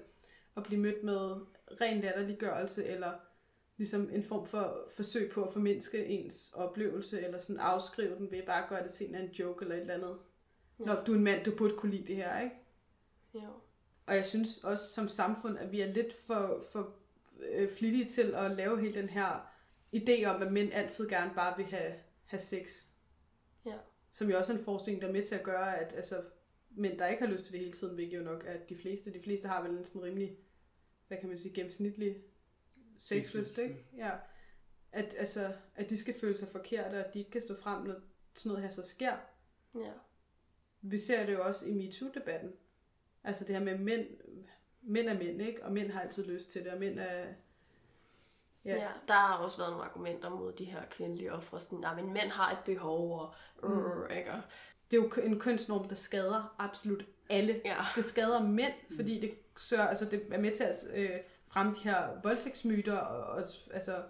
At 0.57 0.63
blive 0.63 0.81
mødt 0.81 1.03
med 1.03 1.35
ren 1.81 2.01
latterliggørelse, 2.01 2.85
eller 2.85 3.13
ligesom 3.77 4.09
en 4.13 4.23
form 4.23 4.47
for 4.47 4.89
forsøg 4.95 5.31
på 5.31 5.43
at 5.43 5.53
formindske 5.53 6.05
ens 6.05 6.51
oplevelse, 6.55 7.21
eller 7.21 7.37
sådan 7.37 7.59
afskrive 7.59 8.15
den 8.15 8.31
ved 8.31 8.43
bare 8.45 8.63
at 8.63 8.69
gøre 8.69 8.83
det 8.83 8.91
til 8.91 9.03
en 9.03 9.09
eller 9.15 9.23
anden 9.23 9.35
joke 9.35 9.63
eller 9.63 9.75
et 9.75 9.81
eller 9.81 9.93
andet. 9.93 10.17
Ja. 10.79 10.85
Når 10.85 11.03
du 11.03 11.11
er 11.11 11.15
en 11.15 11.23
mand, 11.23 11.43
du 11.43 11.55
burde 11.55 11.77
kunne 11.77 11.91
lide 11.91 12.07
det 12.07 12.15
her, 12.15 12.39
ikke? 12.39 12.55
Jo. 13.33 13.49
Og 14.05 14.15
jeg 14.15 14.25
synes 14.25 14.63
også 14.63 14.93
som 14.93 15.07
samfund, 15.07 15.57
at 15.57 15.71
vi 15.71 15.81
er 15.81 15.93
lidt 15.93 16.13
for, 16.27 16.63
for 16.71 16.95
øh, 17.51 17.69
flittige 17.69 18.05
til 18.05 18.35
at 18.35 18.51
lave 18.51 18.79
hele 18.79 18.93
den 18.93 19.09
her 19.09 19.51
idé 19.95 20.25
om, 20.25 20.41
at 20.41 20.51
mænd 20.51 20.73
altid 20.73 21.09
gerne 21.09 21.31
bare 21.35 21.57
vil 21.57 21.65
have, 21.65 21.93
have 22.35 22.41
sex. 22.41 22.87
Ja. 23.65 23.77
Som 24.11 24.29
jo 24.29 24.37
også 24.37 24.53
er 24.53 24.57
en 24.57 24.63
forskning, 24.63 25.01
der 25.01 25.07
er 25.07 25.11
med 25.11 25.23
til 25.23 25.35
at 25.35 25.43
gøre, 25.43 25.79
at 25.79 25.93
altså, 25.93 26.23
mænd, 26.69 26.99
der 26.99 27.07
ikke 27.07 27.25
har 27.25 27.31
lyst 27.31 27.43
til 27.43 27.53
det 27.53 27.59
hele 27.59 27.73
tiden, 27.73 27.95
hvilket 27.95 28.17
jo 28.17 28.23
nok 28.23 28.43
er 28.47 28.57
de 28.69 28.77
fleste. 28.77 29.13
De 29.13 29.21
fleste 29.23 29.47
har 29.47 29.63
vel 29.67 29.77
en 29.77 29.85
sådan 29.85 30.03
rimelig, 30.03 30.37
hvad 31.07 31.17
kan 31.17 31.29
man 31.29 31.37
sige, 31.37 31.53
gennemsnitlig 31.53 32.23
sexlyst, 32.97 33.57
ikke? 33.57 33.85
Ja. 33.97 34.11
At, 34.91 35.15
altså, 35.17 35.53
at 35.75 35.89
de 35.89 35.97
skal 35.97 36.13
føle 36.19 36.37
sig 36.37 36.47
forkerte, 36.47 36.93
og 36.93 37.05
at 37.05 37.13
de 37.13 37.19
ikke 37.19 37.31
kan 37.31 37.41
stå 37.41 37.55
frem, 37.55 37.83
når 37.83 37.95
sådan 38.33 38.49
noget 38.49 38.63
her 38.63 38.69
så 38.69 38.83
sker. 38.83 39.17
Ja. 39.75 39.91
Vi 40.81 40.97
ser 40.97 41.25
det 41.25 41.33
jo 41.33 41.45
også 41.45 41.65
i 41.67 41.73
MeToo-debatten. 41.73 42.53
Altså 43.23 43.45
det 43.45 43.55
her 43.55 43.63
med 43.63 43.77
mænd, 43.77 44.07
mænd 44.81 45.07
er 45.07 45.17
mænd, 45.17 45.41
ikke? 45.41 45.63
Og 45.63 45.73
mænd 45.73 45.91
har 45.91 46.01
altid 46.01 46.25
lyst 46.25 46.51
til 46.51 46.63
det, 46.63 46.71
og 46.71 46.79
mænd 46.79 46.99
er... 46.99 47.33
Ja. 48.65 48.75
ja. 48.75 48.87
der 49.07 49.13
har 49.13 49.37
også 49.37 49.57
været 49.57 49.71
nogle 49.71 49.85
argumenter 49.85 50.29
mod 50.29 50.53
de 50.53 50.65
her 50.65 50.81
kvindelige 50.91 51.33
ofre. 51.33 51.59
Sådan, 51.59 51.79
nej, 51.79 51.95
men 51.95 52.13
mænd 52.13 52.29
har 52.29 52.51
et 52.51 52.57
behov, 52.65 53.19
og... 53.19 53.33
Mm. 53.63 54.17
Ikke? 54.17 54.31
Og 54.31 54.41
Det 54.91 54.97
er 54.97 55.01
jo 55.01 55.23
en 55.23 55.39
kønsnorm, 55.39 55.87
der 55.87 55.95
skader 55.95 56.55
absolut 56.59 57.05
alle. 57.29 57.61
Ja. 57.65 57.75
Det 57.95 58.05
skader 58.05 58.43
mænd, 58.43 58.73
fordi 58.95 59.19
det, 59.19 59.31
sørger, 59.57 59.87
altså 59.87 60.05
det 60.05 60.23
er 60.31 60.39
med 60.39 60.51
til 60.51 60.63
at 60.63 60.75
øh, 60.93 61.09
fremme 61.47 61.73
de 61.73 61.79
her 61.83 62.07
voldtægtsmyter, 62.23 62.97
og, 62.97 63.23
og 63.23 63.43
altså 63.73 64.03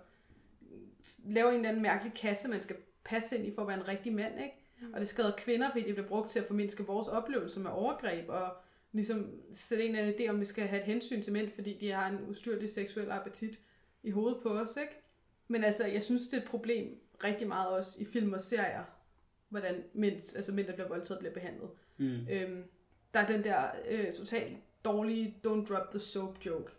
lave 1.24 1.50
en 1.50 1.56
eller 1.56 1.70
anden 1.70 1.82
mærkelig 1.82 2.14
kasse, 2.14 2.48
man 2.48 2.62
skal 2.62 2.76
passe 3.04 3.38
ind 3.38 3.46
i 3.46 3.56
for 3.56 3.62
at 3.62 3.68
være 3.68 3.78
en 3.78 3.88
rigtig 3.88 4.14
mand, 4.14 4.40
ikke? 4.40 4.56
Og 4.94 5.00
det 5.00 5.08
skader 5.08 5.32
kvinder, 5.38 5.72
fordi 5.72 5.86
det 5.86 5.96
bliver 5.96 6.08
brugt 6.08 6.30
til 6.30 6.40
at 6.40 6.46
formindske 6.46 6.86
vores 6.86 7.08
oplevelse 7.08 7.60
med 7.60 7.72
overgreb, 7.72 8.30
og 8.30 8.54
ligesom 8.92 9.32
sætte 9.54 9.84
en 9.84 9.96
eller 9.96 10.08
anden 10.08 10.26
idé 10.26 10.30
om, 10.30 10.40
vi 10.40 10.46
skal 10.46 10.68
have 10.68 10.80
et 10.80 10.86
hensyn 10.86 11.22
til 11.22 11.34
mænd, 11.34 11.52
fordi 11.56 11.78
de 11.78 11.92
har 11.92 12.08
en 12.08 12.30
ustyrlig 12.30 12.70
seksuel 12.70 13.12
appetit 13.12 13.60
i 14.06 14.12
hovedet 14.12 14.44
på 14.44 14.50
os, 14.50 14.78
ikke? 14.78 14.94
Men 15.48 15.64
altså, 15.64 15.86
jeg 15.86 16.04
synes, 16.04 16.28
det 16.28 16.38
er 16.38 16.42
et 16.42 16.48
problem 16.48 17.00
rigtig 17.24 17.48
meget 17.48 17.70
også 17.70 18.02
i 18.02 18.06
film 18.06 18.34
og 18.34 18.42
serier, 18.42 18.84
hvordan 19.50 19.84
mænd, 19.94 20.14
altså 20.14 20.52
mænd, 20.52 20.68
der 20.68 20.74
bliver 20.74 20.88
voldtaget, 20.88 21.20
bliver 21.20 21.34
behandlet. 21.34 21.70
Mm. 21.98 22.28
Øhm, 22.30 22.64
der 23.14 23.20
er 23.20 23.28
den 23.28 23.44
der 23.44 23.72
øh, 23.88 24.14
totalt 24.14 24.58
dårlige 24.86 25.38
don't 25.48 25.66
drop 25.66 25.90
the 25.90 26.00
soap 26.00 26.46
joke, 26.46 26.72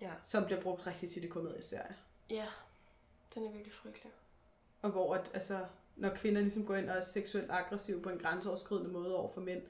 ja. 0.00 0.10
som 0.22 0.44
bliver 0.44 0.60
brugt 0.60 0.86
rigtig 0.86 1.10
tit 1.10 1.24
i 1.24 1.26
komedieserier. 1.26 1.94
ja, 2.30 2.46
den 3.34 3.44
er 3.44 3.52
virkelig 3.52 3.72
frygtelig. 3.72 4.12
Og 4.82 4.90
hvor 4.90 5.14
at, 5.14 5.30
altså, 5.34 5.64
når 5.96 6.10
kvinder 6.14 6.40
ligesom 6.40 6.66
går 6.66 6.74
ind 6.74 6.90
og 6.90 6.96
er 6.96 7.00
seksuelt 7.00 7.50
aggressive 7.50 8.02
på 8.02 8.08
en 8.08 8.18
grænseoverskridende 8.18 8.90
måde 8.90 9.16
over 9.16 9.28
for 9.28 9.40
mænd, 9.40 9.62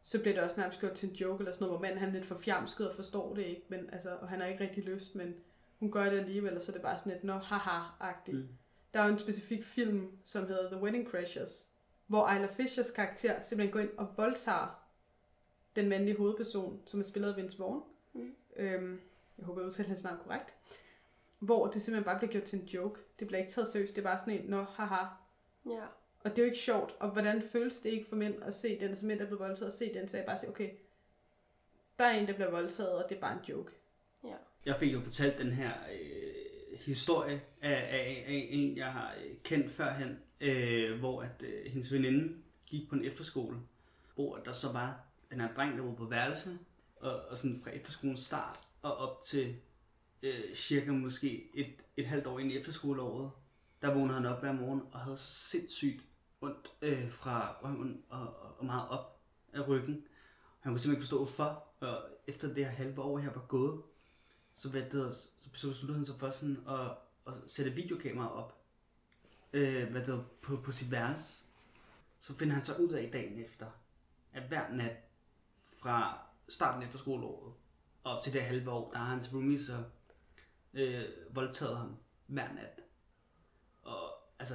så 0.00 0.20
bliver 0.20 0.34
det 0.34 0.42
også 0.42 0.60
nærmest 0.60 0.80
gjort 0.80 0.92
til 0.92 1.08
en 1.08 1.14
joke 1.14 1.40
eller 1.40 1.52
sådan 1.52 1.64
noget, 1.64 1.78
hvor 1.78 1.82
manden 1.82 1.98
han 1.98 2.08
er 2.08 2.12
lidt 2.12 2.26
for 2.26 2.38
fjamsket 2.38 2.88
og 2.88 2.94
forstår 2.94 3.34
det 3.34 3.44
ikke, 3.44 3.62
men, 3.68 3.90
altså, 3.92 4.16
og 4.20 4.28
han 4.28 4.40
har 4.40 4.46
ikke 4.46 4.64
rigtig 4.64 4.84
lyst, 4.84 5.14
men 5.14 5.34
hun 5.78 5.90
gør 5.90 6.04
det 6.04 6.18
alligevel, 6.18 6.56
og 6.56 6.62
så 6.62 6.72
er 6.72 6.74
det 6.74 6.82
bare 6.82 6.98
sådan 6.98 7.12
et, 7.12 7.24
nå, 7.24 7.32
haha-agtigt. 7.32 8.36
Mm. 8.36 8.48
Der 8.94 9.00
er 9.00 9.06
jo 9.06 9.12
en 9.12 9.18
specifik 9.18 9.64
film, 9.64 10.10
som 10.24 10.46
hedder 10.46 10.70
The 10.70 10.82
Wedding 10.82 11.08
Crashers, 11.10 11.68
hvor 12.06 12.32
Isla 12.32 12.46
Fishers 12.46 12.90
karakter 12.90 13.40
simpelthen 13.40 13.72
går 13.72 13.80
ind 13.80 13.98
og 13.98 14.08
voldtager 14.16 14.88
den 15.76 15.88
mandlige 15.88 16.16
hovedperson, 16.16 16.82
som 16.86 17.00
er 17.00 17.04
spillet 17.04 17.30
af 17.30 17.36
Vince 17.36 17.58
Vaughn. 17.58 17.82
Mm. 18.12 18.34
Øhm, 18.56 19.00
jeg 19.38 19.46
håber, 19.46 19.60
jeg 19.60 19.66
udtaler 19.66 19.88
hans 19.88 20.04
navn 20.04 20.18
korrekt. 20.24 20.54
Hvor 21.38 21.66
det 21.66 21.82
simpelthen 21.82 22.04
bare 22.04 22.18
bliver 22.18 22.32
gjort 22.32 22.42
til 22.42 22.60
en 22.60 22.66
joke. 22.66 23.00
Det 23.18 23.26
bliver 23.26 23.40
ikke 23.40 23.52
taget 23.52 23.68
seriøst. 23.68 23.96
Det 23.96 24.00
er 24.00 24.08
bare 24.08 24.18
sådan 24.18 24.34
en, 24.34 24.50
nå, 24.50 24.62
haha. 24.62 25.04
Ja. 25.66 25.84
Og 26.24 26.30
det 26.30 26.38
er 26.38 26.42
jo 26.42 26.50
ikke 26.50 26.58
sjovt. 26.58 26.96
Og 27.00 27.10
hvordan 27.10 27.42
føles 27.42 27.80
det 27.80 27.90
ikke 27.90 28.08
for 28.08 28.16
mænd 28.16 28.42
at 28.42 28.54
se 28.54 28.80
den, 28.80 28.96
som 28.96 29.08
mænd, 29.08 29.18
der 29.18 29.24
er 29.24 29.28
blevet 29.28 29.40
voldtaget, 29.40 29.70
at 29.70 29.76
se 29.76 29.94
den, 29.94 30.08
så 30.08 30.16
jeg 30.16 30.26
bare 30.26 30.38
siger, 30.38 30.50
okay, 30.50 30.70
der 31.98 32.04
er 32.04 32.10
en, 32.10 32.26
der 32.26 32.34
bliver 32.34 32.50
voldtaget, 32.50 32.92
og 32.92 33.10
det 33.10 33.16
er 33.16 33.20
bare 33.20 33.32
en 33.32 33.44
joke. 33.48 33.72
Jeg 34.68 34.76
fik 34.76 34.92
jo 34.92 35.00
fortalt 35.00 35.38
den 35.38 35.52
her 35.52 35.72
øh, 35.92 36.78
historie 36.80 37.42
af, 37.62 37.70
af, 37.72 38.24
af 38.26 38.48
en, 38.50 38.76
jeg 38.76 38.92
har 38.92 39.14
øh, 39.24 39.36
kendt 39.44 39.72
førhen, 39.72 40.18
øh, 40.40 40.98
hvor 40.98 41.22
at 41.22 41.42
øh, 41.42 41.72
hendes 41.72 41.92
veninde 41.92 42.34
gik 42.66 42.88
på 42.88 42.94
en 42.94 43.04
efterskole, 43.04 43.58
hvor 44.14 44.36
der 44.36 44.52
så 44.52 44.72
var 44.72 45.00
den 45.30 45.40
her 45.40 45.54
dreng, 45.54 45.78
der 45.78 45.84
var 45.84 45.94
på 45.94 46.04
værelse, 46.04 46.58
og, 46.96 47.20
og 47.20 47.38
sådan 47.38 47.60
fra 47.64 47.70
efterskolens 47.70 48.20
start 48.20 48.58
og 48.82 48.96
op 48.96 49.22
til 49.22 49.56
øh, 50.22 50.54
cirka 50.54 50.90
måske 50.90 51.50
et, 51.54 51.74
et 51.96 52.06
halvt 52.06 52.26
år 52.26 52.38
ind 52.38 52.52
i 52.52 52.58
efterskoleåret, 52.58 53.30
der 53.82 53.94
vågnede 53.94 54.14
han 54.14 54.26
op 54.26 54.40
hver 54.40 54.52
morgen 54.52 54.82
og 54.92 55.00
havde 55.00 55.16
så 55.16 55.48
sindssygt 55.48 56.04
ondt 56.40 56.72
øh, 56.82 57.12
fra 57.12 57.56
røven 57.62 58.02
og, 58.08 58.20
og, 58.20 58.58
og 58.58 58.66
meget 58.66 58.88
op 58.88 59.20
af 59.52 59.68
ryggen. 59.68 60.04
Han 60.60 60.72
kunne 60.72 60.80
simpelthen 60.80 60.92
ikke 60.92 61.02
forstå, 61.02 61.16
hvorfor. 61.16 61.64
Og 61.80 61.98
efter 62.26 62.48
det 62.48 62.64
her 62.64 62.72
halve 62.72 63.02
år 63.02 63.18
her 63.18 63.32
var 63.32 63.44
gået, 63.48 63.82
så, 64.58 64.68
hvad 64.68 64.82
det, 64.82 65.16
så 65.16 65.50
besluttede 65.50 65.94
han 65.94 66.06
sig 66.06 66.14
for 66.18 66.30
sådan 66.30 66.58
at, 66.68 66.90
at 67.26 67.34
sætte 67.46 67.72
videokamera 67.72 68.34
op 68.34 68.58
øh, 69.52 69.90
hvad 69.90 70.06
det 70.06 70.24
på, 70.42 70.56
på 70.56 70.72
sit 70.72 70.90
værelse. 70.90 71.44
Så 72.20 72.34
finder 72.34 72.54
han 72.54 72.64
så 72.64 72.74
ud 72.74 72.88
af 72.88 73.10
dagen 73.12 73.44
efter, 73.44 73.66
at 74.32 74.42
hver 74.42 74.72
nat 74.72 74.96
fra 75.82 76.18
starten 76.48 76.82
efter 76.82 76.98
skoleåret 76.98 77.54
op 78.04 78.22
til 78.22 78.32
det 78.32 78.42
halve 78.42 78.70
år, 78.70 78.90
der 78.90 78.98
har 78.98 79.06
hans 79.06 79.34
roomie 79.34 79.60
så 79.60 79.84
øh, 80.74 81.04
voldtaget 81.30 81.76
ham 81.76 81.96
hver 82.26 82.52
nat. 82.52 82.80
Og 83.82 84.12
altså, 84.38 84.54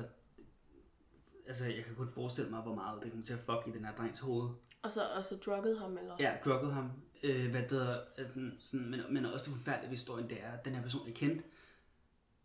altså, 1.48 1.66
jeg 1.66 1.86
kan 1.86 1.96
kun 1.96 2.10
forestille 2.10 2.50
mig, 2.50 2.62
hvor 2.62 2.76
meget 2.76 3.04
det 3.04 3.12
kommer 3.12 3.26
til 3.26 3.34
at 3.34 3.40
fuck 3.40 3.68
i 3.68 3.78
den 3.78 3.86
her 3.86 3.96
drengs 3.96 4.20
hoved. 4.20 4.50
Og 4.82 4.92
så, 4.92 5.10
og 5.16 5.26
så 5.26 5.38
druggede 5.46 5.80
ham, 5.80 5.98
eller? 5.98 6.16
Ja, 6.20 6.38
druggede 6.46 6.74
ham. 6.74 6.92
Øh, 7.24 7.52
hvad 7.52 7.62
det 7.62 7.70
hedder, 7.70 8.02
at 8.18 8.34
den, 8.34 8.58
sådan, 8.60 8.90
men, 8.90 9.02
men 9.10 9.26
også 9.26 9.46
det 9.46 9.58
forfærdelige 9.58 9.90
ved 9.90 9.98
historien, 9.98 10.30
det 10.30 10.44
er, 10.44 10.52
at 10.52 10.66
den 10.66 10.76
her 10.76 10.82
person, 10.82 11.08
jeg 11.08 11.16
kendte, 11.16 11.44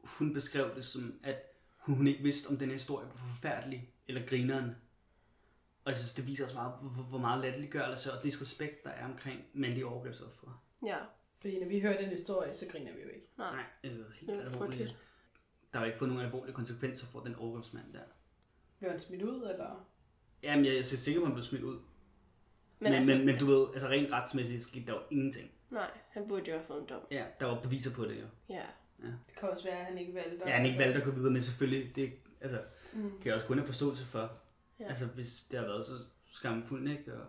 hun 0.02 0.34
beskrev 0.34 0.74
det 0.74 0.84
som, 0.84 1.20
at 1.22 1.42
hun, 1.76 1.96
hun 1.96 2.06
ikke 2.06 2.22
vidste, 2.22 2.48
om 2.48 2.56
den 2.56 2.68
her 2.68 2.74
historie 2.74 3.06
var 3.08 3.14
forfærdelig 3.14 3.92
eller 4.08 4.26
grineren. 4.26 4.76
Og 5.84 5.90
jeg 5.90 5.98
synes, 5.98 6.14
det 6.14 6.26
viser 6.26 6.44
også 6.44 6.56
meget, 6.56 6.72
hvor, 6.80 7.02
hvor 7.02 7.18
meget 7.18 7.40
latterliggørelse 7.40 8.12
og 8.12 8.22
disrespekt, 8.22 8.84
der 8.84 8.90
er 8.90 9.04
omkring 9.04 9.44
mandlige 9.52 9.86
overgrebsoffere. 9.86 10.58
Ja, 10.86 10.98
Fordi 11.40 11.60
når 11.60 11.68
vi 11.68 11.80
hører 11.80 12.00
den 12.00 12.10
historie, 12.10 12.54
så 12.54 12.66
griner 12.70 12.94
vi 12.94 13.02
jo 13.02 13.08
ikke. 13.08 13.26
Nej. 13.38 13.52
Nej, 13.52 13.64
øh, 13.84 13.90
helt 13.90 14.30
Det 14.30 14.38
er 14.38 14.44
alvorligt. 14.44 14.96
Der 15.72 15.78
har 15.78 15.80
jo 15.80 15.86
ikke 15.86 15.98
fået 15.98 16.10
nogen 16.10 16.24
alvorlige 16.24 16.54
konsekvenser 16.54 17.06
for 17.06 17.20
den 17.20 17.34
overgrebsmand 17.34 17.92
der. 17.92 18.00
Bliver 18.78 18.90
han 18.90 19.00
smidt 19.00 19.22
ud, 19.22 19.50
eller? 19.50 19.86
Jamen, 20.42 20.64
jeg 20.64 20.76
er 20.76 20.82
så 20.82 20.96
sikker 20.96 21.20
på, 21.20 21.24
at 21.24 21.28
han 21.28 21.34
blev 21.34 21.44
smidt 21.44 21.62
ud. 21.62 21.78
Men, 22.80 22.92
Men, 22.92 22.92
men, 22.92 22.98
altså, 22.98 23.14
men, 23.16 23.26
men, 23.26 23.38
du 23.38 23.46
ved, 23.46 23.66
altså 23.72 23.88
rent 23.88 24.12
retsmæssigt 24.12 24.62
skete 24.62 24.86
der 24.86 24.92
jo 24.92 25.00
ingenting. 25.10 25.50
nej, 25.70 25.90
han 26.10 26.28
burde 26.28 26.50
jo 26.50 26.56
have 26.56 26.66
fået 26.66 26.80
en 26.80 26.86
dom. 26.88 27.00
Ja, 27.10 27.24
der 27.40 27.46
var 27.46 27.60
beviser 27.60 27.94
på 27.94 28.04
det 28.04 28.20
jo. 28.20 28.26
Ja. 28.48 28.62
Det 29.02 29.36
kan 29.36 29.48
også 29.50 29.64
være, 29.64 29.78
at 29.78 29.84
han 29.86 29.98
ikke 29.98 30.14
valgte. 30.14 30.48
Ja, 30.48 30.56
han 30.56 30.66
ikke 30.66 30.78
valgte 30.78 30.98
at 30.98 31.04
gå 31.04 31.10
videre, 31.10 31.30
men 31.32 31.42
selvfølgelig, 31.42 31.96
det 31.96 32.12
altså, 32.40 32.60
Mm. 32.92 33.10
kan 33.10 33.26
jeg 33.26 33.34
også 33.34 33.46
kun 33.46 33.58
have 33.58 33.66
forståelse 33.66 34.04
for. 34.06 34.30
Ja. 34.80 34.84
Altså, 34.88 35.06
hvis 35.06 35.42
det 35.50 35.58
har 35.58 35.66
været 35.66 35.86
så 35.86 35.92
skamfuldt, 36.32 36.90
ikke? 36.98 37.14
Og, 37.14 37.24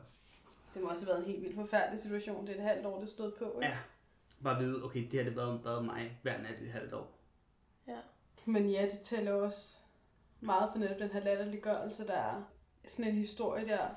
Det 0.74 0.82
må 0.82 0.88
også 0.90 1.06
have 1.06 1.10
været 1.14 1.20
en 1.28 1.32
helt 1.32 1.44
vildt 1.44 1.56
forfærdelig 1.56 2.00
situation. 2.00 2.48
Det 2.48 2.56
er 2.56 2.60
et 2.60 2.64
halvt 2.64 2.86
år, 2.86 3.00
det 3.00 3.10
stod 3.10 3.32
på. 3.32 3.46
Ikke? 3.56 3.66
ja, 3.68 3.78
bare 4.44 4.60
vide, 4.64 4.84
okay, 4.84 5.08
det 5.12 5.20
har 5.20 5.24
det 5.24 5.36
været, 5.38 5.66
været 5.66 5.86
mig 5.86 6.20
hver 6.22 6.38
nat 6.38 6.56
i 6.62 6.66
et 6.66 6.72
halvt 6.72 6.94
år. 6.94 7.20
Ja. 7.88 7.98
Men 8.46 8.70
ja, 8.70 8.84
det 8.92 9.00
tæller 9.00 9.32
også 9.34 9.78
meget 10.40 10.70
for 10.72 10.80
netop 10.80 11.00
den 11.00 11.10
her 11.10 11.24
latterliggørelse, 11.24 12.08
der 12.08 12.14
er 12.14 12.44
sådan 12.88 13.12
en 13.12 13.18
historie 13.18 13.66
der, 13.68 13.88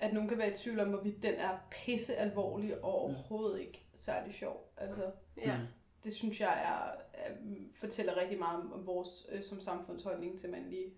at 0.00 0.12
nogen 0.14 0.28
kan 0.28 0.38
være 0.38 0.50
i 0.50 0.54
tvivl 0.54 0.80
om, 0.80 0.88
hvorvidt 0.88 1.22
den 1.22 1.34
er 1.34 1.58
pisse 1.70 2.16
alvorlig 2.16 2.84
og 2.84 2.92
overhovedet 2.92 3.60
ikke 3.60 3.86
særlig 3.94 4.34
sjov. 4.34 4.72
Altså, 4.76 5.10
Ja. 5.36 5.58
Mm. 5.58 5.64
det 6.04 6.12
synes 6.12 6.40
jeg 6.40 6.62
er, 6.64 7.00
er, 7.24 7.34
fortæller 7.74 8.16
rigtig 8.16 8.38
meget 8.38 8.72
om, 8.72 8.86
vores 8.86 9.26
øh, 9.32 9.42
som 9.42 9.60
samfundsholdning 9.60 10.38
til 10.38 10.50
mandlige 10.50 10.92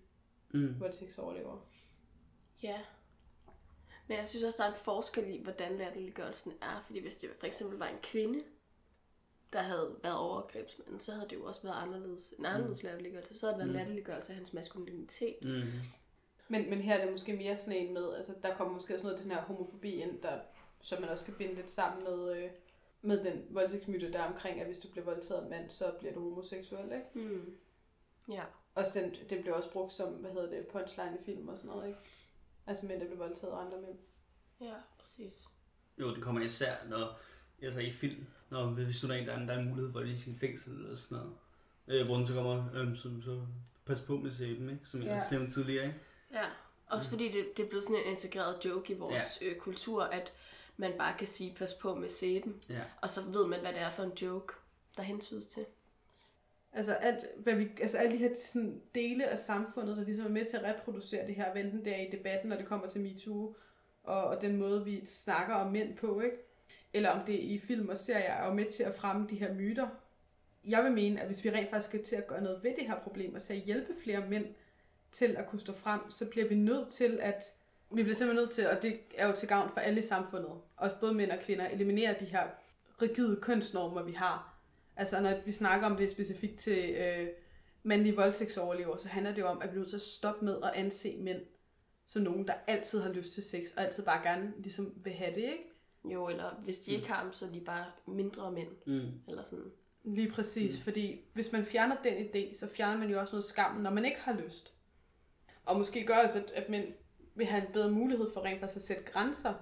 Mm. 0.55 0.79
voldtægtsoverlevere. 0.79 1.61
Ja. 2.63 2.79
Men 4.07 4.17
jeg 4.17 4.27
synes 4.27 4.43
også, 4.43 4.57
der 4.57 4.69
er 4.69 4.73
en 4.73 4.79
forskel 4.83 5.27
i, 5.35 5.43
hvordan 5.43 5.77
latterliggørelsen 5.77 6.53
er. 6.61 6.83
Fordi 6.85 6.99
hvis 6.99 7.15
det 7.15 7.29
for 7.39 7.47
eksempel 7.47 7.77
var 7.79 7.87
en 7.87 7.97
kvinde, 8.03 8.43
der 9.53 9.61
havde 9.61 9.95
været 10.03 10.15
overgrebsmanden, 10.17 10.99
så 10.99 11.13
havde 11.13 11.29
det 11.29 11.35
jo 11.35 11.45
også 11.45 11.61
været 11.63 11.75
anderledes. 11.75 12.33
En 12.39 12.45
anderledes 12.45 12.83
latterliggørelse. 12.83 13.35
Så 13.39 13.45
havde 13.45 13.53
det 13.53 13.59
været 13.59 13.69
Mm. 13.73 13.77
latterliggørelse 13.77 14.31
af 14.31 14.35
hans 14.37 14.53
maskulinitet. 14.53 15.35
Mm. 15.41 15.61
Men, 16.47 16.69
men 16.69 16.81
her 16.81 16.95
er 16.95 17.01
det 17.03 17.11
måske 17.11 17.33
mere 17.35 17.57
sådan 17.57 17.79
en 17.79 17.93
med, 17.93 18.13
altså 18.15 18.33
der 18.43 18.55
kommer 18.55 18.73
måske 18.73 18.93
også 18.93 19.05
noget 19.05 19.17
af 19.17 19.23
den 19.23 19.31
her 19.31 19.41
homofobi 19.41 19.91
ind, 19.91 20.21
der, 20.21 20.39
som 20.81 21.01
man 21.01 21.09
også 21.09 21.25
kan 21.25 21.33
binde 21.33 21.55
lidt 21.55 21.71
sammen 21.71 22.03
med, 22.03 22.37
øh, 22.37 22.49
med 23.01 23.23
den 23.23 23.43
voldtægtsmyte, 23.49 24.11
der 24.11 24.19
er 24.19 24.27
omkring, 24.33 24.59
at 24.59 24.65
hvis 24.65 24.79
du 24.79 24.87
bliver 24.87 25.05
voldtaget 25.05 25.39
af 25.39 25.43
en 25.43 25.49
mand, 25.49 25.69
så 25.69 25.93
bliver 25.99 26.13
du 26.13 26.29
homoseksuel, 26.29 26.91
ikke? 26.93 27.29
Mm. 27.29 27.55
Ja. 28.31 28.43
Også 28.75 28.99
den, 28.99 29.15
den 29.29 29.41
bliver 29.41 29.55
også 29.55 29.71
brugt 29.71 29.93
som, 29.93 30.13
hvad 30.13 30.31
hedder 30.31 30.49
det, 30.49 30.67
punchline 30.67 31.17
i 31.21 31.23
film 31.25 31.47
og 31.47 31.57
sådan 31.57 31.75
noget, 31.75 31.87
ikke? 31.87 31.99
Altså 32.67 32.85
mænd, 32.85 32.99
der 32.99 33.05
bliver 33.05 33.19
voldtaget 33.19 33.53
af 33.53 33.57
andre 33.65 33.81
mænd. 33.81 33.97
Ja, 34.61 34.73
præcis. 34.99 35.43
Jo, 35.99 36.15
det 36.15 36.23
kommer 36.23 36.41
især, 36.41 36.73
når, 36.89 37.19
altså 37.61 37.79
i 37.79 37.91
film, 37.91 38.25
når 38.49 38.65
hvis 38.65 39.01
du 39.01 39.07
er 39.07 39.13
en, 39.13 39.27
der 39.27 39.33
er, 39.33 39.45
der 39.45 39.53
er 39.53 39.59
en 39.59 39.69
mulighed 39.69 39.91
for 39.91 39.99
at 39.99 40.05
lige 40.07 40.19
sin 40.21 40.35
fængsel 40.39 40.73
eller 40.73 40.95
sådan 40.95 41.17
noget. 41.17 41.33
Øh, 41.87 42.05
hvor 42.05 42.15
den 42.15 42.25
så 42.25 42.33
kommer, 42.33 42.65
øhm, 42.75 42.95
så, 42.95 43.09
så 43.25 43.41
pas 43.85 44.01
på 44.01 44.17
med 44.17 44.31
sæben, 44.31 44.69
ikke? 44.69 44.81
Som 44.85 45.01
jeg 45.01 45.07
Ja. 45.31 45.35
nævnte 45.37 45.53
tidligere, 45.53 45.85
ikke? 45.85 45.99
Ja. 46.33 46.45
Også 46.87 47.09
fordi 47.09 47.31
det, 47.31 47.57
det 47.57 47.65
er 47.65 47.67
blevet 47.67 47.83
sådan 47.83 48.01
en 48.05 48.11
integreret 48.11 48.65
joke 48.65 48.93
i 48.93 48.97
vores 48.97 49.41
ja. 49.41 49.45
øh, 49.45 49.55
kultur, 49.55 50.03
at 50.03 50.33
man 50.77 50.93
bare 50.97 51.17
kan 51.17 51.27
sige, 51.27 51.55
pas 51.55 51.73
på 51.73 51.95
med 51.95 52.09
sæben. 52.09 52.63
Ja. 52.69 52.81
Og 53.01 53.09
så 53.09 53.21
ved 53.21 53.47
man, 53.47 53.59
hvad 53.59 53.73
det 53.73 53.81
er 53.81 53.89
for 53.89 54.03
en 54.03 54.13
joke, 54.21 54.53
der 54.97 55.03
hensydes 55.03 55.47
til. 55.47 55.65
Altså, 56.73 56.93
alt, 56.93 57.25
hvad 57.37 57.55
vi, 57.55 57.69
altså 57.81 57.97
alle 57.97 58.11
de 58.11 58.17
her 58.17 58.35
sådan, 58.35 58.81
dele 58.95 59.27
af 59.27 59.37
samfundet, 59.37 59.97
der 59.97 60.03
ligesom 60.03 60.25
er 60.25 60.29
med 60.29 60.45
til 60.45 60.57
at 60.57 60.63
reproducere 60.63 61.27
det 61.27 61.35
her, 61.35 61.53
enten 61.53 61.85
det 61.85 61.95
er 61.95 62.01
i 62.01 62.09
debatten, 62.11 62.49
når 62.49 62.57
det 62.57 62.65
kommer 62.65 62.87
til 62.87 63.01
MeToo, 63.01 63.55
og, 64.03 64.23
og 64.23 64.41
den 64.41 64.57
måde, 64.57 64.85
vi 64.85 65.05
snakker 65.05 65.55
om 65.55 65.71
mænd 65.71 65.97
på, 65.97 66.21
ikke? 66.21 66.37
Eller 66.93 67.09
om 67.09 67.25
det 67.25 67.39
i 67.39 67.59
film 67.59 67.89
og 67.89 67.97
serier 67.97 68.31
er 68.31 68.47
jo 68.47 68.53
med 68.53 68.65
til 68.65 68.83
at 68.83 68.95
fremme 68.95 69.27
de 69.29 69.35
her 69.35 69.53
myter. 69.53 69.87
Jeg 70.67 70.83
vil 70.83 70.91
mene, 70.91 71.21
at 71.21 71.25
hvis 71.25 71.43
vi 71.43 71.49
rent 71.49 71.69
faktisk 71.69 71.89
skal 71.89 72.03
til 72.03 72.15
at 72.15 72.27
gøre 72.27 72.41
noget 72.41 72.63
ved 72.63 72.75
det 72.75 72.87
her 72.87 72.99
problem, 72.99 73.35
og 73.35 73.41
at 73.49 73.57
hjælpe 73.57 73.93
flere 74.03 74.29
mænd 74.29 74.45
til 75.13 75.35
at 75.37 75.47
kunne 75.47 75.59
stå 75.59 75.73
frem, 75.73 76.09
så 76.09 76.29
bliver 76.29 76.47
vi 76.47 76.55
nødt 76.55 76.89
til 76.89 77.19
at 77.21 77.43
vi 77.95 78.03
bliver 78.03 78.15
simpelthen 78.15 78.43
nødt 78.43 78.51
til, 78.51 78.67
og 78.67 78.81
det 78.81 78.99
er 79.15 79.27
jo 79.27 79.33
til 79.33 79.47
gavn 79.47 79.69
for 79.69 79.79
alle 79.79 79.99
i 79.99 80.03
samfundet, 80.03 80.51
også 80.77 80.95
både 80.99 81.13
mænd 81.13 81.31
og 81.31 81.39
kvinder, 81.39 81.67
eliminere 81.69 82.15
de 82.19 82.25
her 82.25 82.47
rigide 83.01 83.39
kønsnormer, 83.41 84.03
vi 84.03 84.11
har. 84.11 84.59
Altså 84.95 85.21
når 85.21 85.33
vi 85.45 85.51
snakker 85.51 85.87
om 85.87 85.97
det 85.97 86.09
specifikt 86.09 86.59
til 86.59 86.95
øh, 86.95 87.27
mandlige 87.83 88.15
voldtægtsoverlevere, 88.15 88.99
så 88.99 89.09
handler 89.09 89.33
det 89.33 89.41
jo 89.41 89.47
om, 89.47 89.61
at 89.61 89.69
vi 89.69 89.75
er 89.75 89.79
nødt 89.79 89.89
til 89.89 89.97
at 89.97 90.01
stoppe 90.01 90.45
med 90.45 90.57
at 90.63 90.71
anse 90.75 91.17
mænd 91.17 91.41
som 92.05 92.21
nogen, 92.21 92.47
der 92.47 92.53
altid 92.67 93.01
har 93.01 93.09
lyst 93.09 93.33
til 93.33 93.43
sex, 93.43 93.61
og 93.77 93.83
altid 93.83 94.03
bare 94.03 94.23
gerne 94.23 94.53
ligesom 94.57 94.93
vil 95.03 95.13
have 95.13 95.35
det, 95.35 95.41
ikke? 95.43 95.69
Jo, 96.05 96.27
eller 96.27 96.61
hvis 96.63 96.79
de 96.79 96.91
ikke 96.91 97.07
har 97.07 97.23
dem, 97.23 97.33
så 97.33 97.45
er 97.45 97.49
de 97.49 97.59
bare 97.59 97.85
mindre 98.07 98.51
mænd. 98.51 98.69
Mm. 98.85 99.11
Eller 99.27 99.43
sådan. 99.43 99.71
Lige 100.03 100.31
præcis, 100.31 100.77
mm. 100.77 100.83
fordi 100.83 101.21
hvis 101.33 101.51
man 101.51 101.65
fjerner 101.65 101.95
den 102.03 102.13
idé, 102.13 102.59
så 102.59 102.67
fjerner 102.67 102.99
man 102.99 103.09
jo 103.09 103.19
også 103.19 103.35
noget 103.35 103.43
skam, 103.43 103.75
når 103.75 103.89
man 103.89 104.05
ikke 104.05 104.19
har 104.19 104.33
lyst. 104.45 104.73
Og 105.65 105.77
måske 105.77 106.05
gør 106.05 106.13
altså, 106.13 106.39
at, 106.39 106.51
at 106.51 106.69
mænd 106.69 106.93
vil 107.35 107.45
have 107.45 107.67
en 107.67 107.73
bedre 107.73 107.91
mulighed 107.91 108.27
for 108.33 108.41
rent 108.41 108.59
faktisk 108.59 108.77
at 108.77 108.81
sætte 108.81 109.03
grænser. 109.03 109.53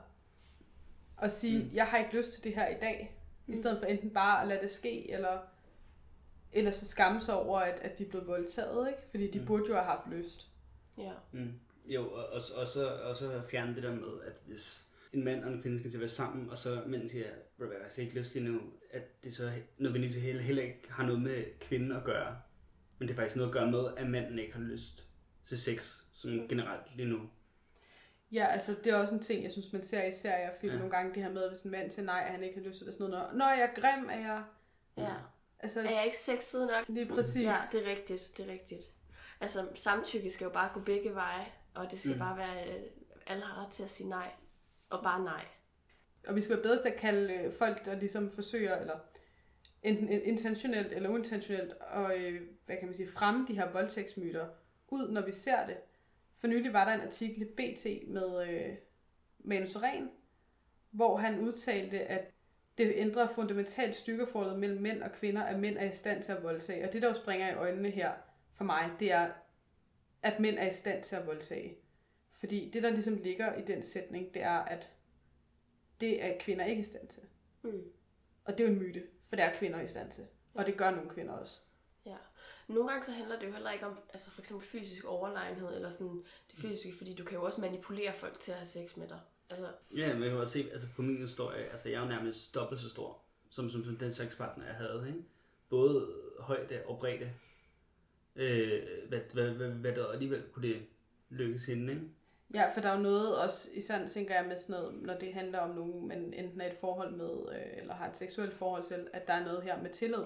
Og 1.18 1.32
sige, 1.32 1.64
mm. 1.64 1.70
jeg 1.74 1.86
har 1.86 1.98
ikke 1.98 2.18
lyst 2.18 2.34
til 2.34 2.44
det 2.44 2.56
her 2.56 2.68
i 2.68 2.80
dag. 2.82 3.18
Mm. 3.48 3.54
I 3.54 3.56
stedet 3.56 3.80
for 3.80 3.86
enten 3.86 4.10
bare 4.10 4.42
at 4.42 4.48
lade 4.48 4.62
det 4.62 4.72
ske, 4.72 5.12
eller, 5.12 5.40
eller 6.54 6.72
så 6.72 6.88
skamme 6.88 7.20
sig 7.20 7.36
over, 7.36 7.60
at, 7.60 7.80
at 7.80 7.98
de 7.98 8.04
er 8.06 8.10
blevet 8.10 8.28
voldtaget, 8.28 8.88
ikke? 8.88 9.02
Fordi 9.12 9.32
de 9.32 9.40
mm. 9.40 9.46
burde 9.46 9.64
jo 9.68 9.74
have 9.74 9.86
haft 9.86 10.08
lyst. 10.12 10.48
Ja. 10.98 11.12
Mm. 11.32 11.54
Jo, 11.86 12.12
og, 12.12 12.26
og, 12.26 12.42
og, 12.56 12.68
så, 12.68 12.88
og 12.88 13.16
så 13.16 13.42
fjerne 13.50 13.76
det 13.76 13.84
der 13.84 13.96
med, 13.96 14.22
at 14.26 14.34
hvis 14.46 14.86
en 15.14 15.24
mand 15.24 15.44
og 15.44 15.52
en 15.52 15.62
kvinde 15.62 15.80
skal 15.80 15.92
til 15.92 15.98
at 15.98 16.02
være 16.02 16.10
sammen, 16.10 16.50
og 16.50 16.58
så 16.58 16.82
mænd 16.86 17.10
siger, 17.10 17.26
at 17.26 17.32
jeg 17.60 17.68
har 17.96 18.02
ikke 18.02 18.20
lyst 18.20 18.32
til 18.32 18.44
nu, 18.44 18.62
at 18.92 19.24
det 19.24 19.36
så 19.36 19.52
nødvendigvis 19.78 20.16
heller, 20.16 20.42
heller 20.42 20.64
ikke 20.64 20.82
har 20.90 21.06
noget 21.06 21.22
med 21.22 21.44
kvinden 21.60 21.92
at 21.92 22.04
gøre. 22.04 22.38
Men 23.00 23.08
det 23.08 23.14
er 23.14 23.18
faktisk 23.18 23.36
noget 23.36 23.50
at 23.50 23.54
gøre 23.54 23.72
med, 23.72 23.84
at 23.98 24.10
manden 24.10 24.40
ikke 24.40 24.54
har 24.54 24.62
lyst 24.62 25.11
til 25.50 25.62
sex, 25.62 25.98
som 26.14 26.48
generelt 26.50 26.96
lige 26.96 27.10
nu. 27.10 27.30
Ja, 28.32 28.46
altså 28.46 28.76
det 28.84 28.88
er 28.94 28.96
også 28.96 29.14
en 29.16 29.22
ting, 29.22 29.44
jeg 29.44 29.52
synes, 29.52 29.74
man 29.74 29.82
ser 29.82 30.04
i 30.04 30.12
serier 30.12 30.50
og 30.50 30.56
film 30.62 30.74
Ja. 30.74 30.78
nogle 30.80 30.96
gange, 30.96 31.14
det 31.16 31.24
her 31.24 31.32
med, 31.32 31.50
hvis 31.50 31.62
en 31.62 31.72
mand 31.72 31.92
siger 31.92 32.06
nej, 32.06 32.24
at 32.26 32.32
han 32.32 32.44
ikke 32.44 32.60
har 32.60 32.68
lyst 32.68 32.78
til 32.78 32.86
det, 32.86 32.94
sådan 32.94 33.10
noget, 33.10 33.36
når 33.36 33.46
jeg 33.50 33.62
er 33.76 33.82
grim, 33.82 34.10
er 34.10 34.20
jeg... 34.20 34.44
ja. 34.98 35.14
Altså, 35.60 35.80
Er 35.80 35.90
jeg 35.92 36.06
ikke 36.06 36.18
sexet 36.18 36.68
nok? 36.68 36.86
lige 36.88 37.08
præcis. 37.14 37.44
Ja, 37.44 37.54
det 37.72 37.88
er 37.88 37.92
rigtigt, 37.92 38.32
det 38.38 38.48
er 38.50 38.52
rigtigt. 38.54 38.82
Altså, 39.42 39.68
samtykke 39.76 40.32
skal 40.32 40.46
jo 40.46 40.52
bare 40.52 40.70
gå 40.74 40.80
begge 40.80 41.16
veje, 41.16 41.46
og 41.76 41.92
det 41.92 42.00
skal 42.00 42.10
Mm. 42.12 42.16
mm. 42.16 42.20
bare 42.20 42.38
være, 42.38 42.68
øh, 42.70 42.84
alle 43.28 43.44
har 43.44 43.66
ret 43.66 43.72
til 43.72 43.84
at 43.84 43.90
sige 43.90 44.10
nej, 44.10 44.32
og 44.90 45.04
bare 45.04 45.24
nej. 45.24 45.46
Og 46.28 46.36
vi 46.36 46.42
skal 46.42 46.56
være 46.56 46.64
bedre 46.64 46.82
til 46.82 46.90
at 46.90 46.96
kalde 46.96 47.34
øh, 47.34 47.54
folk, 47.54 47.86
der 47.86 47.96
ligesom 48.00 48.32
forsøger, 48.32 48.78
eller 48.80 49.00
enten 49.84 50.10
intentionelt 50.10 50.94
eller 50.94 51.10
uintentionelt, 51.10 51.74
og 51.74 52.18
øh, 52.20 52.42
hvad 52.66 52.76
kan 52.78 52.86
man 52.86 52.96
sige, 52.96 53.10
fremme 53.10 53.48
de 53.48 53.54
her 53.56 53.72
voldtægtsmyter 53.72 54.48
ud, 54.92 55.08
når 55.08 55.22
vi 55.22 55.32
ser 55.32 55.66
det. 55.66 55.78
For 56.34 56.48
nylig 56.48 56.74
var 56.74 56.86
der 56.86 56.94
en 56.94 57.08
artikel 57.08 57.42
i 57.42 57.46
BT 57.46 57.86
med 58.08 58.50
øh, 58.50 58.76
Manus 59.40 59.76
Ren, 59.76 60.10
hvor 60.92 61.18
han 61.18 61.40
udtalte, 61.40 62.00
at 62.00 62.34
det 62.78 62.94
ændrer 62.96 63.28
fundamentalt 63.28 63.96
styrkeforholdet 63.96 64.60
mellem 64.60 64.82
mænd 64.82 65.04
og 65.04 65.12
kvinder, 65.12 65.44
at 65.44 65.60
mænd 65.60 65.78
er 65.78 65.90
i 65.90 65.92
stand 65.92 66.24
til 66.24 66.32
at 66.32 66.44
voldtage. 66.44 66.88
Og 66.88 66.94
det, 66.94 67.02
der 67.02 67.08
jo 67.08 67.14
springer 67.14 67.50
i 67.50 67.56
øjnene 67.56 67.90
her 67.90 68.12
for 68.54 68.64
mig, 68.64 68.92
det 69.00 69.12
er, 69.12 69.32
at 70.24 70.40
mænd 70.40 70.58
er 70.58 70.68
i 70.68 70.72
stand 70.72 71.04
til 71.04 71.16
at 71.16 71.28
voldtage. 71.28 71.78
Fordi 72.30 72.70
det, 72.70 72.84
der 72.84 72.90
ligesom 72.90 73.16
ligger 73.16 73.56
i 73.56 73.62
den 73.62 73.84
sætning, 73.84 74.34
det 74.34 74.42
er, 74.42 74.60
at 74.60 74.92
det 76.02 76.26
er 76.26 76.38
kvinder 76.40 76.66
ikke 76.66 76.80
i 76.80 76.84
stand 76.84 77.08
til. 77.08 77.24
Mm. 77.62 77.84
Og 78.46 78.58
det 78.58 78.64
er 78.64 78.68
jo 78.68 78.74
en 78.74 78.80
myte, 78.80 79.04
for 79.30 79.36
det 79.36 79.46
er 79.46 79.54
kvinder 79.54 79.82
i 79.82 79.88
stand 79.88 80.12
til. 80.12 80.28
Og 80.54 80.66
det 80.66 80.78
gør 80.78 80.92
nogle 80.92 81.10
kvinder 81.10 81.34
også. 81.34 81.62
Nogle 82.74 82.90
gange 82.90 83.06
så 83.06 83.12
handler 83.12 83.40
det 83.40 83.48
jo 83.48 83.52
heller 83.52 83.72
ikke 83.72 83.86
om 83.86 83.98
altså 84.10 84.32
for 84.32 84.42
eksempel 84.42 84.68
fysisk 84.68 85.06
overlegenhed, 85.06 85.76
eller 85.76 85.92
sådan 85.92 86.24
det 86.52 86.60
fysiske, 86.60 86.98
fordi 86.98 87.14
du 87.14 87.24
kan 87.24 87.38
jo 87.38 87.44
også 87.44 87.62
manipulere 87.62 88.14
folk 88.14 88.40
til 88.40 88.52
at 88.52 88.58
have 88.58 88.68
sex 88.68 88.98
med 88.98 89.08
dig. 89.08 89.20
Altså, 89.50 89.68
Ja, 89.96 90.14
men 90.14 90.24
jeg 90.24 90.32
kan 90.32 90.40
også 90.40 90.54
se, 90.54 90.70
altså 90.72 90.88
på 90.96 91.02
min 91.02 91.18
historie, 91.18 91.64
altså 91.64 91.90
jeg 91.90 91.98
er 91.98 92.02
jo 92.02 92.08
nærmest 92.08 92.56
dobbelt 92.56 92.82
så 92.82 92.90
stor, 92.90 93.22
som, 93.50 93.70
som, 93.70 93.86
som 93.86 93.98
den 93.98 94.12
sexpartner, 94.12 94.66
jeg 94.66 94.76
havde, 94.76 95.08
ikke? 95.08 95.20
Både 95.70 96.14
højde 96.40 96.84
og 96.86 97.00
bredde. 97.00 97.32
Øh, 98.36 98.82
hvad, 99.10 99.20
hvad, 99.34 99.50
hvad, 99.50 99.70
hvad 99.70 99.96
der 99.96 100.08
alligevel 100.08 100.44
kunne 100.54 100.68
det 100.68 100.82
lykkes 101.30 101.66
hende, 101.66 101.94
ikke? 101.94 102.06
Ja, 102.54 102.74
for 102.74 102.82
der 102.82 102.90
er 102.90 102.96
jo 102.96 103.02
noget 103.02 103.44
også, 103.44 103.70
især 103.74 104.08
tænker 104.08 104.36
jeg 104.36 104.46
med 104.48 104.58
sådan 104.58 104.82
noget, 104.82 105.02
når 105.02 105.14
det 105.18 105.34
handler 105.34 105.60
om 105.60 105.76
nogen, 105.76 106.08
man 106.08 106.34
enten 106.34 106.62
er 106.62 106.66
i 106.66 106.70
et 106.70 106.78
forhold 106.82 107.16
med, 107.16 107.56
øh, 107.56 107.82
eller 107.82 107.94
har 107.94 108.10
et 108.10 108.18
seksuelt 108.18 108.54
forhold 108.54 108.84
til, 108.84 109.08
at 109.14 109.28
der 109.28 109.34
er 109.34 109.46
noget 109.46 109.64
her 109.64 109.82
med 109.82 109.90
tillid. 109.90 110.24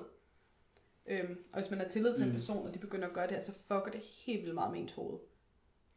Øhm, 1.08 1.44
og 1.54 1.60
hvis 1.60 1.70
man 1.70 1.80
har 1.80 1.88
tillid 1.88 2.14
til 2.14 2.24
mm. 2.24 2.30
en 2.30 2.34
person, 2.36 2.68
og 2.68 2.74
de 2.74 2.80
begynder 2.80 3.08
at 3.08 3.14
gøre 3.14 3.24
det 3.28 3.32
her, 3.34 3.40
så 3.40 3.54
fucker 3.54 3.92
det 3.92 4.02
helt 4.02 4.42
vildt 4.42 4.56
meget 4.56 4.72
med 4.72 4.80
ens 4.80 4.94
hoved. 4.94 5.20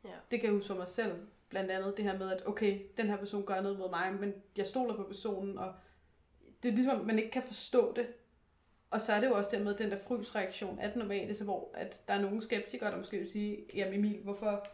Ja. 0.05 0.11
Det 0.31 0.41
kan 0.41 0.47
jeg 0.49 0.55
huske 0.55 0.67
for 0.67 0.75
mig 0.75 0.89
selv. 0.89 1.13
Blandt 1.49 1.71
andet 1.71 1.97
det 1.97 2.05
her 2.05 2.19
med, 2.19 2.31
at 2.33 2.47
okay, 2.47 2.81
den 2.97 3.07
her 3.07 3.17
person 3.17 3.47
gør 3.47 3.61
noget 3.61 3.79
mod 3.79 3.91
mig, 3.91 4.15
men 4.21 4.35
jeg 4.57 4.67
stoler 4.67 4.97
på 4.97 5.03
personen, 5.03 5.59
og 5.59 5.75
det 6.63 6.69
er 6.69 6.73
ligesom, 6.73 7.01
at 7.01 7.07
man 7.07 7.19
ikke 7.19 7.31
kan 7.31 7.43
forstå 7.43 7.93
det. 7.97 8.07
Og 8.91 9.01
så 9.01 9.13
er 9.13 9.21
det 9.21 9.29
jo 9.29 9.35
også 9.35 9.57
dermed 9.57 9.75
den 9.75 9.91
der 9.91 9.97
frysreaktion 9.99 10.79
af 10.79 10.89
det 10.89 10.97
normale, 10.97 11.35
så 11.35 11.45
hvor 11.45 11.71
at 11.75 12.03
der 12.09 12.15
er 12.15 12.21
nogle 12.21 12.43
skeptikere, 12.43 12.91
der 12.91 12.97
måske 12.97 13.19
vil 13.19 13.29
sige, 13.31 13.67
jamen 13.75 13.95
Emil, 13.95 14.21
hvorfor 14.23 14.67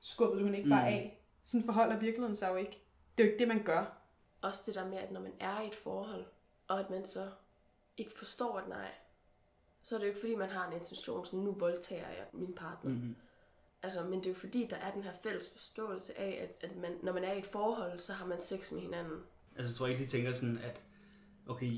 skubbede 0.00 0.40
du 0.40 0.44
hende 0.44 0.58
ikke 0.58 0.70
bare 0.70 0.90
Mm. 0.90 0.96
af? 0.96 1.22
Sådan 1.42 1.64
forholder 1.64 1.98
virkeligheden 1.98 2.34
sig 2.34 2.48
jo 2.50 2.56
ikke. 2.56 2.80
Det 3.18 3.24
er 3.24 3.26
jo 3.28 3.32
ikke 3.32 3.38
det, 3.38 3.48
man 3.48 3.62
gør. 3.62 3.96
også 4.42 4.62
det 4.66 4.74
der 4.74 4.88
med, 4.88 4.98
at 4.98 5.12
når 5.12 5.20
man 5.20 5.32
er 5.40 5.60
i 5.60 5.66
et 5.66 5.74
forhold, 5.74 6.24
og 6.68 6.80
at 6.80 6.90
man 6.90 7.04
så 7.04 7.28
ikke 7.96 8.12
forstår 8.18 8.58
et 8.58 8.68
nej, 8.68 8.90
så 9.82 9.94
er 9.94 9.98
det 9.98 10.06
jo 10.06 10.08
ikke 10.08 10.20
fordi, 10.20 10.34
man 10.34 10.48
har 10.48 10.68
en 10.70 10.76
intention, 10.76 11.24
sådan 11.24 11.40
nu 11.40 11.52
voldtager 11.52 12.08
jeg 12.08 12.26
min 12.32 12.52
partner. 12.54 12.90
Mm-hmm. 12.90 13.16
Altså, 13.82 14.04
men 14.04 14.18
det 14.18 14.26
er 14.26 14.30
jo 14.30 14.34
fordi, 14.34 14.66
der 14.70 14.76
er 14.76 14.90
den 14.92 15.02
her 15.02 15.12
fælles 15.22 15.48
forståelse 15.52 16.18
af, 16.18 16.48
at, 16.62 16.70
at 16.70 16.76
man, 16.76 16.90
når 17.02 17.12
man 17.12 17.24
er 17.24 17.32
i 17.32 17.38
et 17.38 17.46
forhold, 17.46 17.98
så 17.98 18.12
har 18.12 18.26
man 18.26 18.40
sex 18.40 18.72
med 18.72 18.80
hinanden. 18.80 19.20
Altså, 19.56 19.70
jeg 19.72 19.76
tror 19.76 19.86
ikke, 19.86 20.02
de 20.02 20.08
tænker 20.08 20.32
sådan, 20.32 20.58
at 20.58 20.80
okay, 21.46 21.72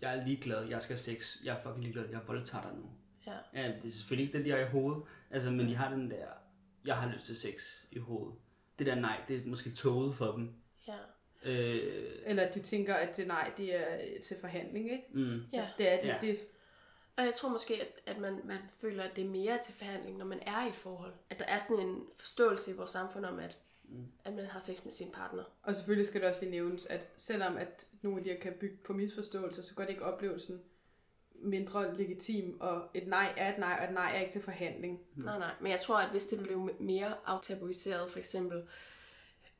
jeg 0.00 0.16
er 0.18 0.24
ligeglad, 0.26 0.64
jeg 0.68 0.82
skal 0.82 0.94
have 0.94 0.98
sex, 1.00 1.36
jeg 1.44 1.56
er 1.56 1.62
fucking 1.62 1.82
ligeglad, 1.82 2.08
jeg 2.10 2.20
voldtager 2.26 2.62
dig 2.62 2.72
nu. 2.78 2.84
Ja. 3.26 3.62
Ja, 3.62 3.68
det 3.82 3.88
er 3.88 3.92
selvfølgelig 3.92 4.26
ikke 4.26 4.38
den, 4.38 4.44
de 4.46 4.50
har 4.50 4.58
i 4.58 4.68
hovedet, 4.70 5.02
altså, 5.30 5.50
men 5.50 5.68
de 5.68 5.74
har 5.74 5.90
den 5.90 6.10
der, 6.10 6.26
jeg 6.84 6.96
har 6.96 7.12
lyst 7.12 7.26
til 7.26 7.36
sex 7.36 7.84
i 7.90 7.98
hovedet. 7.98 8.34
Det 8.78 8.86
der 8.86 8.94
nej, 8.94 9.20
det 9.28 9.36
er 9.36 9.46
måske 9.46 9.70
toget 9.70 10.14
for 10.16 10.32
dem. 10.32 10.54
Ja. 10.88 10.96
Øh, 11.42 12.12
Eller 12.24 12.42
at 12.42 12.54
de 12.54 12.60
tænker, 12.60 12.94
at 12.94 13.16
det 13.16 13.26
nej, 13.26 13.52
det 13.56 13.74
er 13.76 13.98
til 14.22 14.36
forhandling, 14.40 14.90
ikke? 14.92 15.04
mm, 15.12 15.40
ja. 15.52 15.68
Det 15.78 15.92
er 15.92 16.00
det, 16.00 16.08
Ja. 16.08 16.18
det 16.20 16.38
Og 17.16 17.24
jeg 17.24 17.34
tror 17.34 17.48
måske, 17.48 17.80
at, 17.80 18.14
at 18.14 18.18
man, 18.20 18.40
man 18.44 18.58
føler, 18.80 19.02
at 19.02 19.16
det 19.16 19.24
er 19.24 19.28
mere 19.28 19.58
til 19.64 19.74
forhandling, 19.74 20.16
når 20.18 20.24
man 20.24 20.40
er 20.46 20.64
i 20.66 20.68
et 20.68 20.74
forhold. 20.74 21.12
At 21.30 21.38
der 21.38 21.44
er 21.44 21.58
sådan 21.58 21.86
en 21.86 22.04
forståelse 22.16 22.70
i 22.70 22.76
vores 22.76 22.90
samfund 22.90 23.24
om, 23.24 23.38
at, 23.38 23.56
Mm. 23.88 24.06
at 24.24 24.32
man 24.32 24.46
har 24.46 24.60
sex 24.60 24.76
med 24.84 24.92
sin 24.92 25.10
partner. 25.12 25.44
Og 25.62 25.74
selvfølgelig 25.74 26.06
skal 26.06 26.20
det 26.20 26.28
også 26.28 26.40
lige 26.40 26.50
nævnes, 26.50 26.86
at 26.86 27.08
selvom 27.16 27.56
at 27.56 27.86
nogle 28.02 28.18
af 28.18 28.24
de 28.24 28.30
her 28.30 28.40
kan 28.40 28.52
bygge 28.60 28.76
på 28.76 28.92
misforståelser, 28.92 29.62
så 29.62 29.74
gør 29.74 29.82
det 29.84 29.90
ikke 29.90 30.04
oplevelsen 30.04 30.62
mindre 31.34 31.96
legitim, 31.96 32.60
og 32.60 32.88
et 32.94 33.06
nej 33.08 33.34
er 33.36 33.52
et 33.52 33.58
nej, 33.58 33.76
og 33.80 33.84
et 33.88 33.94
nej 33.94 34.16
er 34.16 34.20
ikke 34.20 34.32
til 34.32 34.40
forhandling. 34.42 35.00
Mm. 35.14 35.24
Nej, 35.24 35.38
nej. 35.38 35.50
Men 35.60 35.72
jeg 35.72 35.80
tror, 35.80 35.96
at 35.98 36.10
hvis 36.10 36.26
det 36.26 36.42
blev 36.42 36.70
mere 36.80 37.14
aftabuiseret, 37.24 38.10
for 38.12 38.18
eksempel, 38.18 38.68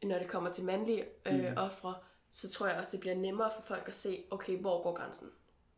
når 0.02 0.18
det 0.18 0.28
kommer 0.28 0.52
til 0.52 0.64
mandlige 0.64 1.04
øh, 1.26 1.38
Mm. 1.50 1.56
ofre, 1.56 1.94
så 2.30 2.50
tror 2.50 2.66
jeg 2.66 2.78
også, 2.78 2.90
det 2.92 3.00
bliver 3.00 3.16
nemmere 3.16 3.50
for 3.54 3.62
folk 3.62 3.88
at 3.88 3.94
se, 3.94 4.24
okay, 4.30 4.58
hvor 4.60 4.82
går 4.82 4.94
grænsen? 4.96 5.28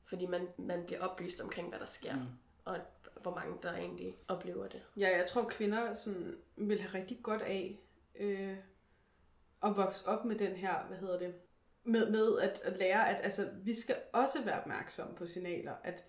Fordi 0.09 0.27
man, 0.27 0.49
man 0.59 0.85
bliver 0.87 1.01
oplyst 1.01 1.41
omkring, 1.41 1.69
hvad 1.69 1.79
der 1.79 1.85
sker, 1.87 2.17
Mm. 2.17 2.23
og 2.65 2.77
hvor 3.23 3.35
mange 3.35 3.57
der 3.63 3.73
egentlig 3.73 4.17
oplever 4.29 4.69
det. 4.69 4.83
Ja, 4.97 5.17
jeg 5.19 5.27
tror, 5.29 5.45
kvinder 5.49 5.95
sådan, 5.95 6.37
vil 6.57 6.81
have 6.81 6.95
rigtig 6.95 7.19
godt 7.23 7.43
af 7.43 7.81
øh, 8.21 8.57
at 9.63 9.77
vokse 9.77 10.09
op 10.09 10.25
med 10.25 10.39
den 10.39 10.53
her, 10.57 10.85
hvad 10.89 10.99
hedder 10.99 11.19
det, 11.19 11.35
med, 11.85 12.11
med 12.11 12.39
at, 12.39 12.61
at 12.65 12.77
lære, 12.79 13.09
at 13.09 13.25
altså, 13.25 13.49
vi 13.63 13.75
skal 13.75 13.97
også 14.13 14.45
være 14.45 14.61
opmærksomme 14.61 15.15
på 15.15 15.27
signaler. 15.27 15.73
At 15.85 16.05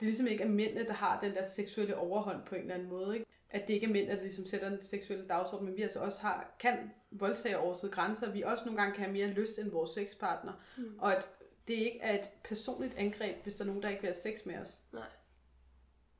det 0.00 0.06
ligesom 0.06 0.26
ikke 0.26 0.44
er 0.44 0.48
mændene, 0.48 0.86
der 0.86 0.92
har 0.92 1.20
den 1.20 1.34
der 1.34 1.42
seksuelle 1.42 1.96
overhånd 1.96 2.44
på 2.46 2.54
en 2.54 2.60
eller 2.60 2.74
anden 2.74 2.88
måde. 2.88 3.14
Ikke? 3.14 3.26
At 3.50 3.68
det 3.68 3.74
ikke 3.74 3.86
er 3.86 3.90
mænd, 3.90 4.08
der 4.08 4.20
ligesom 4.20 4.46
sætter 4.46 4.68
den 4.68 4.80
seksuelle 4.80 5.28
dagsorden, 5.28 5.66
men 5.66 5.76
vi 5.76 5.82
altså 5.82 6.00
også 6.00 6.20
har, 6.20 6.54
kan 6.58 6.90
voldtage 7.10 7.58
overskride 7.58 7.92
grænser. 7.92 8.30
Vi 8.32 8.42
også 8.42 8.64
nogle 8.64 8.80
gange 8.80 8.94
kan 8.94 9.04
have 9.04 9.12
mere 9.12 9.26
lyst 9.26 9.58
end 9.58 9.70
vores 9.70 9.90
sexpartner. 9.90 10.52
Mm. 10.76 10.98
Og 10.98 11.16
at 11.16 11.28
det 11.70 11.76
ikke 11.76 12.00
er 12.00 12.18
et 12.18 12.30
personligt 12.44 12.94
angreb, 12.94 13.42
hvis 13.42 13.54
der 13.54 13.64
er 13.64 13.66
nogen, 13.66 13.82
der 13.82 13.88
ikke 13.88 14.02
vil 14.02 14.08
have 14.08 14.14
sex 14.14 14.46
med 14.46 14.58
os. 14.58 14.80
Nej. 14.92 15.08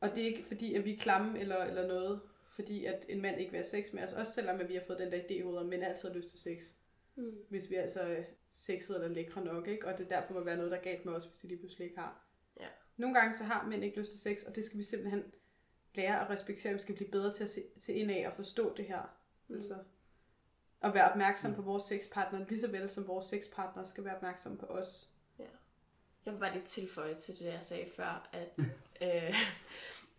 Og 0.00 0.14
det 0.14 0.22
er 0.22 0.26
ikke 0.26 0.44
fordi, 0.44 0.74
at 0.74 0.84
vi 0.84 0.94
er 0.94 0.98
klamme 0.98 1.38
eller, 1.38 1.64
eller 1.64 1.86
noget, 1.86 2.20
fordi 2.50 2.84
at 2.84 3.06
en 3.08 3.22
mand 3.22 3.40
ikke 3.40 3.50
vil 3.50 3.58
have 3.58 3.64
sex 3.64 3.92
med 3.92 4.02
os. 4.02 4.12
Også 4.12 4.32
selvom 4.32 4.60
at 4.60 4.68
vi 4.68 4.74
har 4.74 4.82
fået 4.86 4.98
den 4.98 5.12
der 5.12 5.18
idé 5.18 5.32
i 5.32 5.40
hovedet, 5.40 5.60
om 5.60 5.66
mænd 5.66 5.84
altid 5.84 6.08
har 6.08 6.16
lyst 6.16 6.30
til 6.30 6.40
sex. 6.40 6.62
Mm. 7.16 7.32
Hvis 7.48 7.70
vi 7.70 7.74
er 7.74 7.82
altså 7.82 8.24
sexede 8.50 8.98
eller 8.98 9.14
lækre 9.14 9.44
nok, 9.44 9.68
ikke? 9.68 9.86
Og 9.86 9.98
det 9.98 10.10
derfor 10.10 10.34
må 10.34 10.40
være 10.40 10.56
noget, 10.56 10.70
der 10.70 10.78
er 10.78 10.82
galt 10.82 11.04
med 11.04 11.12
os, 11.12 11.24
hvis 11.24 11.38
de 11.38 11.48
lige 11.48 11.58
pludselig 11.58 11.84
ikke 11.84 11.98
har. 11.98 12.26
Ja. 12.60 12.66
Nogle 12.96 13.18
gange 13.18 13.34
så 13.34 13.44
har 13.44 13.66
mænd 13.66 13.84
ikke 13.84 13.98
lyst 13.98 14.10
til 14.10 14.20
sex, 14.20 14.42
og 14.42 14.56
det 14.56 14.64
skal 14.64 14.78
vi 14.78 14.82
simpelthen 14.82 15.24
lære 15.94 16.20
at 16.20 16.30
respektere. 16.30 16.72
Vi 16.72 16.78
skal 16.78 16.94
blive 16.94 17.10
bedre 17.10 17.32
til 17.32 17.44
at 17.44 17.50
se, 17.50 17.62
se 17.76 17.94
ind 17.94 18.10
af 18.10 18.26
og 18.26 18.32
forstå 18.32 18.74
det 18.76 18.84
her. 18.84 19.16
Mm. 19.48 19.54
Altså, 19.54 19.74
og 20.80 20.94
være 20.94 21.10
opmærksom 21.10 21.54
på 21.54 21.62
vores 21.62 21.82
sexpartner, 21.82 22.46
lige 22.48 22.60
så 22.60 22.70
vel 22.70 22.88
som 22.88 23.08
vores 23.08 23.24
sexpartner 23.24 23.82
skal 23.82 24.04
være 24.04 24.16
opmærksom 24.16 24.58
på 24.58 24.66
os. 24.66 25.12
Jeg 26.26 26.32
vil 26.34 26.40
bare 26.40 26.52
lige 26.52 26.64
tilføje 26.64 27.14
til 27.14 27.38
det, 27.38 27.44
jeg 27.44 27.62
sagde 27.62 27.86
før, 27.96 28.28
at, 28.32 28.48
øh, 29.06 29.34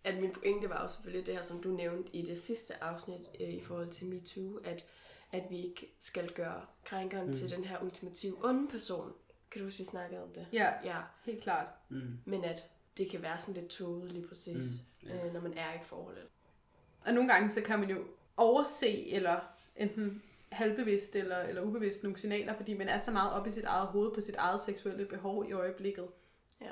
at 0.04 0.18
min 0.22 0.32
pointe 0.32 0.70
var 0.70 0.84
jo 0.84 0.90
selvfølgelig 0.90 1.26
det 1.28 1.36
her, 1.36 1.44
som 1.44 1.62
du 1.64 1.70
nævnte 1.70 2.16
i 2.16 2.22
det 2.26 2.40
sidste 2.42 2.84
afsnit 2.84 3.22
øh, 3.40 3.50
i 3.50 3.62
forhold 3.62 3.90
til 3.90 4.08
MeToo, 4.08 4.56
at, 4.64 4.86
at 5.32 5.44
vi 5.50 5.58
ikke 5.66 5.96
skal 6.00 6.32
gøre 6.32 6.66
krænkeren 6.86 7.28
Mm. 7.28 7.34
til 7.34 7.50
den 7.50 7.64
her 7.64 7.82
ultimative 7.84 8.46
onde 8.46 8.68
person. 8.68 9.14
Kan 9.52 9.60
du 9.62 9.66
huske, 9.66 9.78
vi 9.78 9.84
snakkede 9.84 10.24
om 10.24 10.30
det? 10.30 10.48
Ja, 10.54 10.74
Ja, 10.84 10.98
helt 11.26 11.44
klart. 11.44 11.68
mm, 11.90 12.18
men 12.26 12.44
at 12.44 12.70
det 12.98 13.12
kan 13.12 13.22
være 13.22 13.40
sådan 13.40 13.62
lidt 13.62 13.72
toget 13.72 14.12
lige 14.12 14.28
præcis, 14.28 14.66
Mm, 15.04 15.10
ja. 15.10 15.26
øh, 15.28 15.34
når 15.34 15.42
man 15.42 15.54
er 15.58 15.74
i 15.74 15.76
et 15.76 15.84
forhold. 15.84 16.18
Og 17.06 17.14
nogle 17.14 17.34
gange 17.34 17.50
så 17.50 17.62
kan 17.62 17.80
man 17.80 17.90
jo 17.90 18.04
overse, 18.38 19.08
eller 19.08 19.40
enten 19.76 20.24
halvbevidst 20.52 21.16
eller, 21.16 21.38
eller 21.38 21.62
ubevidst 21.62 22.04
nogle 22.04 22.18
signaler, 22.18 22.54
fordi 22.54 22.74
man 22.74 22.88
er 22.88 22.98
så 22.98 23.12
meget 23.12 23.34
op 23.34 23.48
i 23.48 23.50
sit 23.50 23.66
eget 23.66 23.88
hoved 23.88 24.14
på 24.14 24.22
sit 24.22 24.36
eget 24.36 24.60
seksuelle 24.60 25.06
behov 25.06 25.46
i 25.50 25.52
øjeblikket. 25.52 26.08
Ja. 26.62 26.72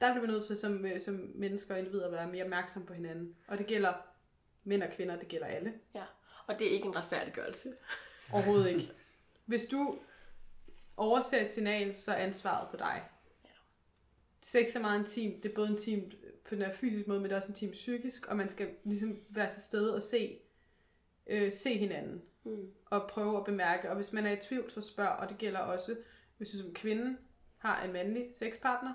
Der 0.00 0.12
bliver 0.12 0.26
man 0.26 0.34
nødt 0.34 0.44
til 0.44 0.56
som, 0.56 0.86
øh, 0.86 1.00
som 1.00 1.32
mennesker 1.34 1.74
og 1.74 1.80
individer 1.80 2.06
at 2.06 2.12
være 2.12 2.28
mere 2.28 2.44
opmærksom 2.44 2.86
på 2.86 2.94
hinanden. 2.94 3.36
Og 3.48 3.58
det 3.58 3.66
gælder 3.66 3.92
mænd 4.64 4.82
og 4.82 4.88
kvinder, 4.90 5.18
det 5.18 5.28
gælder 5.28 5.46
alle. 5.46 5.74
Og 6.46 6.58
det 6.58 6.66
er 6.66 6.70
ikke 6.70 6.86
en 6.86 6.96
retfærdiggørelse. 6.96 7.74
Overhovedet 8.32 8.70
ikke. 8.70 8.92
Hvis 9.46 9.66
du 9.66 9.98
overser 10.96 11.40
et 11.40 11.48
signal, 11.48 11.96
så 11.96 12.12
er 12.12 12.16
ansvaret 12.16 12.68
på 12.70 12.76
dig. 12.76 13.02
Ja. 13.44 13.50
Sex 14.40 14.76
er 14.76 14.80
meget 14.80 14.98
intimt. 14.98 15.42
Det 15.42 15.50
er 15.50 15.54
både 15.54 15.70
intimt 15.70 16.14
på 16.48 16.54
den 16.54 16.62
her 16.62 16.72
fysiske 16.72 17.08
måde, 17.08 17.20
men 17.20 17.24
det 17.24 17.32
er 17.32 17.36
også 17.36 17.48
intimt 17.48 17.72
psykisk, 17.72 18.26
og 18.26 18.36
man 18.36 18.48
skal 18.48 18.70
ligesom 18.84 19.18
være 19.28 19.50
til 19.50 19.62
stede 19.62 19.94
og 19.94 20.02
se, 20.02 20.38
øh, 21.26 21.52
se 21.52 21.78
hinanden 21.78 22.22
Mm. 22.44 22.70
og 22.90 23.08
prøve 23.08 23.36
at 23.36 23.44
bemærke. 23.44 23.88
Og 23.90 23.94
hvis 23.94 24.12
man 24.12 24.26
er 24.26 24.32
i 24.32 24.36
tvivl, 24.36 24.70
så 24.70 24.80
spørg, 24.80 25.08
og 25.08 25.28
det 25.28 25.38
gælder 25.38 25.60
også, 25.60 25.96
hvis 26.36 26.50
du 26.50 26.58
som 26.58 26.74
kvinde 26.74 27.16
har 27.58 27.82
en 27.82 27.92
mandlig 27.92 28.28
sexpartner, 28.32 28.94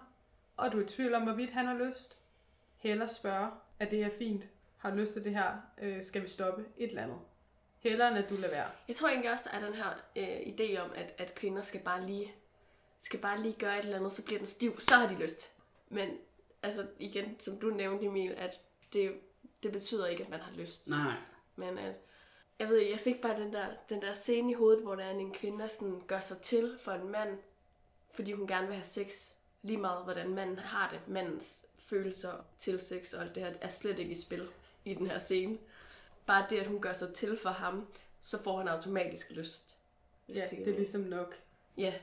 og 0.58 0.72
du 0.72 0.80
er 0.80 0.84
i 0.84 0.88
tvivl 0.88 1.14
om, 1.14 1.24
hvorvidt 1.24 1.52
han 1.52 1.66
har 1.66 1.78
lyst, 1.78 2.18
heller 2.78 3.08
spørge, 3.08 3.52
er 3.80 3.86
det 3.86 4.00
her 4.06 4.12
fint? 4.12 4.48
Har 4.78 4.90
du 4.92 4.96
lyst 4.96 5.14
til 5.14 5.24
det 5.24 5.34
her? 5.36 5.58
Øh, 5.82 6.04
skal 6.04 6.22
vi 6.22 6.28
stoppe? 6.28 6.66
Et 6.78 6.90
eller 6.90 7.04
andet. 7.04 7.18
Hellere 7.80 8.08
end 8.08 8.18
at 8.18 8.30
du 8.30 8.36
lader 8.36 8.54
være. 8.54 8.70
Jeg 8.88 8.96
tror 8.96 9.10
egentlig 9.10 9.32
også, 9.32 9.50
der 9.52 9.58
er 9.58 9.66
den 9.66 9.74
her 9.74 10.02
øh, 10.16 10.40
idé 10.40 10.82
om, 10.82 10.92
at, 10.96 11.14
at 11.18 11.36
kvinder 11.36 11.62
skal 11.62 11.82
bare 11.82 12.06
lige 12.06 12.34
skal 13.00 13.20
bare 13.20 13.42
lige 13.42 13.56
gøre 13.60 13.80
et 13.80 13.84
eller 13.84 13.98
andet, 13.98 14.12
så 14.12 14.26
bliver 14.26 14.38
den 14.38 14.48
stiv, 14.48 14.80
så 14.80 14.96
har 14.96 15.08
de 15.16 15.22
lyst. 15.22 15.52
Men 15.90 16.18
altså 16.64 16.88
igen, 17.00 17.40
som 17.40 17.60
du 17.60 17.70
nævnte 17.70 18.06
Emil, 18.06 18.32
at 18.32 18.62
det, 18.94 19.20
det 19.64 19.72
betyder 19.72 20.08
ikke, 20.08 20.24
at 20.24 20.30
man 20.30 20.40
har 20.40 20.52
lyst. 20.52 20.90
nej, 20.90 21.14
Men 21.56 21.78
at, 21.78 21.96
jeg 22.60 22.70
ved 22.70 22.78
ikke, 22.78 22.92
jeg 22.92 23.00
fik 23.00 23.22
bare 23.22 23.42
den 23.42 23.54
der, 23.54 23.66
den 23.90 24.02
der 24.02 24.14
scene 24.14 24.52
i 24.52 24.54
hovedet, 24.54 24.84
hvor 24.84 24.96
der 24.96 25.04
er 25.04 25.12
en 25.12 25.34
kvinde, 25.34 25.68
sådan 25.68 26.02
gør 26.08 26.20
sig 26.20 26.38
til 26.38 26.78
for 26.82 26.92
en 26.92 27.10
mand, 27.10 27.38
fordi 28.12 28.32
hun 28.32 28.48
gerne 28.48 28.68
vil 28.68 28.76
have 28.76 28.86
sex. 28.86 29.32
Lige 29.62 29.78
meget, 29.78 30.04
hvordan 30.04 30.34
manden 30.34 30.60
har 30.60 30.90
det. 30.90 31.08
Mandens 31.08 31.66
følelser 31.86 32.46
til 32.58 32.80
sex 32.80 33.14
og 33.14 33.24
alt 33.24 33.36
det 33.36 33.44
her 33.44 33.54
er 33.62 33.68
slet 33.68 34.00
ikke 34.00 34.12
i 34.12 34.16
spil 34.16 34.50
i 34.86 34.94
den 34.94 35.08
her 35.08 35.20
scene. 35.20 35.58
Bare 36.26 36.46
det, 36.50 36.60
at 36.60 36.68
hun 36.68 36.82
gør 36.82 36.94
sig 36.94 37.14
til 37.14 37.40
for 37.42 37.50
ham, 37.50 37.88
så 38.22 38.44
får 38.44 38.58
han 38.58 38.68
automatisk 38.68 39.32
lyst. 39.32 39.78
Ja, 40.30 40.48
det 40.50 40.68
er 40.68 40.78
ligesom 40.78 41.02
nok. 41.02 41.36
Ja, 41.78 41.94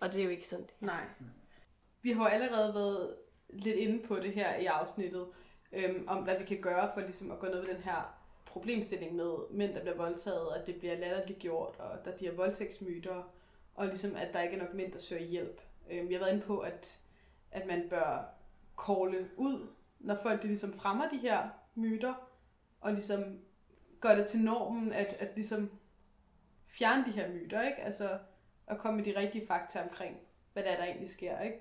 og 0.00 0.12
det 0.12 0.20
er 0.20 0.24
jo 0.24 0.30
ikke 0.30 0.48
sådan. 0.48 0.68
Nej. 0.80 1.04
Vi 2.02 2.12
har 2.12 2.28
allerede 2.28 2.74
været 2.74 3.16
lidt 3.48 3.76
inde 3.76 4.06
på 4.06 4.16
det 4.16 4.32
her 4.32 4.56
i 4.56 4.64
afsnittet, 4.64 5.26
øhm, 5.72 6.04
om 6.08 6.24
hvad 6.24 6.38
vi 6.38 6.44
kan 6.44 6.60
gøre 6.60 6.90
for 6.94 7.00
ligesom 7.00 7.30
at 7.30 7.38
gå 7.38 7.46
ned 7.46 7.60
ved 7.60 7.74
den 7.74 7.82
her 7.82 8.23
problemstilling 8.54 9.14
med 9.14 9.34
mænd, 9.50 9.74
der 9.74 9.80
bliver 9.80 9.96
voldtaget, 9.96 10.48
og 10.48 10.58
at 10.60 10.66
det 10.66 10.76
bliver 10.76 10.98
latterligt 10.98 11.38
gjort, 11.38 11.76
og 11.78 12.04
der 12.04 12.16
de 12.16 12.24
her 12.24 12.34
voldtægtsmyter, 12.34 13.32
og 13.74 13.86
ligesom 13.86 14.16
at 14.16 14.32
der 14.32 14.42
ikke 14.42 14.56
er 14.56 14.62
nok 14.62 14.74
mænd, 14.74 14.92
der 14.92 14.98
søger 14.98 15.22
hjælp. 15.22 15.60
Øhm, 15.90 16.10
jeg 16.10 16.18
har 16.18 16.24
været 16.24 16.34
inde 16.34 16.46
på, 16.46 16.58
at, 16.58 17.00
at 17.50 17.66
man 17.66 17.88
bør 17.90 18.34
kåle 18.76 19.30
ud, 19.36 19.68
når 20.00 20.18
folk 20.22 20.42
de 20.42 20.46
ligesom 20.46 20.72
fremmer 20.72 21.08
de 21.08 21.16
her 21.16 21.48
myter, 21.74 22.14
og 22.80 22.92
ligesom 22.92 23.38
gør 24.00 24.14
det 24.14 24.26
til 24.26 24.40
normen, 24.40 24.92
at, 24.92 25.16
at 25.18 25.30
ligesom 25.34 25.70
fjerne 26.66 27.04
de 27.04 27.10
her 27.10 27.32
myter, 27.32 27.62
ikke? 27.62 27.82
Altså 27.82 28.18
at 28.66 28.78
komme 28.78 28.96
med 28.96 29.04
de 29.04 29.18
rigtige 29.18 29.46
fakta 29.46 29.82
omkring, 29.82 30.16
hvad 30.52 30.62
der 30.62 30.70
er, 30.70 30.76
der 30.76 30.84
egentlig 30.84 31.08
sker, 31.08 31.40
ikke? 31.40 31.60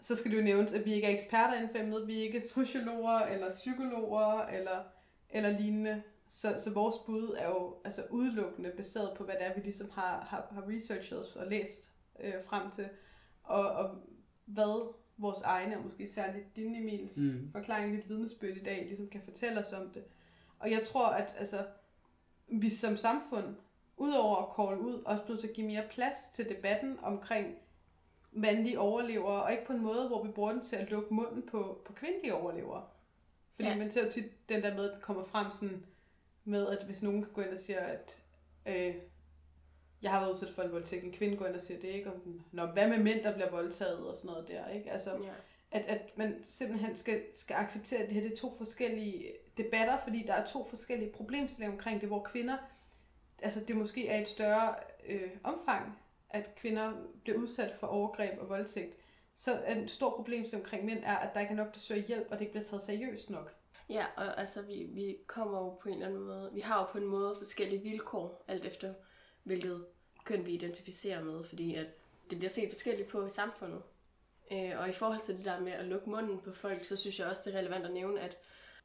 Så 0.00 0.16
skal 0.16 0.30
det 0.30 0.36
jo 0.36 0.42
nævnes, 0.42 0.72
at 0.72 0.84
vi 0.84 0.92
ikke 0.92 1.06
er 1.06 1.14
eksperter 1.14 1.54
inden 1.54 1.70
for 1.70 1.78
emnet. 1.78 2.06
Vi 2.06 2.18
er 2.18 2.22
ikke 2.22 2.40
sociologer 2.40 3.18
eller 3.18 3.50
psykologer 3.50 4.46
eller, 4.46 4.93
eller 5.34 5.50
lignende. 5.50 6.02
Så, 6.28 6.54
så 6.58 6.70
vores 6.70 6.94
bud 7.06 7.34
er 7.38 7.48
jo 7.48 7.76
altså 7.84 8.02
udelukkende 8.10 8.70
baseret 8.76 9.16
på, 9.16 9.24
hvad 9.24 9.34
det 9.34 9.46
er, 9.46 9.54
vi 9.54 9.60
ligesom 9.60 9.90
har, 9.90 10.20
har, 10.20 10.48
har 10.50 10.68
researchet 10.68 11.36
og 11.36 11.46
læst 11.46 11.92
øh, 12.20 12.34
frem 12.44 12.70
til. 12.70 12.88
Og, 13.42 13.68
og 13.70 13.96
hvad 14.44 14.94
vores 15.16 15.42
egne, 15.42 15.76
og 15.76 15.84
måske 15.84 16.06
særligt 16.06 16.56
din 16.56 16.74
Emils 16.74 17.16
Mm. 17.16 17.50
forklaring, 17.52 17.94
lidt 17.94 18.08
vidnesbyrd 18.08 18.56
i 18.56 18.62
dag, 18.62 18.84
ligesom 18.86 19.08
kan 19.08 19.20
fortælle 19.24 19.60
os 19.60 19.72
om 19.72 19.90
det. 19.90 20.04
Og 20.58 20.70
jeg 20.70 20.80
tror, 20.82 21.06
at 21.06 21.34
altså, 21.38 21.66
vi 22.48 22.70
som 22.70 22.96
samfund, 22.96 23.56
udover 23.96 24.36
at 24.36 24.56
call 24.56 24.80
ud, 24.80 25.02
også 25.06 25.22
blevet 25.24 25.40
til 25.40 25.48
at 25.48 25.54
give 25.54 25.66
mere 25.66 25.84
plads 25.90 26.16
til 26.32 26.48
debatten 26.48 26.98
omkring 27.02 27.54
mandlige 28.32 28.80
overlevere, 28.80 29.42
og 29.42 29.52
ikke 29.52 29.66
på 29.66 29.72
en 29.72 29.82
måde, 29.82 30.08
hvor 30.08 30.24
vi 30.24 30.30
bruger 30.30 30.52
den 30.52 30.60
til 30.60 30.76
at 30.76 30.90
lukke 30.90 31.14
munden 31.14 31.42
på, 31.42 31.82
på 31.86 31.92
kvindelige 31.92 32.34
overlevere. 32.34 32.84
Fordi 33.54 33.68
Ja. 33.68 33.76
man 33.76 33.90
ser 33.90 34.04
jo 34.04 34.10
tit 34.10 34.48
den 34.48 34.62
der 34.62 34.74
med, 34.74 34.90
at 34.90 35.00
kommer 35.02 35.24
frem 35.24 35.50
sådan 35.50 35.86
med, 36.44 36.66
at 36.68 36.84
hvis 36.84 37.02
nogen 37.02 37.24
går 37.34 37.42
ind 37.42 37.50
og 37.50 37.58
siger, 37.58 37.80
at 37.80 38.22
øh, 38.68 38.94
jeg 40.02 40.10
har 40.12 40.20
været 40.20 40.30
udsat 40.30 40.48
for 40.50 40.62
en 40.62 40.72
voldtægt, 40.72 41.04
en 41.04 41.12
kvinde 41.12 41.36
går 41.36 41.46
ind 41.46 41.54
og 41.54 41.62
siger 41.62 41.80
det, 41.80 41.88
ikke? 41.88 42.12
Om 42.12 42.20
den, 42.20 42.44
Nå, 42.52 42.66
hvad 42.66 42.88
med 42.88 42.98
mænd, 42.98 43.22
der 43.24 43.34
bliver 43.34 43.50
voldtaget 43.50 43.98
og 44.08 44.16
sådan 44.16 44.30
noget 44.30 44.48
der, 44.48 44.68
ikke? 44.68 44.90
Altså, 44.92 45.10
Ja. 45.10 45.32
at, 45.70 45.84
at 45.86 46.18
man 46.18 46.40
simpelthen 46.42 46.96
skal, 46.96 47.22
skal 47.32 47.54
acceptere, 47.54 48.00
at 48.00 48.06
det 48.08 48.14
her 48.14 48.22
det 48.22 48.32
er 48.32 48.36
to 48.36 48.54
forskellige 48.56 49.32
debatter, 49.56 49.96
fordi 50.04 50.24
der 50.26 50.32
er 50.34 50.46
to 50.46 50.64
forskellige 50.64 51.12
problemstillinger 51.12 51.72
omkring 51.76 52.00
det, 52.00 52.08
hvor 52.08 52.22
kvinder, 52.22 52.56
altså 53.42 53.60
det 53.60 53.76
måske 53.76 54.08
er 54.08 54.20
et 54.20 54.28
større 54.28 54.74
øh, 55.06 55.30
omfang, 55.44 55.98
at 56.30 56.54
kvinder 56.54 56.92
bliver 57.22 57.38
udsat 57.38 57.70
for 57.80 57.86
overgreb 57.86 58.38
og 58.40 58.48
voldtægt, 58.48 58.96
så 59.34 59.62
en 59.68 59.88
stor 59.88 60.10
problemstilling 60.16 60.64
omkring 60.64 60.84
mænd 60.84 61.04
er, 61.04 61.16
at 61.16 61.34
der 61.34 61.40
ikke 61.40 61.52
er 61.52 61.56
nok, 61.56 61.74
der 61.74 61.80
søger 61.80 62.02
hjælp, 62.02 62.26
og 62.30 62.32
det 62.32 62.40
ikke 62.40 62.52
bliver 62.52 62.64
taget 62.64 62.82
seriøst 62.82 63.30
nok. 63.30 63.54
Ja, 63.88 64.06
og 64.16 64.40
altså 64.40 64.62
vi, 64.62 64.86
vi 64.90 65.16
kommer 65.26 65.58
jo 65.58 65.70
på 65.70 65.88
en 65.88 65.94
eller 65.94 66.06
anden 66.06 66.20
måde, 66.20 66.50
vi 66.54 66.60
har 66.60 66.78
jo 66.78 66.86
på 66.92 66.98
en 66.98 67.06
måde 67.06 67.34
forskellige 67.36 67.82
vilkår, 67.82 68.44
alt 68.48 68.64
efter 68.64 68.94
hvilket 69.42 69.86
køn 70.24 70.46
vi 70.46 70.52
identificerer 70.52 71.24
med, 71.24 71.44
fordi 71.44 71.74
at 71.74 71.86
det 72.30 72.38
bliver 72.38 72.50
set 72.50 72.68
forskelligt 72.68 73.08
på 73.08 73.26
i 73.26 73.30
samfundet. 73.30 73.82
Øh, 74.52 74.72
og 74.78 74.88
i 74.88 74.92
forhold 74.92 75.20
til 75.20 75.36
det 75.36 75.44
der 75.44 75.60
med 75.60 75.72
at 75.72 75.84
lukke 75.84 76.10
munden 76.10 76.40
på 76.40 76.52
folk, 76.52 76.84
så 76.84 76.96
synes 76.96 77.18
jeg 77.18 77.26
også, 77.26 77.42
det 77.44 77.54
er 77.54 77.58
relevant 77.58 77.86
at 77.86 77.92
nævne, 77.92 78.20
at, 78.20 78.38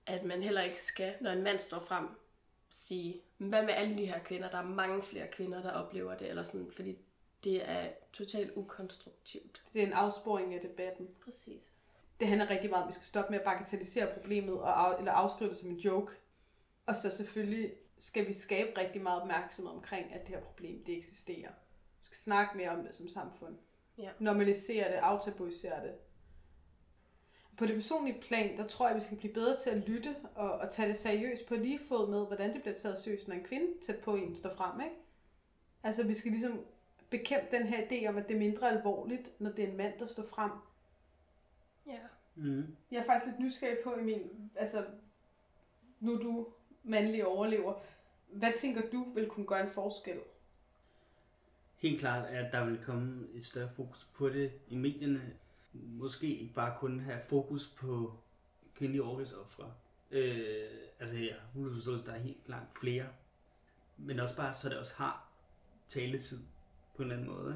at 0.05 0.23
man 0.23 0.43
heller 0.43 0.61
ikke 0.61 0.81
skal, 0.81 1.13
når 1.21 1.31
en 1.31 1.43
mand 1.43 1.59
står 1.59 1.79
frem, 1.79 2.07
sige, 2.69 3.21
hvad 3.37 3.65
med 3.65 3.73
alle 3.73 3.97
de 3.97 4.05
her 4.05 4.19
kvinder? 4.19 4.49
Der 4.49 4.57
er 4.57 4.63
mange 4.63 5.03
flere 5.03 5.27
kvinder, 5.27 5.61
der 5.61 5.71
oplever 5.71 6.17
det, 6.17 6.29
eller 6.29 6.43
sådan, 6.43 6.71
fordi 6.75 6.97
det 7.43 7.69
er 7.69 7.89
totalt 8.13 8.51
ukonstruktivt. 8.55 9.63
Det 9.73 9.83
er 9.83 9.87
en 9.87 9.93
afsporing 9.93 10.53
af 10.53 10.61
debatten. 10.61 11.07
Præcis. 11.23 11.71
Det 12.19 12.27
handler 12.27 12.49
rigtig 12.49 12.69
meget 12.69 12.83
om, 12.83 12.87
at 12.87 12.91
vi 12.91 12.93
skal 12.93 13.05
stoppe 13.05 13.31
med 13.31 13.39
at 13.39 13.45
bagatellisere 13.45 14.13
problemet, 14.13 14.53
og 14.53 14.87
af, 14.87 14.99
eller 14.99 15.11
afskrive 15.11 15.49
det 15.49 15.57
som 15.57 15.69
en 15.69 15.77
joke. 15.77 16.11
Og 16.85 16.95
så 16.95 17.09
selvfølgelig 17.09 17.73
skal 17.97 18.27
vi 18.27 18.33
skabe 18.33 18.79
rigtig 18.79 19.01
meget 19.01 19.21
opmærksomhed 19.21 19.73
omkring, 19.73 20.13
at 20.13 20.21
det 20.21 20.35
her 20.35 20.41
problem, 20.41 20.83
det 20.83 20.97
eksisterer. 20.97 21.51
Vi 21.99 22.05
skal 22.05 22.17
snakke 22.17 22.57
mere 22.57 22.69
om 22.69 22.83
det 22.83 22.95
som 22.95 23.07
samfund. 23.07 23.55
Ja. 23.97 24.09
Normalisere 24.19 24.91
det, 24.91 24.97
aftabuisere 24.97 25.83
det. 25.83 25.93
På 27.57 27.65
det 27.65 27.75
personlige 27.75 28.21
plan, 28.21 28.57
der 28.57 28.67
tror 28.67 28.87
jeg, 28.87 28.95
vi 28.95 29.01
skal 29.01 29.17
blive 29.17 29.33
bedre 29.33 29.55
til 29.55 29.69
at 29.69 29.89
lytte 29.89 30.15
og, 30.35 30.51
og 30.51 30.71
tage 30.71 30.89
det 30.89 30.97
seriøst 30.97 31.45
på 31.45 31.55
lige 31.55 31.79
fod 31.87 32.09
med, 32.09 32.25
hvordan 32.25 32.53
det 32.53 32.61
bliver 32.61 32.75
taget 32.75 32.97
seriøst, 32.97 33.27
når 33.27 33.35
en 33.35 33.43
kvinde 33.43 33.67
tæt 33.81 33.99
på 33.99 34.15
en 34.15 34.35
står 34.35 34.49
frem, 34.49 34.81
ikke? 34.81 34.95
Altså, 35.83 36.03
vi 36.03 36.13
skal 36.13 36.31
ligesom 36.31 36.65
bekæmpe 37.09 37.47
den 37.51 37.67
her 37.67 37.87
idé 37.87 38.07
om, 38.07 38.17
at 38.17 38.27
det 38.27 38.35
er 38.35 38.39
mindre 38.39 38.69
alvorligt, 38.69 39.31
når 39.39 39.51
det 39.51 39.63
er 39.63 39.69
en 39.69 39.77
mand, 39.77 39.99
der 39.99 40.07
står 40.07 40.23
frem. 40.23 40.51
Ja. 41.87 41.99
Mm. 42.35 42.75
Jeg 42.91 42.97
er 42.99 43.03
faktisk 43.03 43.25
lidt 43.25 43.39
nysgerrig 43.39 43.77
på, 43.83 43.93
Emil, 43.93 44.29
altså, 44.55 44.85
nu 45.99 46.17
du 46.21 46.47
mandlig 46.83 47.25
overlever. 47.25 47.73
Hvad 48.27 48.51
tænker 48.57 48.81
du 48.91 49.13
vil 49.13 49.27
kunne 49.27 49.45
gøre 49.45 49.61
en 49.61 49.69
forskel? 49.69 50.19
Helt 51.77 51.99
klart, 51.99 52.25
at 52.25 52.51
der 52.51 52.65
vil 52.65 52.83
komme 52.83 53.27
et 53.33 53.45
større 53.45 53.69
fokus 53.75 54.09
på 54.13 54.29
det 54.29 54.51
i 54.67 54.75
medierne. 54.75 55.33
Måske 55.73 56.27
ikke 56.27 56.53
bare 56.53 56.77
kun 56.79 56.99
have 56.99 57.19
fokus 57.23 57.67
på 57.67 58.13
kvindelige 58.75 59.03
overgrebsoffre. 59.03 59.73
Øh, 60.11 60.67
altså 60.99 61.17
ja, 61.17 61.35
hun 61.53 61.73
forståelse, 61.73 62.05
der 62.05 62.13
er 62.13 62.19
helt 62.19 62.49
langt 62.49 62.79
flere. 62.79 63.05
Men 63.97 64.19
også 64.19 64.35
bare, 64.35 64.53
så 64.53 64.69
det 64.69 64.77
også 64.77 64.95
har 64.95 65.29
taletid 65.87 66.39
på 66.99 67.03
en 67.03 67.11
eller 67.11 67.23
anden 67.23 67.35
måde. 67.43 67.53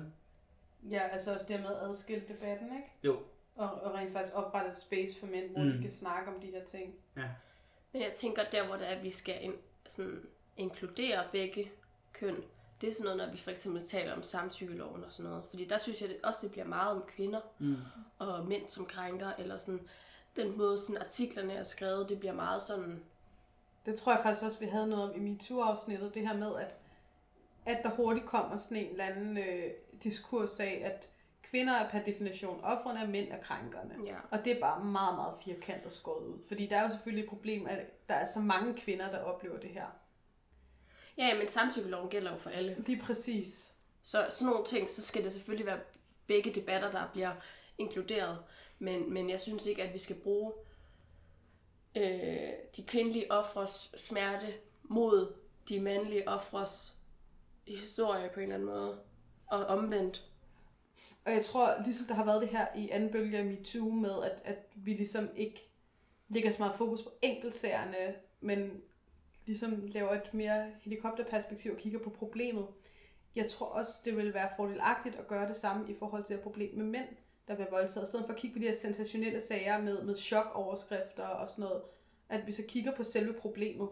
Ikke? 0.83 0.95
Ja, 0.95 1.07
altså 1.07 1.33
også 1.33 1.45
det 1.47 1.59
med 1.59 1.69
at 1.69 1.89
adskille 1.89 2.23
debatten, 2.27 2.67
ikke? 2.67 2.91
Jo, 3.03 3.19
Og, 3.55 3.69
og 3.71 3.93
rent 3.93 4.13
faktisk 4.13 4.35
oprette 4.35 4.71
et 4.71 4.77
space 4.77 5.19
for 5.19 5.25
mænd, 5.27 5.49
hvor 5.49 5.59
mm. 5.61 5.65
Mm. 5.67 5.73
de 5.73 5.81
kan 5.81 5.91
snakke 5.91 6.31
om 6.31 6.41
de 6.41 6.47
her 6.47 6.63
ting. 6.65 6.95
ja. 7.17 7.29
Men 7.91 8.01
jeg 8.01 8.11
tænker, 8.17 8.41
der 8.51 8.65
hvor 8.67 8.75
det 8.75 8.87
er, 8.91 8.95
at 8.95 9.03
vi 9.03 9.09
skal 9.09 9.43
in, 9.43 9.53
sådan, 9.87 10.21
inkludere 10.57 11.23
begge 11.31 11.71
køn, 12.13 12.35
det 12.81 12.89
er 12.89 12.93
sådan 12.93 13.03
noget, 13.03 13.17
når 13.17 13.31
vi 13.31 13.37
for 13.37 13.51
eksempel 13.51 13.85
taler 13.87 14.13
om 14.13 14.23
samtykkeloven 14.23 15.03
og 15.03 15.11
sådan 15.13 15.29
noget. 15.29 15.45
Fordi 15.49 15.65
der 15.65 15.77
synes 15.77 16.01
jeg 16.01 16.09
det, 16.09 16.17
også, 16.23 16.39
det 16.43 16.51
bliver 16.51 16.65
meget 16.67 16.91
om 16.95 17.03
kvinder 17.07 17.39
Mm. 17.59 17.75
og 18.19 18.45
mænd 18.47 18.69
som 18.69 18.85
krænker, 18.85 19.31
eller 19.39 19.57
sådan 19.57 19.87
den 20.35 20.57
måde, 20.57 20.79
sådan 20.79 21.01
artiklerne 21.01 21.53
er 21.53 21.63
skrevet, 21.63 22.09
det 22.09 22.19
bliver 22.19 22.33
meget 22.33 22.61
sådan, 22.61 23.03
Det 23.85 23.95
tror 23.99 24.11
jeg 24.13 24.21
faktisk 24.23 24.43
også, 24.43 24.59
vi 24.59 24.65
havde 24.65 24.87
noget 24.87 25.09
om 25.09 25.15
i 25.15 25.19
MeToo-afsnittet, 25.19 26.13
det 26.13 26.27
her 26.27 26.37
med, 26.37 26.55
at, 26.59 26.75
at 27.65 27.79
der 27.83 27.89
hurtigt 27.89 28.25
kommer 28.25 28.57
sådan 28.57 28.77
en 28.77 28.91
eller 28.91 29.05
anden 29.05 29.37
øh, 29.37 29.71
diskurs 30.03 30.59
af, 30.59 30.81
at 30.83 31.09
kvinder 31.43 31.73
er 31.73 31.89
per 31.89 32.03
definition 32.03 32.63
offrene, 32.63 33.01
og 33.01 33.09
mænd 33.09 33.31
er 33.31 33.41
krænkerne. 33.41 33.95
ja. 34.05 34.15
Og 34.31 34.45
det 34.45 34.53
er 34.53 34.59
bare 34.59 34.83
meget, 34.83 35.15
meget 35.15 35.35
firkantet 35.45 35.93
skåret 35.93 36.27
ud. 36.27 36.39
Fordi 36.47 36.67
der 36.67 36.77
er 36.77 36.83
jo 36.83 36.89
selvfølgelig 36.89 37.23
et 37.23 37.29
problem, 37.29 37.67
at 37.67 38.09
der 38.09 38.15
er 38.15 38.25
så 38.25 38.39
mange 38.39 38.73
kvinder, 38.73 39.11
der 39.11 39.19
oplever 39.19 39.59
det 39.59 39.69
her. 39.69 39.85
Ja, 41.17 41.37
men 41.37 41.47
samtykkeloven 41.47 42.09
gælder 42.09 42.31
jo 42.31 42.37
for 42.37 42.49
alle. 42.49 42.75
Lige 42.87 43.01
præcis. 43.01 43.73
Så 44.03 44.27
sådan 44.29 44.51
nogle 44.51 44.65
ting, 44.65 44.89
så 44.89 45.01
skal 45.01 45.23
det 45.23 45.33
selvfølgelig 45.33 45.65
være 45.65 45.79
begge 46.27 46.53
debatter, 46.53 46.91
der 46.91 47.09
bliver 47.13 47.31
inkluderet. 47.77 48.37
Men, 48.79 49.13
men 49.13 49.29
jeg 49.29 49.41
synes 49.41 49.65
ikke, 49.65 49.83
at 49.83 49.93
vi 49.93 49.97
skal 49.97 50.15
bruge 50.15 50.53
øh, 51.97 52.49
de 52.75 52.83
kvindelige 52.87 53.31
ofres 53.31 53.95
smerte 53.97 54.53
mod 54.83 55.33
de 55.69 55.79
mandlige 55.79 56.27
ofres 56.27 56.92
historie 57.67 58.29
på 58.33 58.39
en 58.39 58.43
eller 58.43 58.55
anden 58.55 58.69
måde. 58.69 58.99
Og 59.47 59.65
omvendt. 59.65 60.29
Og 61.25 61.31
jeg 61.31 61.45
tror, 61.45 61.83
ligesom 61.83 62.05
der 62.07 62.13
har 62.13 62.25
været 62.25 62.41
det 62.41 62.49
her 62.49 62.67
i 62.75 62.89
anden 62.89 63.11
bølge 63.11 63.37
af 63.37 63.45
MeToo 63.45 63.89
med, 63.89 64.23
at, 64.23 64.41
at 64.45 64.57
vi 64.75 64.93
ligesom 64.93 65.29
ikke 65.35 65.69
lægger 66.29 66.51
så 66.51 66.61
meget 66.61 66.75
fokus 66.75 67.01
på 67.01 67.09
enkeltsagerne, 67.21 68.15
men 68.41 68.81
ligesom 69.45 69.85
laver 69.87 70.11
et 70.11 70.33
mere 70.33 70.71
helikopterperspektiv 70.81 71.71
og 71.71 71.77
kigger 71.77 71.99
på 71.99 72.09
problemet. 72.09 72.67
Jeg 73.35 73.49
tror 73.49 73.65
også, 73.65 74.01
det 74.05 74.17
vil 74.17 74.33
være 74.33 74.49
fordelagtigt 74.55 75.15
at 75.15 75.27
gøre 75.27 75.47
det 75.47 75.55
samme 75.55 75.91
i 75.91 75.95
forhold 75.99 76.23
til 76.23 76.35
et 76.35 76.41
problem 76.41 76.77
med 76.77 76.85
mænd, 76.85 77.07
der 77.47 77.55
bliver 77.55 77.69
voldtaget. 77.69 78.07
I 78.07 78.09
stedet 78.09 78.25
for 78.25 78.33
at 78.33 78.39
kigge 78.39 78.55
på 78.55 78.59
de 78.59 78.65
her 78.65 78.73
sensationelle 78.73 79.41
sager 79.41 79.81
med, 79.81 80.03
med 80.03 80.15
chokoverskrifter 80.15 81.27
og 81.27 81.49
sådan 81.49 81.63
noget, 81.63 81.81
at 82.29 82.47
vi 82.47 82.51
så 82.51 82.63
kigger 82.67 82.95
på 82.95 83.03
selve 83.03 83.33
problemet. 83.33 83.89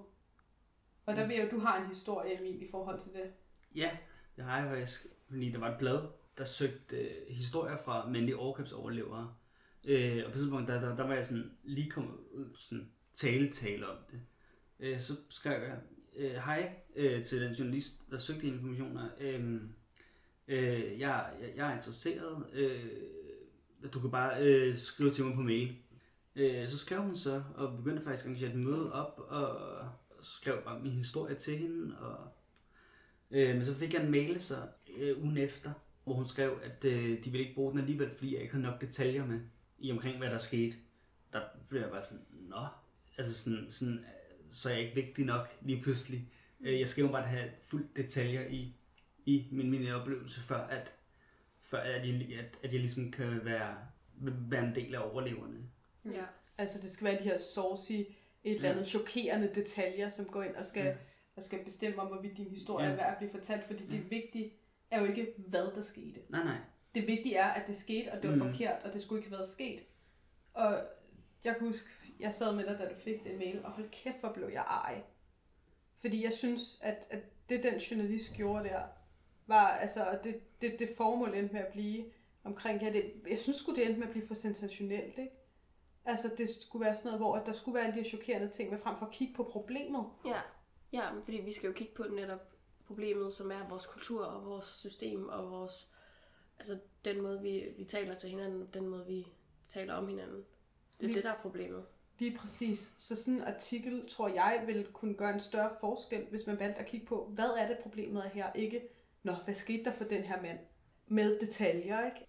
Og 1.06 1.16
der 1.16 1.28
ved 1.28 1.36
jeg 1.36 1.46
jo, 1.46 1.58
du 1.58 1.60
har 1.60 1.82
en 1.82 1.88
historie, 1.88 2.40
Emil, 2.40 2.62
i 2.62 2.72
forhold 2.72 3.00
til 3.00 3.14
det. 3.14 3.34
Ja, 3.76 3.98
det 4.36 4.44
har 4.44 4.60
jeg 4.60 4.70
faktisk. 4.70 5.06
Fordi 5.30 5.52
der 5.52 5.60
var 5.60 5.72
et 5.72 5.78
blad, 5.80 6.08
der 6.38 6.46
søgte 6.46 6.98
øh, 6.98 7.36
historier 7.36 7.78
fra 7.78 8.10
mandlige 8.10 8.38
overgrebsoverlevere. 8.38 9.34
Øh, 9.84 10.24
og 10.26 10.32
på 10.32 10.38
et 10.38 10.42
tidspunkt, 10.42 10.68
der, 10.68 10.82
der, 10.82 10.96
der 10.96 11.08
var 11.08 11.14
jeg 11.14 11.26
sådan 11.26 11.52
lige 11.64 11.90
kommet 11.90 12.16
ud 12.32 12.46
sådan 12.56 12.90
tale-tale 13.14 13.90
om 13.90 13.98
det. 14.12 14.22
Øh, 14.80 15.00
så 15.00 15.14
skrev 15.30 15.62
jeg 15.64 15.80
øh, 16.16 16.32
hej 16.32 16.74
øh, 16.96 17.26
til 17.26 17.42
den 17.42 17.54
journalist, 17.54 18.12
der 18.12 18.18
søgte 18.18 18.48
informationer. 18.48 19.10
Øh, 19.20 19.62
øh, 20.48 21.00
jeg, 21.00 21.34
jeg, 21.42 21.54
jeg 21.56 21.70
er 21.70 21.76
interesseret. 21.76 22.46
Øh, 22.54 22.92
du 23.94 24.00
kan 24.00 24.12
bare 24.12 24.44
øh, 24.44 24.78
skrive 24.78 25.12
til 25.12 25.26
mig 25.26 25.36
på 25.36 25.42
mail. 25.42 25.78
Øh, 26.36 26.70
så 26.70 26.78
skrev 26.78 27.02
hun 27.02 27.16
så, 27.16 27.44
og 27.56 27.78
begyndte 27.78 28.04
faktisk 28.04 28.26
at 28.26 28.30
arrangere 28.30 28.50
et 28.50 28.60
møde 28.60 28.94
op, 28.94 29.20
og 29.28 29.88
skrev 30.24 30.64
bare 30.64 30.80
min 30.80 30.92
historie 30.92 31.36
til 31.36 31.58
hende, 31.58 32.00
og 32.00 32.18
Øh, 33.32 33.56
men 33.56 33.66
så 33.66 33.76
fik 33.76 33.94
jeg 33.94 34.04
en 34.04 34.12
mail 34.12 34.40
så 34.42 34.56
øh, 34.98 35.24
ugen 35.24 35.38
efter, 35.38 35.72
hvor 36.04 36.14
hun 36.14 36.28
skrev, 36.28 36.60
at 36.64 36.86
øh, 36.86 37.10
de 37.24 37.32
ville 37.32 37.40
ikke 37.40 37.56
bruge 37.56 37.72
den 37.72 37.80
alligevel, 37.80 38.16
fordi 38.16 38.34
jeg 38.34 38.42
ikke 38.42 38.54
havde 38.54 38.66
nok 38.66 38.82
detaljer 38.82 39.26
med 39.26 39.40
i 39.80 39.92
omkring, 39.92 40.18
hvad 40.18 40.30
der 40.30 40.38
skete. 40.38 40.78
Der 41.34 41.42
blev 41.70 41.82
jeg 41.82 41.90
bare 41.90 42.04
sådan, 42.04 42.26
nå, 42.32 42.66
altså 43.18 43.34
sådan, 43.44 43.68
sådan 43.70 43.94
øh, 43.94 44.04
så 44.52 44.70
er 44.70 44.74
jeg 44.74 44.82
ikke 44.84 44.96
vigtig 44.96 45.26
nok 45.26 45.48
lige 45.62 45.82
pludselig. 45.82 46.30
Øh, 46.62 46.80
jeg 46.80 46.90
skal 46.90 47.02
jo 47.02 47.12
bare 47.12 47.28
have 47.28 47.50
fuldt 47.66 47.98
detaljer 47.98 48.48
i, 48.48 48.76
i 49.26 49.48
min, 49.52 49.70
min 49.72 49.88
oplevelse, 49.92 50.42
før 50.42 50.58
at, 50.68 50.92
før 51.64 51.78
at, 51.78 52.08
jeg, 52.08 52.16
at, 52.40 52.58
at 52.64 52.72
jeg 52.74 52.80
ligesom 52.80 53.12
kan 53.12 53.46
være, 53.46 53.78
være 54.50 54.64
en 54.68 54.76
del 54.76 54.96
af 54.96 55.12
overleverne. 55.12 55.58
Ja. 56.06 56.24
Altså, 56.58 56.80
det 56.82 56.92
skal 56.92 57.06
være 57.06 57.18
de 57.20 57.24
her 57.24 57.38
saucy, 57.38 57.92
et 57.92 58.08
eller 58.44 58.68
Ja. 58.68 58.72
andet 58.74 58.88
chokerende 58.88 59.52
detaljer, 59.56 60.10
som 60.10 60.26
går 60.26 60.44
ind 60.44 60.56
og 60.56 60.66
skal, 60.66 60.86
Ja. 60.86 60.96
Og 61.42 61.46
skal 61.46 61.64
bestemme 61.64 62.02
om, 62.02 62.08
hvorvidt 62.08 62.38
din 62.38 62.48
historie 62.50 62.86
Ja. 62.86 62.92
er 62.92 62.96
værd 62.96 63.12
at 63.12 63.18
blive 63.18 63.30
fortalt. 63.32 63.64
Fordi 63.64 63.86
det 63.86 63.98
Ja. 63.98 64.04
vigtige 64.10 64.54
er 64.92 65.02
jo 65.02 65.06
ikke, 65.08 65.34
hvad 65.38 65.72
der 65.76 65.82
skete. 65.82 66.20
Nej, 66.30 66.44
nej. 66.44 66.58
Det 66.96 67.08
vigtige 67.08 67.36
er, 67.36 67.48
at 67.48 67.68
det 67.68 67.76
skete, 67.76 68.12
og 68.12 68.22
det 68.22 68.30
var 68.30 68.36
Mm. 68.36 68.42
forkert, 68.52 68.84
og 68.84 68.94
det 68.94 69.02
skulle 69.02 69.20
ikke 69.20 69.30
have 69.30 69.38
været 69.38 69.50
sket. 69.50 69.84
Og 70.54 70.84
jeg 71.44 71.56
kan 71.58 71.68
huske, 71.68 71.90
jeg 72.20 72.34
sad 72.34 72.56
med 72.56 72.66
dig, 72.66 72.80
da 72.80 72.86
du 72.86 72.96
fik 73.00 73.24
den 73.24 73.38
mail, 73.38 73.66
og 73.66 73.72
hold 73.72 73.90
kæft, 73.90 74.20
hvor 74.20 74.32
blev 74.34 74.50
jeg 74.54 74.62
ej. 74.62 75.02
Fordi 75.98 76.24
jeg 76.24 76.34
synes, 76.34 76.80
at, 76.84 77.08
at 77.10 77.20
det 77.50 77.64
den 77.64 77.78
journalist 77.78 78.34
gjorde 78.34 78.64
der, 78.70 78.82
var 79.48 79.68
altså, 79.68 80.20
det, 80.24 80.62
det, 80.62 80.80
det 80.80 80.90
formål 80.98 81.36
endte 81.36 81.54
med 81.54 81.62
at 81.62 81.72
blive 81.72 82.06
omkring, 82.44 82.82
ja, 82.82 82.92
det, 82.94 83.14
jeg 83.30 83.40
synes 83.40 83.56
sgu, 83.58 83.74
det 83.76 83.86
endte 83.86 84.00
med 84.00 84.08
at 84.08 84.12
blive 84.14 84.28
for 84.28 84.34
sensationelt, 84.34 85.18
ikke? 85.18 85.32
Altså, 86.06 86.32
det 86.38 86.50
skulle 86.50 86.86
være 86.86 86.96
sådan 86.96 87.08
noget, 87.08 87.20
hvor 87.20 87.36
at 87.36 87.46
der 87.46 87.52
skulle 87.52 87.76
være 87.76 87.86
alle 87.88 88.00
de 88.04 88.10
chokerende 88.10 88.50
ting, 88.50 88.70
men 88.70 88.80
frem 88.80 88.98
for 88.98 89.06
at 89.06 89.12
kigge 89.12 89.34
på 89.34 89.44
problemet. 89.44 90.06
Ja. 90.26 90.40
Ja, 90.94 91.10
fordi 91.24 91.38
vi 91.38 91.52
skal 91.52 91.68
jo 91.68 91.74
kigge 91.74 91.94
på 91.96 92.04
netop 92.04 92.48
problemet, 92.88 93.34
som 93.34 93.52
er 93.52 93.70
vores 93.70 93.88
kultur 93.88 94.26
og 94.26 94.46
vores 94.46 94.66
system 94.66 95.30
og 95.30 95.52
vores, 95.52 95.88
altså 96.60 96.80
den 97.06 97.22
måde, 97.22 97.42
vi, 97.42 97.66
vi 97.78 97.84
taler 97.86 98.16
til 98.16 98.30
hinanden, 98.30 98.68
den 98.74 98.88
måde, 98.88 99.06
vi 99.06 99.28
taler 99.70 99.94
om 99.94 100.08
hinanden. 100.08 100.44
Det 101.00 101.04
er 101.04 101.08
Vi- 101.08 101.14
det, 101.14 101.24
der 101.24 101.32
er 101.32 101.42
problemet. 101.42 101.86
Lige 102.20 102.38
præcis. 102.38 102.94
Så 102.98 103.16
sådan 103.16 103.34
en 103.34 103.44
artikel, 103.44 104.08
tror 104.10 104.28
jeg, 104.28 104.64
vil 104.68 104.88
kunne 104.94 105.14
gøre 105.14 105.34
en 105.34 105.40
større 105.40 105.72
forskel, 105.80 106.26
hvis 106.30 106.48
man 106.48 106.60
valgte 106.60 106.80
at 106.82 106.86
kigge 106.88 107.06
på, 107.06 107.26
hvad 107.26 107.50
er 107.50 107.68
det 107.68 107.78
problemet 107.84 108.26
er 108.26 108.30
her? 108.30 108.54
Ikke, 108.54 108.82
nå, 109.24 109.34
hvad 109.46 109.54
skete 109.54 109.84
der 109.84 109.92
for 109.92 110.04
den 110.04 110.24
her 110.24 110.42
mand? 110.42 110.60
Med 111.08 111.40
detaljer, 111.40 112.06
ikke? 112.06 112.26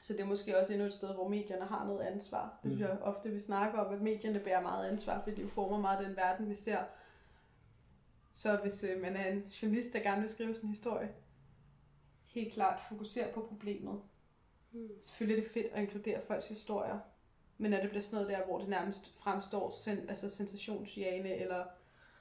Så 0.00 0.12
det 0.12 0.20
er 0.20 0.24
måske 0.26 0.58
også 0.58 0.72
endnu 0.72 0.86
et 0.86 0.92
sted, 0.92 1.14
hvor 1.14 1.28
medierne 1.28 1.64
har 1.64 1.86
noget 1.86 2.00
ansvar. 2.00 2.58
Det 2.62 2.70
synes 2.72 2.74
Mm. 2.74 2.80
jeg 2.88 2.98
ofte, 3.02 3.30
vi 3.30 3.38
snakker 3.38 3.78
om, 3.78 3.94
at 3.94 4.00
medierne 4.02 4.40
bærer 4.40 4.62
meget 4.62 4.88
ansvar, 4.88 5.22
fordi 5.22 5.42
de 5.42 5.48
former 5.48 5.78
meget 5.80 6.06
den 6.06 6.16
verden, 6.16 6.48
vi 6.50 6.54
ser. 6.54 6.78
Så 8.32 8.56
hvis 8.56 8.84
øh, 8.84 9.00
man 9.00 9.16
er 9.16 9.26
en 9.32 9.40
journalist, 9.62 9.92
der 9.92 10.00
gerne 10.00 10.20
vil 10.20 10.30
skrive 10.30 10.54
sin 10.54 10.68
historie, 10.68 11.14
helt 12.26 12.52
klart 12.54 12.80
fokusere 12.88 13.32
på 13.34 13.46
problemet. 13.46 14.02
Mm. 14.72 14.88
Selvfølgelig 15.02 15.38
er 15.38 15.42
det 15.46 15.52
fedt 15.54 15.66
at 15.72 15.82
inkludere 15.82 16.20
folks 16.26 16.48
historier, 16.48 16.98
men 17.58 17.70
når 17.70 17.78
det 17.80 17.88
bliver 17.88 18.02
sådan 18.02 18.16
noget 18.16 18.28
der, 18.38 18.44
hvor 18.46 18.58
det 18.58 18.68
nærmest 18.68 19.14
fremstår 19.18 19.70
sen, 19.70 20.08
altså 20.08 20.28
sensationsjagende, 20.28 21.34
eller 21.34 21.66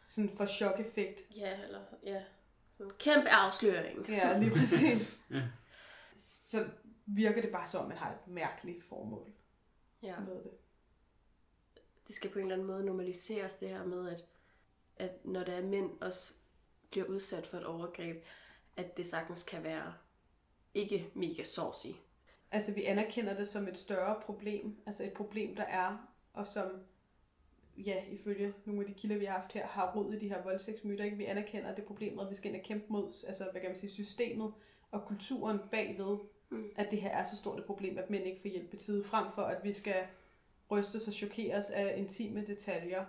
sådan 0.03 0.30
for 0.30 0.45
chok-effekt. 0.45 1.22
Ja, 1.36 1.62
eller 1.64 1.82
ja. 2.03 2.24
Sådan 2.78 2.91
en 2.91 2.97
kæmpe 2.99 3.30
afsløring. 3.30 4.09
Ja, 4.09 4.38
lige 4.39 4.51
præcis. 4.51 5.18
Ja. 5.32 5.41
Så 6.16 6.70
virker 7.05 7.41
det 7.41 7.51
bare 7.51 7.68
som, 7.68 7.82
at 7.82 7.88
man 7.88 7.97
har 7.97 8.12
et 8.12 8.28
mærkeligt 8.28 8.84
formål 8.84 9.32
Ja. 10.03 10.20
med 10.20 10.36
det. 10.43 10.51
det 12.07 12.16
skal 12.16 12.30
på 12.30 12.39
en 12.39 12.45
eller 12.45 12.55
anden 12.55 12.68
måde 12.68 12.86
normaliseres 12.86 13.55
det 13.55 13.70
her 13.70 13.86
med, 13.86 14.09
at, 14.09 14.26
at 15.02 15.26
når 15.26 15.43
der 15.43 15.54
er 15.54 15.64
mænd 15.66 15.91
også 16.02 16.34
bliver 16.89 17.06
udsat 17.08 17.47
for 17.47 17.58
et 17.58 17.66
overgreb, 17.66 18.24
at 18.78 18.97
det 18.97 19.08
sagtens 19.08 19.43
kan 19.43 19.64
være 19.64 19.93
ikke 20.74 21.12
mega 21.14 21.43
saucy. 21.43 21.88
Altså, 22.52 22.74
vi 22.74 22.84
anerkender 22.84 23.36
det 23.38 23.47
som 23.47 23.68
et 23.68 23.78
større 23.78 24.22
problem. 24.22 24.78
Altså 24.86 25.04
et 25.04 25.14
problem, 25.14 25.56
der 25.56 25.64
er, 25.64 25.97
og 26.34 26.47
som, 26.47 26.72
ja, 27.78 27.95
ifølge 28.10 28.54
nogle 28.66 28.82
af 28.82 28.88
de 28.88 28.93
kilder, 28.93 29.18
vi 29.18 29.26
har 29.26 29.39
haft 29.39 29.54
her, 29.54 29.68
har 29.68 29.93
rod 29.95 30.14
i 30.14 30.20
de 30.20 30.30
her 30.30 30.43
voldtægtsmyter. 30.43 31.04
Ikke? 31.04 31.18
Vi 31.18 31.26
anerkender 31.26 31.76
det 31.76 31.86
problem, 31.86 32.18
og 32.18 32.30
vi 32.30 32.36
skal 32.36 32.52
ind 32.52 32.60
og 32.62 32.66
kæmpe 32.66 32.86
mod, 32.89 33.24
altså, 33.28 33.47
hvad 33.52 33.62
kan 33.62 33.70
man 33.70 33.78
sige, 33.78 33.89
systemet 33.91 34.54
og 34.91 35.06
kulturen 35.06 35.60
bagved, 35.72 36.18
Mm. 36.52 36.70
at 36.76 36.91
det 36.91 37.02
her 37.02 37.10
er 37.10 37.24
så 37.24 37.38
stort 37.38 37.60
et 37.60 37.66
problem, 37.66 37.97
at 37.97 38.10
mænd 38.10 38.26
ikke 38.26 38.41
får 38.41 38.49
hjælp 38.49 38.74
i 38.74 38.78
tide, 38.78 39.04
frem 39.04 39.32
for 39.36 39.41
at 39.41 39.64
vi 39.64 39.74
skal 39.74 40.08
rystes 40.72 41.08
og 41.08 41.14
chokeres 41.14 41.70
af 41.70 41.97
intime 41.97 42.45
detaljer, 42.45 43.06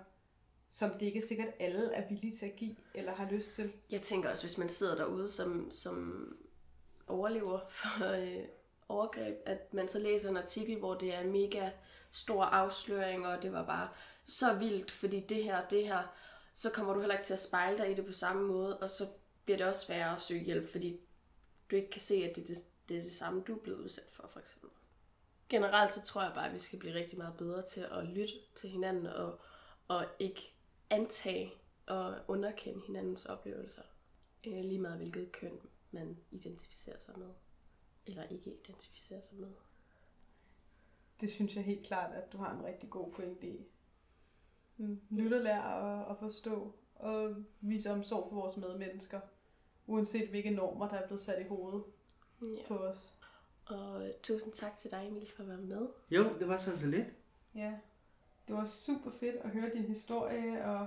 som 0.72 0.90
det 0.90 1.06
ikke 1.06 1.18
er 1.18 1.22
sikkert 1.22 1.48
alle 1.60 1.92
er 1.92 2.08
villige 2.08 2.36
til 2.36 2.46
at 2.46 2.56
give, 2.56 2.76
eller 2.94 3.14
har 3.14 3.30
lyst 3.30 3.54
til. 3.54 3.72
Jeg 3.90 4.02
tænker 4.02 4.30
også, 4.30 4.42
hvis 4.42 4.58
man 4.58 4.68
sidder 4.68 4.94
derude 4.94 5.30
som, 5.30 5.70
som 5.72 6.26
overlever 7.06 7.60
for 7.70 8.06
øh, 8.06 8.44
overgreb, 8.88 9.36
at 9.46 9.74
man 9.74 9.88
så 9.88 9.98
læser 9.98 10.30
en 10.30 10.36
artikel, 10.36 10.78
hvor 10.78 10.94
det 10.94 11.14
er 11.14 11.24
mega 11.24 11.70
stor 12.12 12.44
afsløring, 12.44 13.26
og 13.26 13.42
det 13.42 13.52
var 13.52 13.66
bare 13.66 13.88
så 14.26 14.54
vildt, 14.54 14.90
fordi 14.90 15.20
det 15.20 15.44
her, 15.44 15.68
det 15.68 15.86
her, 15.86 16.14
så 16.54 16.70
kommer 16.70 16.94
du 16.94 17.00
heller 17.00 17.14
ikke 17.14 17.26
til 17.26 17.32
at 17.32 17.42
spejle 17.42 17.78
dig 17.78 17.90
i 17.90 17.94
det 17.94 18.06
på 18.06 18.12
samme 18.12 18.42
måde, 18.42 18.78
og 18.78 18.90
så 18.90 19.06
bliver 19.44 19.58
det 19.58 19.66
også 19.66 19.86
sværere 19.86 20.14
at 20.14 20.20
søge 20.20 20.44
hjælp, 20.44 20.72
fordi 20.72 21.00
du 21.70 21.76
ikke 21.76 21.90
kan 21.90 22.00
se, 22.00 22.14
at 22.14 22.36
det, 22.36 22.48
det, 22.48 22.58
det 22.88 22.96
er 22.96 23.02
det 23.02 23.14
samme, 23.14 23.42
du 23.46 23.54
er 23.54 23.60
blevet 23.60 23.78
udsat 23.78 24.08
for, 24.12 24.28
for 24.32 24.40
eksempel. 24.40 24.70
Generelt 25.48 25.94
så 25.94 26.02
tror 26.02 26.22
jeg 26.22 26.32
bare, 26.34 26.46
at 26.46 26.54
vi 26.54 26.58
skal 26.58 26.78
blive 26.78 26.94
rigtig 26.94 27.18
meget 27.18 27.36
bedre 27.36 27.62
til 27.62 27.80
at 27.80 28.04
lytte 28.04 28.34
til 28.54 28.70
hinanden, 28.70 29.06
og, 29.06 29.40
og 29.88 30.06
ikke 30.18 30.51
antage 30.93 31.53
og 31.86 32.14
underkende 32.28 32.80
hinandens 32.86 33.26
oplevelser. 33.26 33.82
Øh, 34.47 34.61
lige 34.64 34.78
meget 34.78 34.97
hvilket 34.97 35.32
køn 35.32 35.61
man 35.90 36.18
identificerer 36.30 36.99
sig 36.99 37.18
med, 37.18 37.28
eller 38.07 38.22
ikke 38.24 38.51
identificerer 38.64 39.20
sig 39.20 39.38
med. 39.38 39.49
Det 41.20 41.30
synes 41.32 41.57
jeg 41.57 41.64
helt 41.64 41.86
klart, 41.86 42.14
at 42.14 42.32
du 42.32 42.38
har 42.38 42.59
en 42.59 42.64
rigtig 42.64 42.90
god 42.90 43.12
pointe 43.12 43.47
i. 43.47 43.66
Mm. 44.76 45.01
Lyt 45.11 45.32
og 45.32 45.40
lær 45.40 45.61
at, 45.61 46.11
at 46.11 46.18
forstå, 46.18 46.74
og 46.95 47.36
vise 47.61 47.90
omsorg 47.90 48.28
for 48.28 48.36
vores 48.36 48.57
medmennesker, 48.57 49.20
uanset 49.86 50.28
hvilke 50.28 50.51
normer, 50.51 50.88
der 50.88 50.97
er 50.97 51.07
blevet 51.07 51.20
sat 51.20 51.40
i 51.45 51.49
hovedet 51.49 51.84
Ja. 52.43 52.66
på 52.68 52.76
os. 52.78 53.14
Og 53.66 54.11
tusind 54.22 54.53
tak 54.53 54.76
til 54.76 54.90
dig, 54.90 55.09
Emil, 55.09 55.30
for 55.36 55.43
at 55.43 55.49
være 55.49 55.59
med. 55.59 55.88
Jo, 56.11 56.38
det 56.38 56.49
var 56.49 56.57
så 56.57 56.78
så 56.78 56.86
lidt. 56.86 57.07
Ja, 57.55 57.78
det 58.53 58.61
var 58.61 58.66
super 58.66 59.11
fedt 59.20 59.36
at 59.44 59.50
høre 59.50 59.70
din 59.74 59.84
historie, 59.84 60.64
og, 60.64 60.86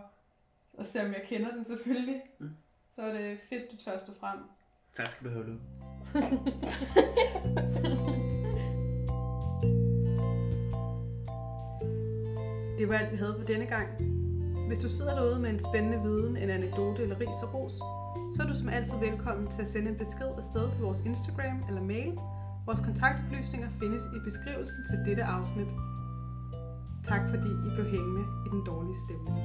og 0.74 0.86
se 0.86 1.06
om 1.06 1.08
jeg 1.08 1.24
kender 1.26 1.52
den 1.56 1.66
selvfølgelig. 1.66 2.22
Mm. 2.40 2.50
Så 2.96 3.02
er 3.02 3.14
det 3.14 3.40
fedt, 3.50 3.72
du 3.72 3.78
tør 3.78 3.98
stå 3.98 4.14
frem. 4.20 4.40
Tak 4.94 5.12
skal 5.12 5.28
du 5.28 5.32
have, 5.34 5.46
Lu. 5.48 5.54
Det 12.80 12.90
var 12.90 12.96
alt, 12.96 13.12
vi 13.12 13.18
havde 13.18 13.36
for 13.40 13.46
denne 13.46 13.66
gang. 13.66 13.88
Hvis 14.68 14.78
du 14.78 14.90
sidder 14.90 15.16
derude 15.16 15.40
med 15.40 15.50
en 15.50 15.60
spændende 15.60 16.02
viden, 16.02 16.38
en 16.38 16.50
anekdote 16.50 17.02
eller 17.04 17.20
ris 17.20 17.44
og 17.44 17.54
ros, 17.54 17.74
så 18.36 18.44
er 18.44 18.48
du 18.48 18.56
som 18.56 18.70
altid 18.70 18.98
velkommen 19.00 19.48
til 19.48 19.62
at 19.62 19.68
sende 19.68 19.92
en 19.92 19.98
besked 19.98 20.32
afsted 20.38 20.72
til 20.72 20.82
vores 20.82 21.00
Instagram 21.00 21.64
eller 21.68 21.82
mail. 21.82 22.20
Vores 22.66 22.80
kontaktoplysninger 22.80 23.70
findes 23.70 24.04
i 24.16 24.20
beskrivelsen 24.24 24.86
til 24.90 24.98
dette 25.06 25.24
afsnit. 25.24 25.95
Tak 27.06 27.30
fordi 27.30 27.50
I 27.68 27.70
blev 27.76 27.86
hængende 27.86 28.24
i 28.46 28.50
den 28.50 28.66
dårlige 28.66 28.96
stemning. 28.96 29.38